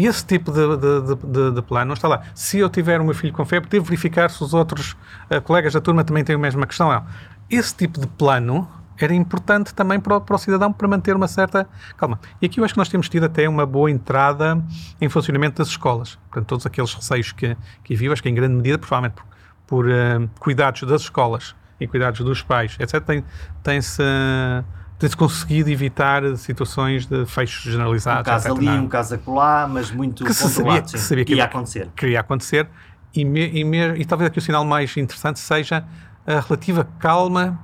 Esse 0.01 0.25
tipo 0.25 0.53
de, 0.53 0.77
de, 0.77 1.17
de, 1.17 1.51
de, 1.57 1.63
plano 1.63 1.87
não 1.87 1.95
está 1.95 2.07
lá. 2.07 2.23
Se 2.33 2.57
eu 2.59 2.71
tiver 2.71 3.01
o 3.01 3.05
meu 3.05 3.15
filho 3.15 3.33
com 3.33 3.45
febre, 3.45 3.69
devo 3.69 3.85
verificar 3.85 4.31
se 4.31 4.41
os 4.45 4.55
outros 4.55 4.93
uh, 5.29 5.43
colegas 5.43 5.73
da 5.73 5.81
turma 5.81 6.05
também 6.05 6.23
têm 6.23 6.37
a 6.37 6.39
mesma 6.39 6.69
questão. 6.69 6.89
Não. 6.89 7.05
Esse 7.51 7.75
tipo 7.75 8.01
de 8.01 8.07
plano 8.07 8.69
era 8.97 9.13
importante 9.13 9.75
também 9.75 9.99
para 9.99 10.17
o, 10.17 10.21
para 10.21 10.37
o, 10.37 10.39
cidadão 10.39 10.73
para 10.73 10.87
manter 10.87 11.17
uma 11.17 11.27
certa 11.27 11.69
calma. 11.97 12.21
E 12.41 12.47
aqui 12.47 12.61
eu 12.61 12.65
acho 12.65 12.75
que 12.75 12.79
nós 12.79 12.89
temos 12.89 13.09
tido 13.09 13.27
até 13.27 13.49
uma 13.49 13.67
boa 13.67 13.91
entrada 13.91 14.63
em 15.01 15.09
funcionamento 15.09 15.59
das 15.59 15.67
escolas. 15.67 16.15
Portanto, 16.31 16.47
todos 16.47 16.65
aqueles 16.65 16.95
receios 16.95 17.33
que, 17.33 17.57
que 17.83 17.95
havia, 17.95 18.13
acho 18.13 18.23
que 18.23 18.29
em 18.29 18.35
grande 18.35 18.55
medida, 18.55 18.79
provavelmente 18.79 19.15
por, 19.15 19.25
por 19.67 19.87
uh, 19.87 20.31
cuidados 20.39 20.81
das 20.83 21.03
escolas 21.03 21.57
e 21.81 21.89
cuidados 21.89 22.21
dos 22.21 22.41
pais, 22.41 22.77
etc., 22.79 23.25
tem-se. 23.65 24.03
Tem 24.05 24.79
tem-se 24.99 25.17
conseguido 25.17 25.71
evitar 25.71 26.37
situações 26.37 27.07
de 27.07 27.25
fechos 27.27 27.63
generalizados. 27.71 28.23
Um 28.23 28.25
caso 28.25 28.53
ali, 28.53 28.67
Não. 28.67 28.85
um 28.85 28.89
caso 28.89 29.15
acolá, 29.15 29.69
mas 29.71 29.91
muito 29.91 30.25
que 30.25 30.35
se 30.35 30.41
sabia, 30.49 30.57
controlado, 30.57 30.93
que 30.93 30.99
sabia 30.99 31.25
que 31.25 31.35
ia 31.35 31.45
acontecer. 31.45 31.89
Que 31.95 32.07
ia 32.09 32.21
acontecer. 32.21 32.69
E, 33.15 33.25
me, 33.25 33.49
e, 33.49 33.65
me, 33.65 33.95
e 33.95 34.05
talvez 34.05 34.29
aqui 34.29 34.39
o 34.39 34.43
sinal 34.43 34.65
mais 34.65 34.97
interessante 34.97 35.39
seja 35.39 35.85
a 36.27 36.41
relativa 36.41 36.87
calma 36.99 37.59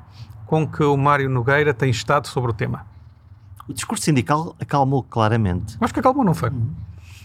com 0.46 0.66
que 0.66 0.82
o 0.84 0.96
Mário 0.96 1.28
Nogueira 1.28 1.74
tem 1.74 1.90
estado 1.90 2.28
sobre 2.28 2.50
o 2.52 2.54
tema. 2.54 2.86
O 3.68 3.72
discurso 3.72 4.04
sindical 4.04 4.54
acalmou 4.60 5.02
claramente. 5.02 5.76
Acho 5.80 5.92
que 5.92 6.00
acalmou, 6.00 6.24
não 6.24 6.34
foi? 6.34 6.50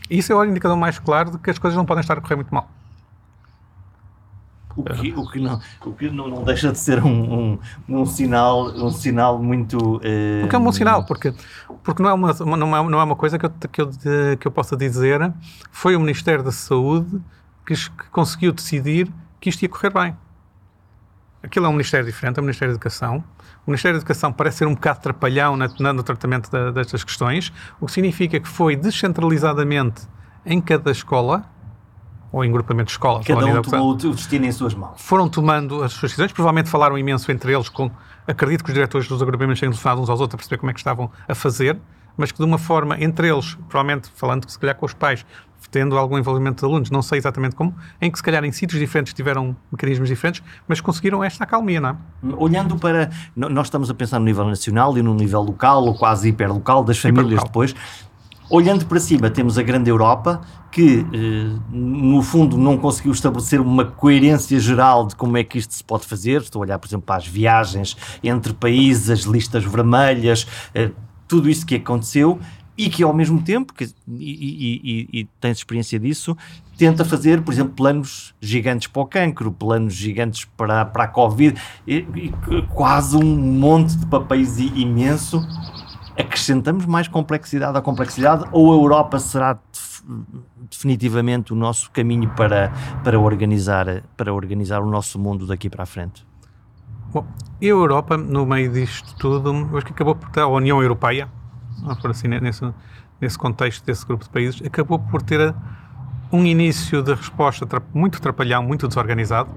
E 0.09 0.17
isso 0.17 0.31
é 0.31 0.35
o 0.35 0.43
indicador 0.43 0.77
mais 0.77 0.97
claro 0.97 1.31
de 1.31 1.37
que 1.37 1.49
as 1.49 1.59
coisas 1.59 1.77
não 1.77 1.85
podem 1.85 2.01
estar 2.01 2.17
a 2.17 2.21
correr 2.21 2.35
muito 2.35 2.53
mal. 2.53 2.69
O 4.79 4.83
que, 5.01 5.13
o 5.13 5.29
que, 5.29 5.39
não, 5.39 5.59
o 5.85 5.91
que 5.93 6.09
não, 6.09 6.27
não 6.27 6.43
deixa 6.43 6.71
de 6.71 6.77
ser 6.79 7.03
um, 7.03 7.51
um, 7.53 7.59
um 8.01 8.05
sinal, 8.05 8.67
um 8.67 8.89
sinal 8.91 9.37
muito. 9.41 9.99
eh, 10.03 10.39
Porque 10.41 10.55
é 10.55 10.59
um 10.59 10.63
bom 10.63 10.71
sinal, 10.71 11.05
porque, 11.05 11.33
porque 11.83 12.01
não, 12.03 12.09
é 12.09 12.13
uma, 12.13 12.33
não, 12.57 12.77
é, 12.77 12.89
não 12.89 12.99
é 12.99 13.03
uma 13.03 13.15
coisa 13.15 13.37
que 13.37 13.45
eu, 13.45 13.49
que, 13.71 13.81
eu, 13.81 13.89
que 14.37 14.47
eu 14.47 14.51
possa 14.51 14.77
dizer 14.77 15.33
foi 15.71 15.95
o 15.95 15.99
Ministério 15.99 16.43
da 16.43 16.51
Saúde 16.51 17.19
que, 17.65 17.73
que 17.75 18.09
conseguiu 18.11 18.51
decidir 18.51 19.11
que 19.39 19.49
isto 19.49 19.61
ia 19.63 19.69
correr 19.69 19.91
bem. 19.93 20.15
Aquilo 21.41 21.65
é 21.65 21.69
um 21.69 21.73
Ministério 21.73 22.05
diferente, 22.05 22.37
é 22.37 22.41
o 22.41 22.43
Ministério 22.43 22.73
da 22.73 22.75
Educação. 22.75 23.23
O 23.65 23.71
Ministério 23.71 23.97
da 23.97 24.01
Educação 24.01 24.31
parece 24.33 24.57
ser 24.57 24.65
um 24.67 24.73
bocado 24.73 24.99
trapalhão 24.99 25.55
na, 25.55 25.69
na- 25.79 25.93
no 25.93 26.03
tratamento 26.03 26.51
da- 26.51 26.71
destas 26.71 27.03
questões, 27.03 27.53
o 27.79 27.85
que 27.85 27.91
significa 27.93 28.39
que 28.39 28.47
foi 28.47 28.75
descentralizadamente 28.75 30.01
em 30.45 30.59
cada 30.59 30.91
escola, 30.91 31.45
ou 32.31 32.43
em 32.45 32.51
grupamento 32.51 32.87
de 32.87 32.91
escolas, 32.91 33.25
Cada 33.25 33.45
um 33.45 33.61
tomou 33.61 33.91
o 33.91 33.95
destino 33.95 34.45
em 34.45 34.51
suas 34.51 34.73
mãos. 34.73 34.93
foram 34.97 35.27
tomando 35.27 35.83
as 35.83 35.93
suas 35.93 36.11
decisões, 36.11 36.31
provavelmente 36.31 36.69
falaram 36.69 36.97
imenso 36.97 37.31
entre 37.31 37.53
eles, 37.53 37.69
com, 37.69 37.89
acredito 38.27 38.63
que 38.63 38.69
os 38.69 38.73
diretores 38.73 39.07
dos 39.07 39.21
agrupamentos 39.21 39.59
tenham 39.59 39.71
telefonado 39.71 40.01
uns 40.01 40.09
aos 40.09 40.19
outros 40.19 40.35
a 40.35 40.37
perceber 40.37 40.57
como 40.57 40.69
é 40.69 40.73
que 40.73 40.79
estavam 40.79 41.09
a 41.27 41.33
fazer, 41.35 41.77
mas 42.15 42.31
que 42.31 42.37
de 42.37 42.43
uma 42.43 42.57
forma, 42.57 43.01
entre 43.01 43.29
eles, 43.29 43.55
provavelmente 43.67 44.11
falando 44.13 44.49
se 44.49 44.59
calhar 44.59 44.75
com 44.75 44.85
os 44.85 44.93
pais, 44.93 45.25
tendo 45.71 45.97
algum 45.97 46.17
envolvimento 46.17 46.65
de 46.65 46.65
alunos, 46.65 46.89
não 46.89 47.01
sei 47.01 47.19
exatamente 47.19 47.55
como, 47.55 47.75
em 48.01 48.09
que 48.09 48.17
se 48.17 48.23
calhar 48.23 48.43
em 48.43 48.51
sítios 48.51 48.79
diferentes 48.79 49.13
tiveram 49.13 49.55
mecanismos 49.71 50.07
diferentes, 50.09 50.41
mas 50.67 50.81
conseguiram 50.81 51.23
esta 51.23 51.43
acalmia, 51.43 51.79
não 51.79 51.89
é? 51.89 51.95
Olhando 52.37 52.75
para. 52.77 53.09
Nós 53.35 53.67
estamos 53.67 53.89
a 53.89 53.93
pensar 53.93 54.19
no 54.19 54.25
nível 54.25 54.45
nacional 54.45 54.97
e 54.97 55.01
no 55.01 55.13
nível 55.13 55.41
local, 55.41 55.83
ou 55.83 55.93
quase 55.95 56.29
hiperlocal, 56.29 56.83
das 56.83 56.97
famílias 56.97 57.41
Hiperlocal. 57.41 57.47
depois. 57.47 57.75
Olhando 58.49 58.85
para 58.85 58.99
cima, 58.99 59.29
temos 59.29 59.59
a 59.59 59.61
grande 59.61 59.91
Europa, 59.91 60.41
que 60.71 61.05
eh, 61.13 61.59
no 61.71 62.21
fundo 62.21 62.57
não 62.57 62.77
conseguiu 62.77 63.11
estabelecer 63.11 63.59
uma 63.59 63.85
coerência 63.85 64.59
geral 64.59 65.07
de 65.07 65.15
como 65.15 65.37
é 65.37 65.43
que 65.43 65.57
isto 65.57 65.73
se 65.73 65.83
pode 65.83 66.05
fazer. 66.05 66.41
Estou 66.41 66.61
a 66.61 66.65
olhar, 66.65 66.79
por 66.79 66.87
exemplo, 66.87 67.05
para 67.05 67.17
as 67.17 67.27
viagens 67.27 67.97
entre 68.23 68.53
países, 68.53 69.09
as 69.09 69.21
listas 69.21 69.63
vermelhas, 69.63 70.47
eh, 70.73 70.91
tudo 71.27 71.49
isso 71.49 71.65
que 71.65 71.75
aconteceu 71.75 72.39
e 72.79 72.89
que 72.89 73.03
ao 73.03 73.13
mesmo 73.13 73.41
tempo, 73.41 73.73
que, 73.73 73.83
e, 74.07 75.09
e, 75.11 75.19
e, 75.19 75.27
tens 75.41 75.57
experiência 75.57 75.99
disso, 75.99 76.37
tenta 76.77 77.03
fazer, 77.03 77.41
por 77.41 77.53
exemplo, 77.53 77.73
planos 77.73 78.33
gigantes 78.39 78.87
para 78.87 79.01
o 79.01 79.05
cancro, 79.05 79.51
planos 79.51 79.93
gigantes 79.93 80.45
para, 80.55 80.85
para 80.85 81.03
a 81.03 81.07
Covid, 81.09 81.59
e, 81.85 82.07
e 82.15 82.31
quase 82.73 83.17
um 83.17 83.35
monte 83.35 83.97
de 83.97 84.05
papéis 84.05 84.57
imenso. 84.59 85.45
Acrescentamos 86.17 86.85
mais 86.85 87.09
complexidade 87.09 87.77
à 87.77 87.81
complexidade 87.81 88.45
ou 88.53 88.71
a 88.71 88.75
Europa 88.75 89.19
será 89.19 89.59
definitivamente 90.69 91.53
o 91.53 91.55
nosso 91.55 91.89
caminho 91.91 92.29
para, 92.35 92.71
para, 93.03 93.19
organizar, 93.19 94.03
para 94.15 94.33
organizar 94.33 94.81
o 94.81 94.89
nosso 94.89 95.17
mundo 95.19 95.47
daqui 95.47 95.69
para 95.69 95.83
a 95.83 95.85
frente? 95.85 96.25
Bom, 97.11 97.25
e 97.59 97.65
a 97.65 97.69
Europa, 97.69 98.15
no 98.17 98.45
meio 98.45 98.71
disto 98.71 99.15
tudo, 99.17 99.51
acho 99.75 99.85
que 99.85 99.91
acabou 99.91 100.15
por 100.15 100.29
ter 100.29 100.41
a 100.41 100.47
União 100.47 100.81
Europeia, 100.81 101.27
por 102.01 102.11
assim, 102.11 102.27
nesse, 102.27 102.71
nesse 103.19 103.37
contexto 103.37 103.83
desse 103.83 104.05
grupo 104.05 104.23
de 104.23 104.29
países, 104.29 104.61
acabou 104.63 104.99
por 104.99 105.21
ter 105.21 105.55
um 106.31 106.45
início 106.45 107.01
de 107.01 107.13
resposta 107.13 107.65
muito 107.93 108.21
trapalhão, 108.21 108.61
muito 108.61 108.87
desorganizado, 108.87 109.49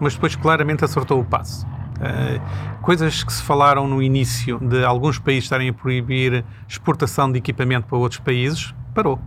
mas 0.00 0.14
depois 0.14 0.34
claramente 0.34 0.82
acertou 0.82 1.20
o 1.20 1.24
passo. 1.24 1.66
Eh, 2.00 2.40
coisas 2.80 3.22
que 3.22 3.32
se 3.32 3.42
falaram 3.42 3.86
no 3.86 4.02
início 4.02 4.58
de 4.58 4.84
alguns 4.84 5.18
países 5.18 5.44
estarem 5.44 5.68
a 5.68 5.72
proibir 5.72 6.44
exportação 6.66 7.30
de 7.30 7.38
equipamento 7.38 7.86
para 7.86 7.98
outros 7.98 8.20
países, 8.20 8.74
parou 8.94 9.20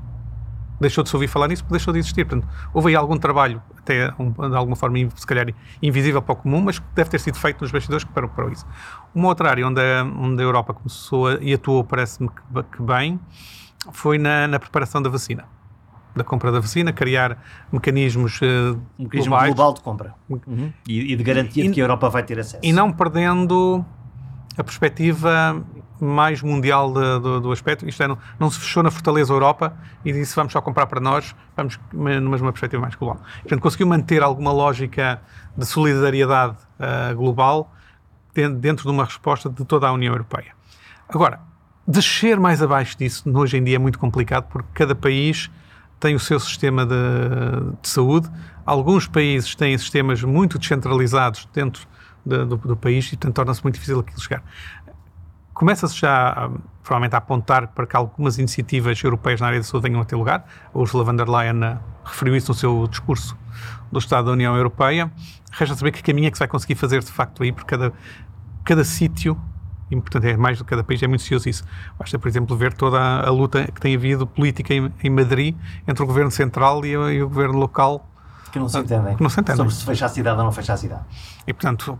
deixou 0.80 1.04
de 1.04 1.10
se 1.10 1.16
ouvir 1.16 1.28
falar 1.28 1.48
nisso 1.48 1.64
porque 1.64 1.74
deixou 1.74 1.92
de 1.94 2.00
existir. 2.00 2.26
Portanto, 2.26 2.48
houve 2.74 2.90
aí 2.90 2.96
algum 2.96 3.18
trabalho, 3.18 3.62
até 3.78 4.14
um, 4.20 4.32
de 4.32 4.56
alguma 4.56 4.76
forma, 4.76 4.98
se 5.16 5.26
calhar 5.26 5.48
invisível 5.82 6.22
para 6.22 6.34
o 6.34 6.36
comum, 6.36 6.62
mas 6.62 6.80
que 6.80 6.86
deve 6.94 7.10
ter 7.10 7.20
sido 7.20 7.38
feito 7.38 7.62
nos 7.62 7.72
bastidores 7.72 8.04
que 8.04 8.12
parou 8.12 8.30
para 8.30 8.50
isso. 8.52 8.66
Uma 9.16 9.28
outra 9.30 9.50
área 9.50 9.66
onde 9.68 9.82
a, 9.82 10.04
onde 10.04 10.42
a 10.42 10.46
Europa 10.46 10.74
começou 10.74 11.28
a- 11.28 11.38
e 11.42 11.54
atuou, 11.54 11.84
parece-me 11.84 12.30
que, 12.30 12.64
que 12.78 12.82
bem, 12.84 13.20
foi 13.92 14.18
na, 14.18 14.48
na 14.48 14.60
preparação 14.60 15.02
da 15.02 15.10
vacina. 15.10 15.46
Da 16.16 16.24
compra 16.24 16.52
da 16.52 16.60
vacina, 16.60 16.92
criar 16.92 17.38
mecanismos 17.72 18.40
Um 18.42 18.82
mecanismo 19.04 19.30
globais 19.32 19.54
global 19.54 19.74
de 19.74 19.82
compra 19.82 20.16
Uhum. 20.30 20.74
e, 20.88 21.14
e 21.14 21.16
de 21.16 21.24
garantia 21.24 21.64
de 21.64 21.70
E- 21.70 21.74
que 21.74 21.80
a 21.80 21.84
Europa 21.84 22.10
vai 22.10 22.24
ter 22.24 22.40
acesso. 22.40 22.60
e 22.64 22.74
não 22.74 22.92
perdendo 22.92 23.86
a 24.58 24.64
perspectiva 24.64 25.64
mais 26.00 26.42
mundial 26.42 26.92
de- 26.94 27.20
do, 27.20 27.40
do 27.42 27.52
aspecto. 27.52 27.88
Isto 27.88 28.04
é, 28.04 28.08
não, 28.08 28.18
não 28.40 28.50
se 28.52 28.60
fechou 28.60 28.84
na 28.84 28.92
Fortaleza 28.92 29.32
Europa 29.34 29.74
e 30.06 30.12
disse 30.14 30.36
vamos 30.36 30.54
só 30.54 30.62
comprar 30.62 30.86
para 30.88 31.00
nós, 31.00 31.36
vamos 31.56 31.80
mas 31.94 32.22
numa 32.42 32.52
perspectiva 32.52 32.82
mais 32.82 32.96
global. 32.96 33.22
Portanto, 33.42 33.62
conseguiu 33.62 33.88
manter 33.88 34.22
alguma 34.24 34.52
lógica 34.52 35.22
de 35.58 35.66
solidariedade 35.66 36.56
ah, 36.80 37.14
global 37.14 37.74
den- 38.34 38.54
dentro 38.56 38.84
de 38.84 38.92
uma 38.92 39.06
resposta 39.06 39.50
de 39.50 39.64
toda 39.66 39.88
a 39.88 39.92
União 39.92 40.14
Europeia. 40.14 40.52
Agora, 41.10 41.40
descer 41.88 42.40
mais 42.40 42.62
abaixo 42.62 42.98
disso 42.98 43.24
hoje 43.34 43.58
em 43.58 43.64
dia 43.64 43.78
é 43.78 43.80
muito 43.80 43.98
complicado 43.98 44.46
porque 44.50 44.68
cada 44.74 44.94
país 44.94 45.50
tem 46.00 46.14
o 46.14 46.20
seu 46.20 46.40
sistema 46.40 46.86
de, 46.86 46.96
de 47.82 47.88
saúde. 47.90 48.30
Alguns 48.66 49.08
países 49.08 49.56
têm 49.56 49.76
sistemas 49.78 50.22
muito 50.22 50.60
descentralizados 50.60 51.48
dentro 51.54 51.88
de- 52.26 52.46
do, 52.46 52.58
do 52.58 52.76
país 52.78 53.08
e, 53.08 53.12
portanto, 53.12 53.34
torna-se 53.36 53.64
muito 53.64 53.76
difícil 53.76 54.00
aquilo 54.02 54.20
chegar. 54.22 54.44
Começa-se 55.58 56.00
já, 56.00 56.52
provavelmente, 56.84 57.16
a 57.16 57.18
apontar 57.18 57.70
para 57.70 57.88
que 57.88 57.96
algumas 57.96 58.38
iniciativas 58.38 59.04
europeias 59.04 59.42
na 59.42 59.48
área 59.48 59.60
da 59.60 59.64
saúde 59.64 59.90
venham 59.90 60.00
a 60.00 60.06
ter 60.06 60.16
lugar. 60.16 60.46
A 60.72 60.78
Ursula 60.78 61.04
von 61.04 61.16
der 61.16 61.28
Leyen 61.28 61.64
ah, 61.64 61.80
referiu 62.06 62.36
isso 62.36 62.52
no 62.52 62.54
seu 62.54 62.88
discurso 62.88 63.36
do 63.92 63.98
Estado 63.98 64.26
da 64.26 64.34
União 64.34 64.56
Europeia. 64.56 65.12
Resta 65.52 65.76
saber 65.76 65.94
que 65.94 66.04
caminho 66.04 66.28
é 66.28 66.30
que 66.30 66.38
se 66.38 66.42
vai 66.42 66.48
conseguir 66.48 66.76
fazer, 66.76 67.00
de 67.00 67.12
facto, 67.12 67.42
aí, 67.42 67.52
porque 67.52 67.76
cada, 67.76 67.92
cada 68.64 68.84
sítio, 68.84 69.36
e 69.90 69.96
portanto 70.00 70.26
é 70.26 70.38
mais 70.38 70.60
do 70.60 70.64
que 70.64 70.70
cada 70.70 70.84
país, 70.84 71.02
é 71.02 71.08
muito 71.08 71.24
cioso 71.24 71.50
isso. 71.50 71.64
Basta, 71.98 72.20
por 72.20 72.28
exemplo, 72.28 72.56
ver 72.56 72.74
toda 72.74 73.00
a, 73.00 73.28
a 73.28 73.32
luta 73.32 73.66
que 73.66 73.82
tem 73.82 73.96
havido 73.96 74.28
política 74.28 74.76
em, 74.76 74.94
em 75.04 75.10
Madrid 75.10 75.56
entre 75.88 76.04
o 76.04 76.06
governo 76.06 76.30
central 76.30 76.86
e, 76.86 76.90
e 76.92 77.24
o 77.24 77.28
governo 77.28 77.58
local. 77.58 78.08
Que 78.50 78.60
não 78.60 78.68
se 78.70 78.78
entendem. 78.78 79.16
Não 79.20 79.30
se 79.30 79.40
entendem. 79.40 79.58
Sobre 79.58 79.74
se 79.74 79.86
fecha 79.86 80.06
a 80.06 80.10
cidade 80.10 80.38
ou 80.38 80.44
não 80.46 80.52
fecha 80.52 80.74
a 80.74 80.78
cidade. 80.78 81.02
E, 81.46 81.54
portanto, 81.54 81.98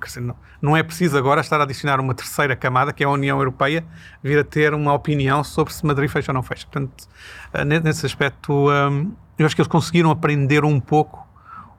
não, 0.62 0.76
é 0.76 0.84
preciso 0.84 1.18
agora 1.18 1.42
estar 1.42 1.60
a 1.60 1.64
adicionar 1.64 2.00
uma 2.00 2.14
terceira 2.14 2.56
camada, 2.56 2.92
que 2.94 3.04
é 3.04 3.08
a 3.08 3.10
União 3.10 3.38
Europeia, 3.38 3.86
vir 4.24 4.40
a 4.40 4.44
ter 4.44 4.74
uma 4.74 4.94
opinião 4.94 5.44
sobre 5.44 5.74
se 5.74 5.86
Madrid 5.86 6.10
fecha 6.10 6.32
ou 6.32 6.34
não 6.36 6.44
fecha. 6.44 6.66
Portanto, 6.66 7.08
eh, 7.54 7.64
ne- 7.66 7.80
nesse 7.80 8.06
aspecto, 8.06 8.70
hum, 8.70 9.12
eu 9.38 9.46
acho 9.46 9.56
que 9.56 9.62
eles 9.62 9.70
conseguiram 9.72 10.10
aprender 10.12 10.64
um 10.66 10.80
pouco 10.80 11.26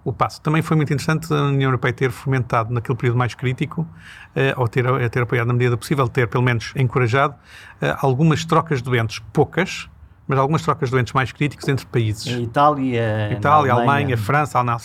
o 0.04 0.12
passo. 0.12 0.40
Também 0.40 0.62
foi 0.62 0.76
muito 0.76 0.92
interessante 0.92 1.32
a 1.32 1.42
União 1.42 1.68
Europeia 1.68 1.92
ter 1.92 2.10
fomentado 2.10 2.72
naquele 2.72 2.96
período 2.96 3.18
mais 3.18 3.34
crítico, 3.34 3.86
eh, 4.34 4.54
ou 4.56 4.66
ter, 4.68 4.84
ter 5.10 5.22
apoiado 5.22 5.48
na 5.48 5.52
medida 5.52 5.72
do 5.72 5.78
possível, 5.78 6.08
ter 6.08 6.28
pelo 6.28 6.42
menos 6.42 6.72
encorajado 6.76 7.34
eh, 7.80 7.94
algumas 8.00 8.44
trocas 8.44 8.78
de 8.80 8.84
doentes, 8.84 9.18
poucas, 9.32 9.90
mas 10.28 10.38
algumas 10.38 10.60
trocas 10.62 10.90
de 10.90 10.94
doentes 10.94 11.14
mais 11.14 11.32
críticos 11.32 11.66
entre 11.66 11.86
países. 11.86 12.26
Em 12.26 12.42
Itália, 12.42 13.32
Itália, 13.32 13.72
Alemanha, 13.72 14.16
França, 14.16 14.58
Alemanha. 14.58 14.78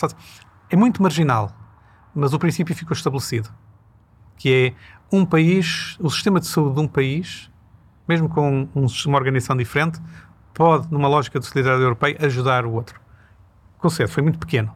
É 0.70 0.74
muito 0.74 1.02
marginal, 1.02 1.52
mas 2.14 2.32
o 2.32 2.38
princípio 2.38 2.74
ficou 2.74 2.94
estabelecido. 2.96 3.50
Que 4.38 4.74
é 5.12 5.14
um 5.14 5.24
país, 5.26 5.96
o 6.00 6.08
sistema 6.08 6.40
de 6.40 6.46
saúde 6.46 6.76
de 6.76 6.80
um 6.80 6.88
país, 6.88 7.50
mesmo 8.08 8.28
com 8.28 8.68
um, 8.74 8.86
uma 9.06 9.18
organização 9.18 9.54
diferente, 9.54 10.00
pode, 10.54 10.90
numa 10.90 11.08
lógica 11.08 11.38
de 11.38 11.44
solidariedade 11.44 11.84
europeia, 11.84 12.16
ajudar 12.22 12.64
o 12.64 12.72
outro. 12.72 12.98
O 13.76 13.80
conceito 13.82 14.10
foi 14.10 14.22
muito 14.22 14.38
pequeno, 14.38 14.72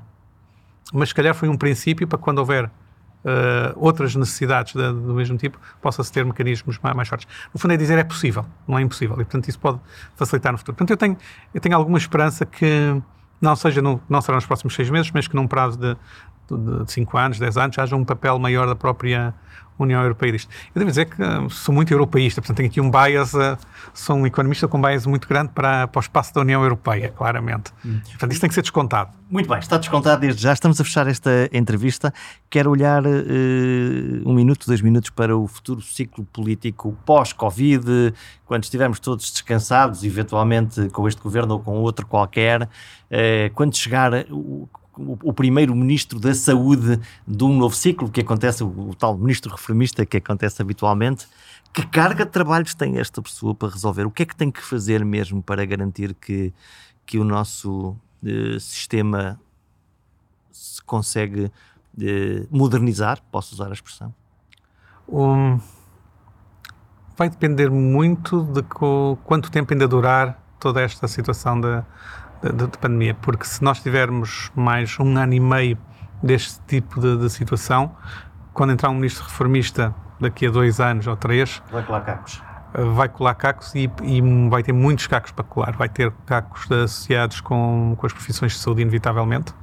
mas 0.92 1.08
se 1.08 1.14
calhar 1.14 1.34
foi 1.34 1.48
um 1.48 1.56
princípio 1.56 2.06
para 2.06 2.18
quando 2.18 2.38
houver 2.40 2.70
Uh, 3.24 3.74
outras 3.74 4.14
necessidades 4.14 4.74
de, 4.74 4.92
do 4.92 5.12
mesmo 5.12 5.36
tipo, 5.36 5.58
possa-se 5.82 6.10
ter 6.10 6.24
mecanismos 6.24 6.78
mais, 6.78 6.94
mais, 6.94 7.08
fortes. 7.08 7.26
No 7.52 7.58
fundo 7.58 7.74
é 7.74 7.76
dizer 7.76 7.98
é 7.98 8.04
possível, 8.04 8.46
não 8.66 8.78
é 8.78 8.82
impossível, 8.82 9.14
e 9.16 9.24
portanto 9.24 9.48
isso 9.48 9.58
pode 9.58 9.80
facilitar 10.14 10.52
no 10.52 10.58
futuro. 10.58 10.76
Portanto 10.76 10.90
eu 10.90 10.96
tenho, 10.96 11.16
eu 11.52 11.60
tenho 11.60 11.76
alguma 11.76 11.98
esperança 11.98 12.46
que 12.46 13.02
não 13.40 13.56
seja, 13.56 13.82
no, 13.82 14.00
não 14.08 14.20
será 14.20 14.36
nos 14.36 14.46
próximos 14.46 14.74
seis 14.74 14.88
meses, 14.88 15.10
mas 15.12 15.26
que 15.26 15.34
num 15.34 15.48
prazo 15.48 15.78
de, 15.78 15.96
de, 16.56 16.84
de 16.84 16.92
cinco 16.92 17.18
anos, 17.18 17.38
dez 17.38 17.56
anos, 17.56 17.78
haja 17.78 17.96
um 17.96 18.04
papel 18.04 18.38
maior 18.38 18.66
da 18.66 18.76
própria 18.76 19.34
União 19.78 20.02
Europeia 20.02 20.32
disto. 20.32 20.50
Eu 20.74 20.80
devo 20.80 20.90
dizer 20.90 21.06
que 21.06 21.22
uh, 21.22 21.48
sou 21.50 21.74
muito 21.74 21.92
europeísta, 21.92 22.40
portanto 22.40 22.56
tenho 22.56 22.68
aqui 22.68 22.80
um 22.80 22.90
bias, 22.90 23.32
uh, 23.34 23.56
sou 23.94 24.16
um 24.16 24.26
economista 24.26 24.66
com 24.66 24.78
um 24.78 24.82
bias 24.82 25.06
muito 25.06 25.28
grande 25.28 25.52
para, 25.54 25.86
para 25.86 25.98
o 25.98 26.02
espaço 26.02 26.34
da 26.34 26.40
União 26.40 26.62
Europeia, 26.62 27.12
claramente. 27.16 27.72
Hum. 27.84 28.00
Portanto, 28.08 28.32
isso 28.32 28.40
tem 28.40 28.48
que 28.48 28.54
ser 28.54 28.62
descontado. 28.62 29.10
Muito 29.30 29.48
bem, 29.48 29.58
está 29.58 29.76
descontado 29.76 30.20
desde 30.20 30.42
já. 30.42 30.52
Estamos 30.52 30.80
a 30.80 30.84
fechar 30.84 31.06
esta 31.06 31.30
entrevista. 31.52 32.12
Quero 32.48 32.70
olhar 32.70 33.04
uh, 33.04 33.08
um 34.24 34.32
minuto, 34.32 34.66
dois 34.66 34.80
minutos 34.80 35.10
para 35.10 35.36
o 35.36 35.46
futuro 35.46 35.80
ciclo 35.80 36.24
político 36.32 36.96
pós-Covid, 37.04 38.14
quando 38.46 38.64
estivermos 38.64 38.98
todos 38.98 39.30
descansados, 39.30 40.02
eventualmente 40.02 40.88
com 40.88 41.06
este 41.06 41.20
governo 41.20 41.54
ou 41.54 41.60
com 41.60 41.76
outro 41.78 42.06
qualquer, 42.06 42.62
uh, 42.62 42.68
quando 43.54 43.76
chegar 43.76 44.12
o, 44.98 45.32
primeiro 45.32 45.74
ministro 45.74 46.18
da 46.18 46.34
saúde 46.34 47.00
de 47.26 47.44
um 47.44 47.56
novo 47.56 47.74
ciclo, 47.74 48.10
que 48.10 48.20
acontece, 48.20 48.64
o, 48.64 48.94
tal 48.98 49.16
ministro 49.16 49.50
reformista 49.50 50.04
que 50.04 50.16
acontece 50.16 50.60
habitualmente. 50.60 51.26
Que 51.72 51.86
carga 51.86 52.24
de 52.24 52.30
trabalhos 52.30 52.74
tem 52.74 52.98
esta 52.98 53.22
pessoa 53.22 53.54
para 53.54 53.68
resolver? 53.68 54.06
O 54.06 54.10
que 54.10 54.22
é 54.22 54.26
que 54.26 54.34
tem 54.34 54.50
que 54.50 54.62
fazer 54.62 55.04
mesmo 55.04 55.42
para 55.42 55.64
garantir 55.64 56.14
que, 56.14 56.52
que 57.06 57.18
o 57.18 57.24
nosso 57.24 57.96
eh, 58.24 58.58
sistema 58.58 59.38
se 60.50 60.82
consegue 60.82 61.52
eh, 62.00 62.46
modernizar? 62.50 63.22
Posso 63.30 63.54
usar 63.54 63.68
a 63.68 63.72
expressão? 63.72 64.12
Um, 65.08 65.60
vai 67.16 67.28
depender 67.28 67.70
muito 67.70 68.42
de 68.42 68.62
quanto 69.24 69.50
tempo 69.50 69.72
ainda 69.72 69.86
durar 69.86 70.42
toda 70.58 70.80
esta 70.80 71.06
situação 71.06 71.60
da, 71.60 71.84
de, 72.42 72.66
de, 72.66 72.78
pandemia, 72.78 73.14
porque 73.14 73.44
se 73.44 73.62
nós 73.62 73.80
tivermos 73.80 74.50
mais 74.54 74.98
um 74.98 75.16
ano 75.16 75.34
e 75.34 75.40
meio 75.40 75.78
deste 76.22 76.60
tipo 76.66 77.00
de, 77.00 77.16
de 77.16 77.30
situação, 77.30 77.94
quando 78.52 78.72
entrar 78.72 78.90
um 78.90 78.94
ministro 78.94 79.24
reformista 79.24 79.94
daqui 80.20 80.46
a 80.46 80.50
dois 80.50 80.80
anos 80.80 81.06
ou 81.06 81.16
três, 81.16 81.62
vai 81.70 81.82
colar 81.82 82.00
cacos. 82.00 82.42
Vai 82.94 83.08
colar 83.08 83.34
cacos 83.34 83.74
e, 83.74 83.90
e 84.02 84.20
vai 84.48 84.62
ter 84.62 84.72
muitos 84.72 85.06
cacos 85.06 85.32
para 85.32 85.44
colar. 85.44 85.74
Vai 85.76 85.88
ter 85.88 86.12
cacos 86.26 86.70
associados 86.70 87.40
com, 87.40 87.96
com 87.96 88.06
as 88.06 88.12
profissões 88.12 88.52
de 88.52 88.58
saúde, 88.58 88.82
inevitavelmente, 88.82 89.54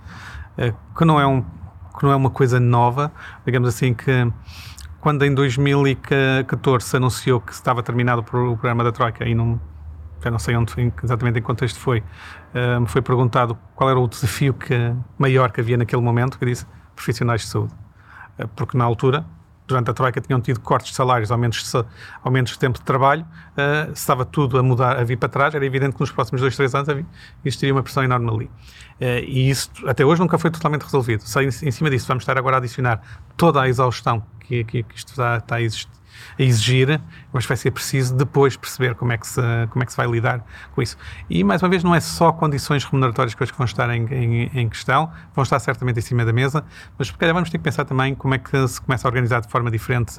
eh, 0.58 0.74
que 0.98 1.06
não, 1.06 1.20
é 1.20 1.28
um, 1.28 1.42
que 1.42 2.04
não 2.04 2.12
é 2.12 2.16
uma 2.16 2.32
coisa 2.32 2.60
nova. 2.60 3.12
Digamos 3.46 3.70
assim 3.70 3.94
que 3.94 4.32
quando 5.00 5.24
em 5.24 5.34
2014 5.36 6.84
se 6.84 6.98
anunciou 6.98 7.40
que 7.40 7.54
estava 7.54 7.84
terminado 7.84 8.22
o 8.22 8.24
programa 8.24 8.84
da 8.84 8.92
Troika 8.92 9.24
e 9.24 9.36
não 9.36 9.62
já 10.24 10.32
não 10.32 10.40
sei 10.40 10.56
onde 10.56 10.74
exatamente 11.04 11.38
em 11.38 11.42
que 11.42 11.48
contexto 11.48 11.80
foi, 11.80 12.04
me 12.82 12.88
foi 12.88 13.02
perguntado 13.02 13.58
qual 13.76 13.90
era 13.90 14.00
o 14.00 14.08
desafio 14.08 14.54
que, 14.54 14.94
maior 15.18 15.52
que 15.52 15.62
havia 15.62 15.78
naquele 15.78 16.02
momento, 16.02 16.40
que 16.40 16.46
disse 16.46 16.66
profissionais 16.96 17.42
de 17.42 17.48
saúde. 17.48 17.74
Uh, 18.40 18.48
porque 18.56 18.78
na 18.78 18.86
altura, 18.86 19.26
durante 19.68 19.92
a 19.92 19.94
Troika, 19.94 20.22
tinham 20.22 20.40
tido 20.40 20.60
cortes 20.60 20.92
de 20.92 20.96
salários, 20.96 21.32
aumentos 21.32 21.72
de, 21.72 21.86
aumentos 22.24 22.54
de 22.54 22.60
tempo 22.60 22.80
de 22.80 22.86
trabalho, 22.86 23.24
uh, 23.24 23.92
estava 23.92 24.26
tudo 24.26 24.58
a 24.58 24.64
mudar, 24.64 24.98
a 24.98 25.04
vir 25.04 25.18
para 25.18 25.30
trás, 25.30 25.54
era 25.54 25.66
evidente 25.66 25.96
que 25.96 26.00
nos 26.00 26.12
próximos 26.12 26.42
dois, 26.42 26.56
três 26.56 26.74
anos 26.74 26.90
havia, 26.90 27.06
existiria 27.44 27.74
uma 27.74 27.84
pressão 27.84 28.04
enorme 28.04 28.30
ali. 28.30 28.46
Uh, 28.46 29.24
e 29.28 29.50
isso 29.50 29.70
até 29.86 30.06
hoje 30.06 30.22
nunca 30.22 30.38
foi 30.38 30.50
totalmente 30.50 30.84
resolvido. 30.84 31.22
Só 31.22 31.42
em, 31.42 31.48
em, 31.48 31.72
cima 31.72 31.90
disso 31.90 32.08
vamos 32.08 32.24
estar 32.24 32.38
agora 32.38 32.58
a 32.58 32.60
adicionar 32.60 33.02
toda 33.36 33.62
a 33.62 33.68
exaustão 33.68 34.24
que, 34.40 34.64
que, 34.64 34.84
que 34.84 34.96
isto 34.96 35.10
está, 35.10 35.38
está 35.38 35.56
a 35.56 35.62
existir 35.62 35.94
a 36.38 36.44
exigir, 36.44 37.02
mas 37.32 37.46
vai 37.46 37.58
ser 37.58 37.72
preciso 37.72 38.16
depois 38.16 38.56
perceber 38.58 38.96
como 38.96 39.12
é 39.12 39.18
que 39.18 39.28
se, 39.28 39.42
como 39.70 39.84
é 39.84 39.86
que 39.86 39.92
se 39.92 39.98
vai 39.98 40.08
lidar 40.08 40.44
com 40.74 40.82
isso. 40.82 40.98
E, 41.30 41.44
mais 41.44 41.62
uma 41.62 41.70
vez, 41.70 41.84
não 41.84 41.94
é 41.94 42.00
só 42.00 42.32
condições 42.32 42.84
remuneratórias 42.84 43.34
que 43.34 43.46
vão 43.58 43.66
estar 43.66 43.90
em, 43.90 44.06
em, 44.06 44.52
em, 44.54 44.70
questão, 44.70 45.12
vão 45.34 45.44
estar 45.44 45.60
certamente 45.60 46.00
em 46.00 46.02
cima 46.02 46.26
da 46.26 46.34
mesa, 46.34 46.64
mas 46.98 47.08
se 47.08 47.14
calhar 47.14 47.34
vamos 47.34 47.50
ter 47.50 47.58
que 47.58 47.64
pensar 47.64 47.86
também 47.86 48.16
como 48.16 48.34
é 48.34 48.38
que 48.38 48.68
se 48.68 48.82
começa 48.82 49.08
a 49.08 49.10
organizar 49.10 49.42
de 49.42 49.50
forma 49.50 49.70
diferente 49.72 50.16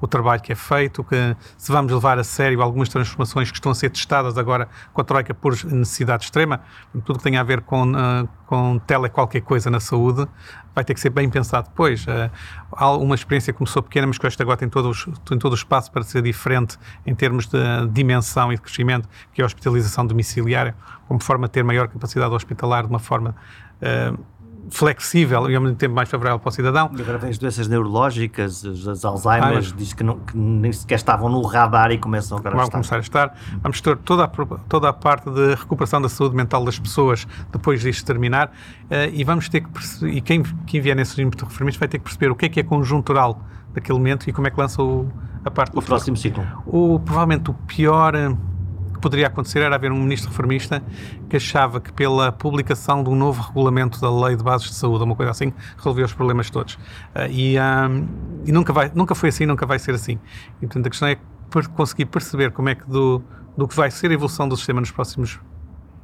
o 0.00 0.06
trabalho 0.06 0.40
que 0.40 0.52
é 0.52 0.56
feito, 0.56 1.02
que 1.04 1.36
se 1.56 1.72
vamos 1.72 1.92
levar 1.92 2.18
a 2.18 2.24
sério 2.24 2.62
algumas 2.62 2.88
transformações 2.88 3.50
que 3.50 3.56
estão 3.56 3.72
a 3.72 3.74
ser 3.74 3.90
testadas 3.90 4.36
agora 4.38 4.68
com 4.92 5.00
a 5.00 5.04
Troika 5.04 5.34
por 5.34 5.52
necessidade 5.64 6.24
extrema, 6.24 6.60
tudo 7.04 7.18
que 7.18 7.24
tem 7.24 7.36
a 7.36 7.42
ver 7.42 7.62
com, 7.62 7.92
uh, 7.92 8.28
com 8.48 8.78
tele 8.78 9.10
qualquer 9.10 9.42
coisa 9.42 9.68
na 9.68 9.78
saúde, 9.78 10.26
vai 10.74 10.82
ter 10.82 10.94
que 10.94 11.00
ser 11.00 11.10
bem 11.10 11.28
pensado 11.28 11.68
depois. 11.68 12.06
Uh, 12.06 12.30
há 12.72 12.92
uma 12.92 13.14
experiência 13.14 13.52
que 13.52 13.58
começou 13.58 13.82
pequena, 13.82 14.06
mas 14.06 14.16
que 14.16 14.26
esta 14.26 14.42
agora 14.42 14.56
tem 14.56 14.70
todo, 14.70 14.90
tem 15.26 15.38
todo 15.38 15.52
o 15.52 15.54
espaço 15.54 15.92
para 15.92 16.02
ser 16.02 16.22
diferente 16.22 16.78
em 17.04 17.14
termos 17.14 17.46
de 17.46 17.58
dimensão 17.92 18.50
e 18.50 18.56
de 18.56 18.62
crescimento, 18.62 19.06
que 19.34 19.42
é 19.42 19.44
a 19.44 19.46
hospitalização 19.46 20.06
domiciliária, 20.06 20.74
como 21.06 21.22
forma 21.22 21.46
de 21.46 21.52
ter 21.52 21.62
maior 21.62 21.88
capacidade 21.88 22.34
hospitalar 22.34 22.84
de 22.84 22.88
uma 22.88 22.98
forma. 22.98 23.36
Uh, 23.82 24.18
flexível 24.70 25.50
e 25.50 25.54
ao 25.54 25.62
mesmo 25.62 25.76
tempo 25.76 25.94
mais 25.94 26.08
favorável 26.08 26.38
para 26.38 26.48
o 26.48 26.52
cidadão. 26.52 26.90
E 26.96 27.00
agora 27.00 27.18
vem 27.18 27.30
as 27.30 27.38
doenças 27.38 27.68
neurológicas, 27.68 28.64
as 28.64 29.04
Alzheimer, 29.04 29.58
ah, 29.58 29.74
diz 29.76 29.92
que, 29.92 30.02
não, 30.02 30.18
que, 30.18 30.36
nem 30.36 30.72
sequer 30.72 30.96
estavam 30.96 31.28
no 31.28 31.42
radar 31.42 31.90
e 31.90 31.98
começam 31.98 32.38
agora 32.38 32.56
a 32.56 32.62
estar. 32.62 32.72
começar 32.72 32.96
a 32.96 33.00
estar. 33.00 33.38
Vamos 33.62 33.80
ter 33.80 33.96
toda 33.98 34.24
a, 34.24 34.28
toda 34.68 34.88
a 34.88 34.92
parte 34.92 35.30
de 35.30 35.54
recuperação 35.54 36.00
da 36.00 36.08
saúde 36.08 36.34
mental 36.34 36.64
das 36.64 36.78
pessoas 36.78 37.26
depois 37.52 37.80
disto 37.80 38.04
terminar 38.04 38.48
uh, 38.48 39.12
e 39.12 39.24
vamos 39.24 39.48
ter 39.48 39.60
que 39.60 39.68
perceber, 39.68 40.12
e 40.12 40.20
quem, 40.20 40.42
quem 40.66 40.80
vier 40.80 40.96
nesse 40.96 41.12
regime 41.12 41.30
de 41.30 41.44
reformistas 41.44 41.78
vai 41.78 41.88
ter 41.88 41.98
que 41.98 42.04
perceber 42.04 42.30
o 42.30 42.36
que 42.36 42.46
é 42.46 42.48
que 42.48 42.60
é 42.60 42.62
conjuntural 42.62 43.40
daquele 43.72 43.98
momento 43.98 44.28
e 44.28 44.32
como 44.32 44.46
é 44.46 44.50
que 44.50 44.58
lança 44.58 44.82
o, 44.82 45.08
a 45.44 45.50
parte 45.50 45.76
O 45.76 45.82
próximo 45.82 46.16
ciclo. 46.16 46.44
O, 46.66 46.98
provavelmente 47.00 47.50
o 47.50 47.54
pior 47.54 48.14
eh, 48.14 48.34
que 48.98 49.02
poderia 49.02 49.28
acontecer 49.28 49.60
era 49.60 49.76
haver 49.76 49.92
um 49.92 50.02
ministro 50.02 50.30
reformista 50.30 50.82
que 51.30 51.36
achava 51.36 51.80
que 51.80 51.92
pela 51.92 52.32
publicação 52.32 53.02
de 53.02 53.08
um 53.08 53.14
novo 53.14 53.40
regulamento 53.40 54.00
da 54.00 54.10
lei 54.10 54.36
de 54.36 54.42
bases 54.42 54.68
de 54.68 54.74
saúde, 54.74 55.04
uma 55.04 55.14
coisa 55.14 55.30
assim, 55.30 55.52
resolvia 55.76 56.04
os 56.04 56.12
problemas 56.12 56.50
todos. 56.50 56.74
Uh, 56.74 57.30
e, 57.30 57.56
um, 57.58 58.08
e 58.44 58.52
nunca, 58.52 58.72
vai, 58.72 58.90
nunca 58.94 59.14
foi 59.14 59.28
assim, 59.28 59.46
nunca 59.46 59.64
vai 59.64 59.78
ser 59.78 59.94
assim. 59.94 60.18
E 60.60 60.66
portanto 60.66 60.86
a 60.86 60.90
questão 60.90 61.08
é 61.08 61.16
conseguir 61.74 62.06
perceber 62.06 62.50
como 62.50 62.68
é 62.68 62.74
que 62.74 62.84
do, 62.86 63.22
do 63.56 63.66
que 63.66 63.74
vai 63.74 63.90
ser 63.90 64.10
a 64.10 64.14
evolução 64.14 64.48
do 64.48 64.56
sistema 64.56 64.80
nos 64.80 64.90
próximos 64.90 65.40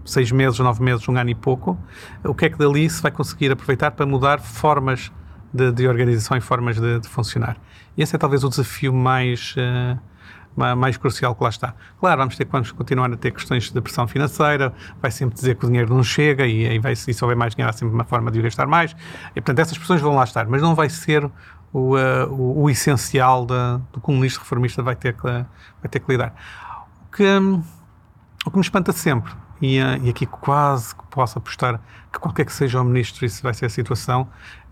seis 0.04 0.30
meses, 0.30 0.58
nove 0.58 0.82
meses, 0.82 1.06
um 1.08 1.16
ano 1.16 1.30
e 1.30 1.34
pouco, 1.34 1.78
o 2.22 2.34
que 2.34 2.46
é 2.46 2.50
que 2.50 2.58
dali 2.58 2.88
se 2.88 3.02
vai 3.02 3.10
conseguir 3.10 3.50
aproveitar 3.50 3.90
para 3.90 4.06
mudar 4.06 4.38
formas 4.38 5.10
de, 5.52 5.72
de 5.72 5.88
organização 5.88 6.36
e 6.36 6.40
formas 6.40 6.78
de, 6.78 7.00
de, 7.00 7.08
funcionar. 7.08 7.56
Esse 7.96 8.14
é 8.14 8.18
talvez 8.18 8.44
o 8.44 8.48
desafio 8.48 8.92
mais... 8.92 9.54
Uh, 9.56 10.13
mais 10.56 10.96
crucial 10.96 11.34
que 11.34 11.42
lá 11.42 11.50
está. 11.50 11.74
Claro, 11.98 12.18
vamos 12.18 12.36
ter 12.36 12.46
vamos 12.46 12.70
continuar 12.72 13.12
a 13.12 13.16
ter 13.16 13.32
questões 13.32 13.70
de 13.70 13.80
pressão 13.80 14.06
financeira, 14.06 14.72
vai 15.00 15.10
sempre 15.10 15.34
dizer 15.34 15.56
que 15.56 15.64
o 15.64 15.68
dinheiro 15.68 15.94
não 15.94 16.02
chega 16.02 16.46
e, 16.46 16.64
e, 16.74 16.78
vai, 16.78 16.94
se 16.94 17.12
houver 17.22 17.36
mais 17.36 17.54
dinheiro 17.54 17.70
há 17.70 17.72
sempre 17.72 17.94
uma 17.94 18.04
forma 18.04 18.30
de 18.30 18.38
o 18.38 18.42
gastar 18.42 18.66
mais. 18.66 18.94
E, 19.30 19.40
portanto, 19.40 19.58
essas 19.58 19.76
pressões 19.76 20.00
vão 20.00 20.14
lá 20.14 20.24
estar, 20.24 20.46
mas 20.46 20.62
não 20.62 20.74
vai 20.74 20.88
ser 20.88 21.24
o, 21.72 21.96
uh, 21.96 22.30
o, 22.30 22.62
o, 22.62 22.70
essencial 22.70 23.44
do 23.44 24.00
que 24.00 24.10
ministro 24.14 24.42
reformista 24.42 24.82
vai 24.82 24.94
ter 24.94 25.14
que, 25.14 25.22
vai 25.22 25.90
ter 25.90 25.98
que 25.98 26.10
lidar. 26.10 26.32
O 27.08 27.16
que, 27.16 27.24
um, 27.24 27.62
o 28.46 28.50
que 28.50 28.56
me 28.56 28.62
espanta 28.62 28.92
sempre 28.92 29.32
e, 29.60 29.80
uh, 29.80 30.00
e 30.02 30.10
aqui 30.10 30.26
quase 30.26 30.94
que 30.94 31.04
posso 31.10 31.38
apostar 31.38 31.80
que 32.12 32.18
qualquer 32.18 32.44
que 32.44 32.52
seja 32.52 32.80
o 32.80 32.84
ministro, 32.84 33.24
isso 33.24 33.42
vai 33.42 33.54
ser 33.54 33.66
a 33.66 33.68
situação, 33.68 34.22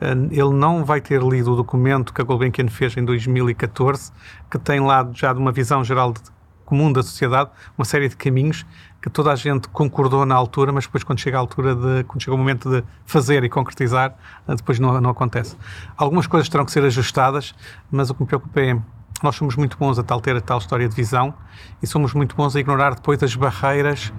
uh, 0.00 0.28
ele 0.30 0.52
não 0.54 0.84
vai 0.84 1.00
ter 1.00 1.22
lido 1.22 1.52
o 1.52 1.56
documento 1.56 2.12
que 2.12 2.20
a 2.20 2.24
Gulbenkian 2.24 2.68
fez 2.68 2.96
em 2.96 3.04
2014, 3.04 4.12
que 4.50 4.58
tem 4.58 4.80
lá 4.80 5.08
já 5.12 5.32
de 5.32 5.38
uma 5.38 5.52
visão 5.52 5.82
geral 5.82 6.12
de, 6.12 6.20
comum 6.64 6.92
da 6.92 7.02
sociedade, 7.02 7.50
uma 7.76 7.84
série 7.84 8.08
de 8.08 8.16
caminhos 8.16 8.64
que 9.02 9.10
toda 9.10 9.32
a 9.32 9.36
gente 9.36 9.68
concordou 9.68 10.24
na 10.24 10.34
altura, 10.34 10.72
mas 10.72 10.86
depois 10.86 11.04
quando 11.04 11.18
chega 11.18 11.36
a 11.36 11.40
altura 11.40 11.74
de, 11.74 12.04
quando 12.04 12.22
chega 12.22 12.34
o 12.34 12.38
momento 12.38 12.70
de 12.70 12.84
fazer 13.04 13.44
e 13.44 13.48
concretizar, 13.48 14.14
uh, 14.46 14.54
depois 14.54 14.78
não, 14.78 15.00
não 15.00 15.10
acontece. 15.10 15.56
Algumas 15.96 16.26
coisas 16.26 16.48
terão 16.48 16.64
que 16.64 16.72
ser 16.72 16.84
ajustadas, 16.84 17.54
mas 17.90 18.10
o 18.10 18.14
que 18.14 18.22
me 18.22 18.26
preocupa 18.26 18.60
é 18.60 18.78
nós 19.22 19.36
somos 19.36 19.54
muito 19.54 19.76
bons 19.78 19.98
a 19.98 20.02
tal 20.02 20.20
ter 20.20 20.36
a 20.36 20.40
tal 20.40 20.58
história 20.58 20.88
de 20.88 20.94
visão 20.94 21.32
e 21.80 21.86
somos 21.86 22.12
muito 22.12 22.34
bons 22.34 22.56
a 22.56 22.60
ignorar 22.60 22.94
depois 22.94 23.22
as 23.22 23.36
barreiras 23.36 24.12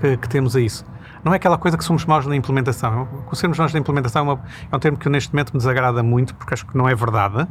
que, 0.00 0.16
que 0.16 0.28
temos 0.28 0.56
a 0.56 0.60
isso. 0.60 0.84
Não 1.24 1.32
é 1.32 1.36
aquela 1.36 1.58
coisa 1.58 1.76
que 1.76 1.84
somos 1.84 2.04
maus 2.04 2.26
na 2.26 2.36
implementação. 2.36 3.08
O 3.30 3.34
sermos 3.34 3.58
maus 3.58 3.72
na 3.72 3.78
implementação 3.78 4.20
é, 4.20 4.32
uma, 4.32 4.44
é 4.70 4.76
um 4.76 4.78
termo 4.78 4.98
que 4.98 5.08
neste 5.08 5.32
momento 5.32 5.52
me 5.52 5.58
desagrada 5.58 6.02
muito, 6.02 6.34
porque 6.34 6.54
acho 6.54 6.66
que 6.66 6.76
não 6.76 6.88
é 6.88 6.94
verdade. 6.94 7.46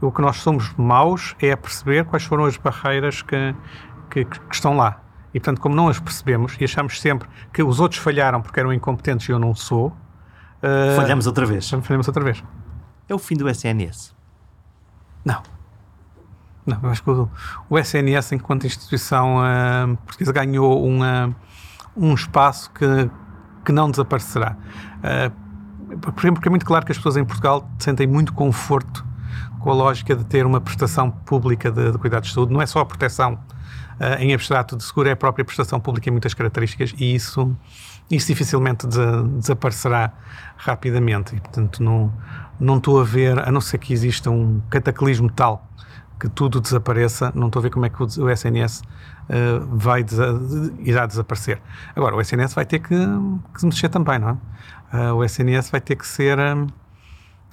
O 0.00 0.10
que 0.10 0.20
nós 0.20 0.36
somos 0.38 0.74
maus 0.76 1.34
é 1.40 1.52
a 1.52 1.56
perceber 1.56 2.04
quais 2.04 2.24
foram 2.24 2.44
as 2.44 2.56
barreiras 2.56 3.22
que, 3.22 3.54
que, 4.10 4.24
que 4.24 4.54
estão 4.54 4.76
lá. 4.76 5.00
E, 5.32 5.40
portanto, 5.40 5.60
como 5.60 5.74
não 5.74 5.88
as 5.88 6.00
percebemos 6.00 6.56
e 6.60 6.64
achamos 6.64 7.00
sempre 7.00 7.28
que 7.52 7.62
os 7.62 7.80
outros 7.80 8.00
falharam 8.00 8.40
porque 8.40 8.58
eram 8.58 8.72
incompetentes 8.72 9.28
e 9.28 9.32
eu 9.32 9.38
não 9.38 9.54
sou... 9.54 9.88
Uh, 10.62 10.96
falhamos 10.96 11.26
outra 11.26 11.46
vez. 11.46 11.68
Falhamos 11.68 12.08
outra 12.08 12.24
vez. 12.24 12.42
É 13.08 13.14
o 13.14 13.18
fim 13.18 13.36
do 13.36 13.48
SNS? 13.48 14.14
Não. 15.24 15.42
Não, 16.66 16.78
eu 16.82 16.90
acho 16.90 17.02
que 17.02 17.10
o, 17.10 17.28
o 17.70 17.78
SNS, 17.78 18.32
enquanto 18.32 18.66
instituição 18.66 19.38
uh, 19.38 19.96
portuguesa, 19.98 20.32
ganhou 20.32 20.84
uma, 20.84 21.34
um 21.96 22.14
espaço 22.14 22.70
que, 22.72 23.10
que 23.64 23.72
não 23.72 23.90
desaparecerá. 23.90 24.56
Uh, 24.98 25.48
por 25.96 26.20
exemplo, 26.20 26.34
porque 26.34 26.48
é 26.48 26.50
muito 26.50 26.66
claro 26.66 26.84
que 26.84 26.92
as 26.92 26.98
pessoas 26.98 27.16
em 27.16 27.24
Portugal 27.24 27.68
sentem 27.78 28.06
muito 28.06 28.32
conforto 28.32 29.04
com 29.60 29.70
a 29.70 29.74
lógica 29.74 30.14
de 30.14 30.24
ter 30.24 30.46
uma 30.46 30.60
prestação 30.60 31.10
pública 31.10 31.70
de, 31.70 31.92
de 31.92 31.98
cuidados 31.98 32.28
de 32.28 32.34
saúde. 32.34 32.52
Não 32.52 32.62
é 32.62 32.66
só 32.66 32.80
a 32.80 32.86
proteção 32.86 33.34
uh, 33.34 34.20
em 34.20 34.32
abstrato 34.34 34.76
de 34.76 34.84
seguro, 34.84 35.08
é 35.08 35.12
a 35.12 35.16
própria 35.16 35.44
prestação 35.44 35.80
pública 35.80 36.08
em 36.08 36.12
muitas 36.12 36.34
características 36.34 36.94
e 36.98 37.14
isso, 37.14 37.56
isso 38.10 38.26
dificilmente 38.26 38.86
de, 38.86 39.22
desaparecerá 39.38 40.12
rapidamente. 40.56 41.34
E, 41.34 41.40
portanto, 41.40 41.82
não, 41.82 42.12
não 42.60 42.76
estou 42.78 43.00
a 43.00 43.04
ver, 43.04 43.38
a 43.38 43.50
não 43.50 43.60
ser 43.60 43.78
que 43.78 43.92
exista 43.92 44.30
um 44.30 44.60
cataclismo 44.70 45.30
tal 45.30 45.66
que 46.18 46.28
tudo 46.28 46.60
desapareça, 46.60 47.32
não 47.34 47.46
estou 47.46 47.60
a 47.60 47.62
ver 47.62 47.70
como 47.70 47.86
é 47.86 47.88
que 47.88 48.02
o, 48.02 48.30
SNS 48.30 48.82
eh, 49.28 49.60
vai 49.70 50.04
irá 50.80 51.04
desaparecer. 51.04 51.60
Agora, 51.94 52.16
o 52.16 52.20
SNS 52.20 52.54
vai 52.54 52.64
ter 52.64 52.78
que, 52.78 52.96
que 53.58 53.66
mexer 53.66 53.90
também, 53.90 54.18
não 54.18 54.30
é? 54.30 54.36
Uh, 54.90 55.14
o 55.16 55.24
SNS 55.24 55.70
vai 55.70 55.82
ter 55.82 55.96
que 55.96 56.06
ser 56.06 56.38
um, 56.38 56.66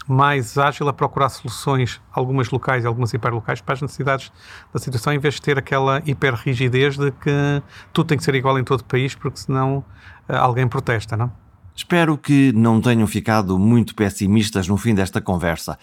mais 0.07 0.57
ágil 0.57 0.87
a 0.87 0.93
procurar 0.93 1.27
soluções, 1.27 2.01
algumas 2.13 2.49
locais 2.49 2.85
e 2.85 2.87
algumas 2.87 3.13
hiperlocais, 3.13 3.59
para 3.59 3.73
as 3.73 3.81
necessidades 3.81 4.31
da 4.73 4.79
situação, 4.79 5.11
em 5.11 5.19
vez 5.19 5.33
de 5.33 5.41
ter 5.41 5.57
aquela 5.57 6.01
hiperrigidez 6.05 6.97
de 6.97 7.11
que 7.11 7.61
tudo 7.91 8.07
tem 8.07 8.17
que 8.17 8.23
ser 8.23 8.35
igual 8.35 8.57
em 8.57 8.63
todo 8.63 8.79
o 8.79 8.85
país, 8.85 9.13
porque 9.13 9.37
senão 9.37 9.79
uh, 10.29 10.35
alguém 10.35 10.65
protesta, 10.69 11.17
não? 11.17 11.29
Espero 11.75 12.17
que 12.17 12.53
não 12.53 12.79
tenham 12.79 13.05
ficado 13.05 13.59
muito 13.59 13.95
pessimistas 13.95 14.65
no 14.65 14.77
fim 14.77 14.95
desta 14.95 15.19
conversa. 15.19 15.77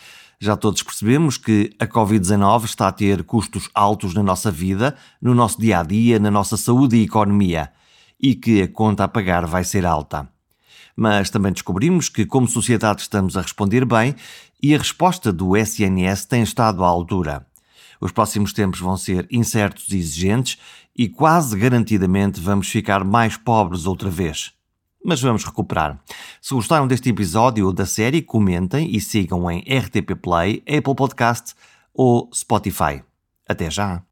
Já 0.45 0.57
todos 0.57 0.83
percebemos 0.83 1.39
que 1.39 1.71
a 1.79 1.87
Covid-19 1.87 2.65
está 2.65 2.89
a 2.89 2.93
ter 2.93 3.23
custos 3.23 3.71
altos 3.73 4.13
na 4.13 4.25
nossa 4.25 4.51
vida, 4.51 4.97
no 5.21 5.37
nosso 5.37 5.61
dia 5.61 5.79
a 5.79 5.85
dia, 5.85 6.19
na 6.19 6.33
nossa 6.33 6.57
saúde 6.57 6.97
e 6.97 7.05
economia, 7.05 7.71
e 8.21 8.35
que 8.35 8.63
a 8.63 8.67
conta 8.67 9.05
a 9.05 9.09
pagar 9.09 9.47
vai 9.47 9.63
ser 9.63 9.87
alta. 9.87 10.29
Mas 10.97 11.31
também 11.31 11.53
descobrimos 11.53 12.09
que, 12.09 12.27
como 12.27 12.49
sociedade, 12.49 13.03
estamos 13.03 13.37
a 13.37 13.43
responder 13.43 13.85
bem 13.85 14.17
e 14.61 14.75
a 14.75 14.79
resposta 14.79 15.33
do 15.33 15.57
SNS 15.57 16.25
tem 16.25 16.43
estado 16.43 16.83
à 16.83 16.89
altura. 16.89 17.47
Os 18.01 18.11
próximos 18.11 18.53
tempos 18.53 18.81
vão 18.81 18.97
ser 18.97 19.29
incertos 19.31 19.91
e 19.91 19.97
exigentes 19.97 20.59
e 20.93 21.09
quase 21.09 21.57
garantidamente 21.57 22.41
vamos 22.41 22.69
ficar 22.69 23.05
mais 23.05 23.37
pobres 23.37 23.87
outra 23.87 24.11
vez 24.11 24.53
mas 25.05 25.21
vamos 25.21 25.45
recuperar. 25.45 26.01
Se 26.41 26.55
gostaram 26.55 26.87
deste 26.87 27.11
episódio 27.11 27.67
ou 27.67 27.73
da 27.73 27.87
série, 27.87 28.23
comentem 28.23 28.95
e 28.95 29.01
sigam 29.01 29.51
em 29.51 29.61
RTP 29.61 30.15
Play, 30.21 30.63
Apple 30.69 30.95
Podcast 30.95 31.55
ou 31.95 32.31
Spotify. 32.33 33.03
Até 33.49 33.71
já! 33.71 34.12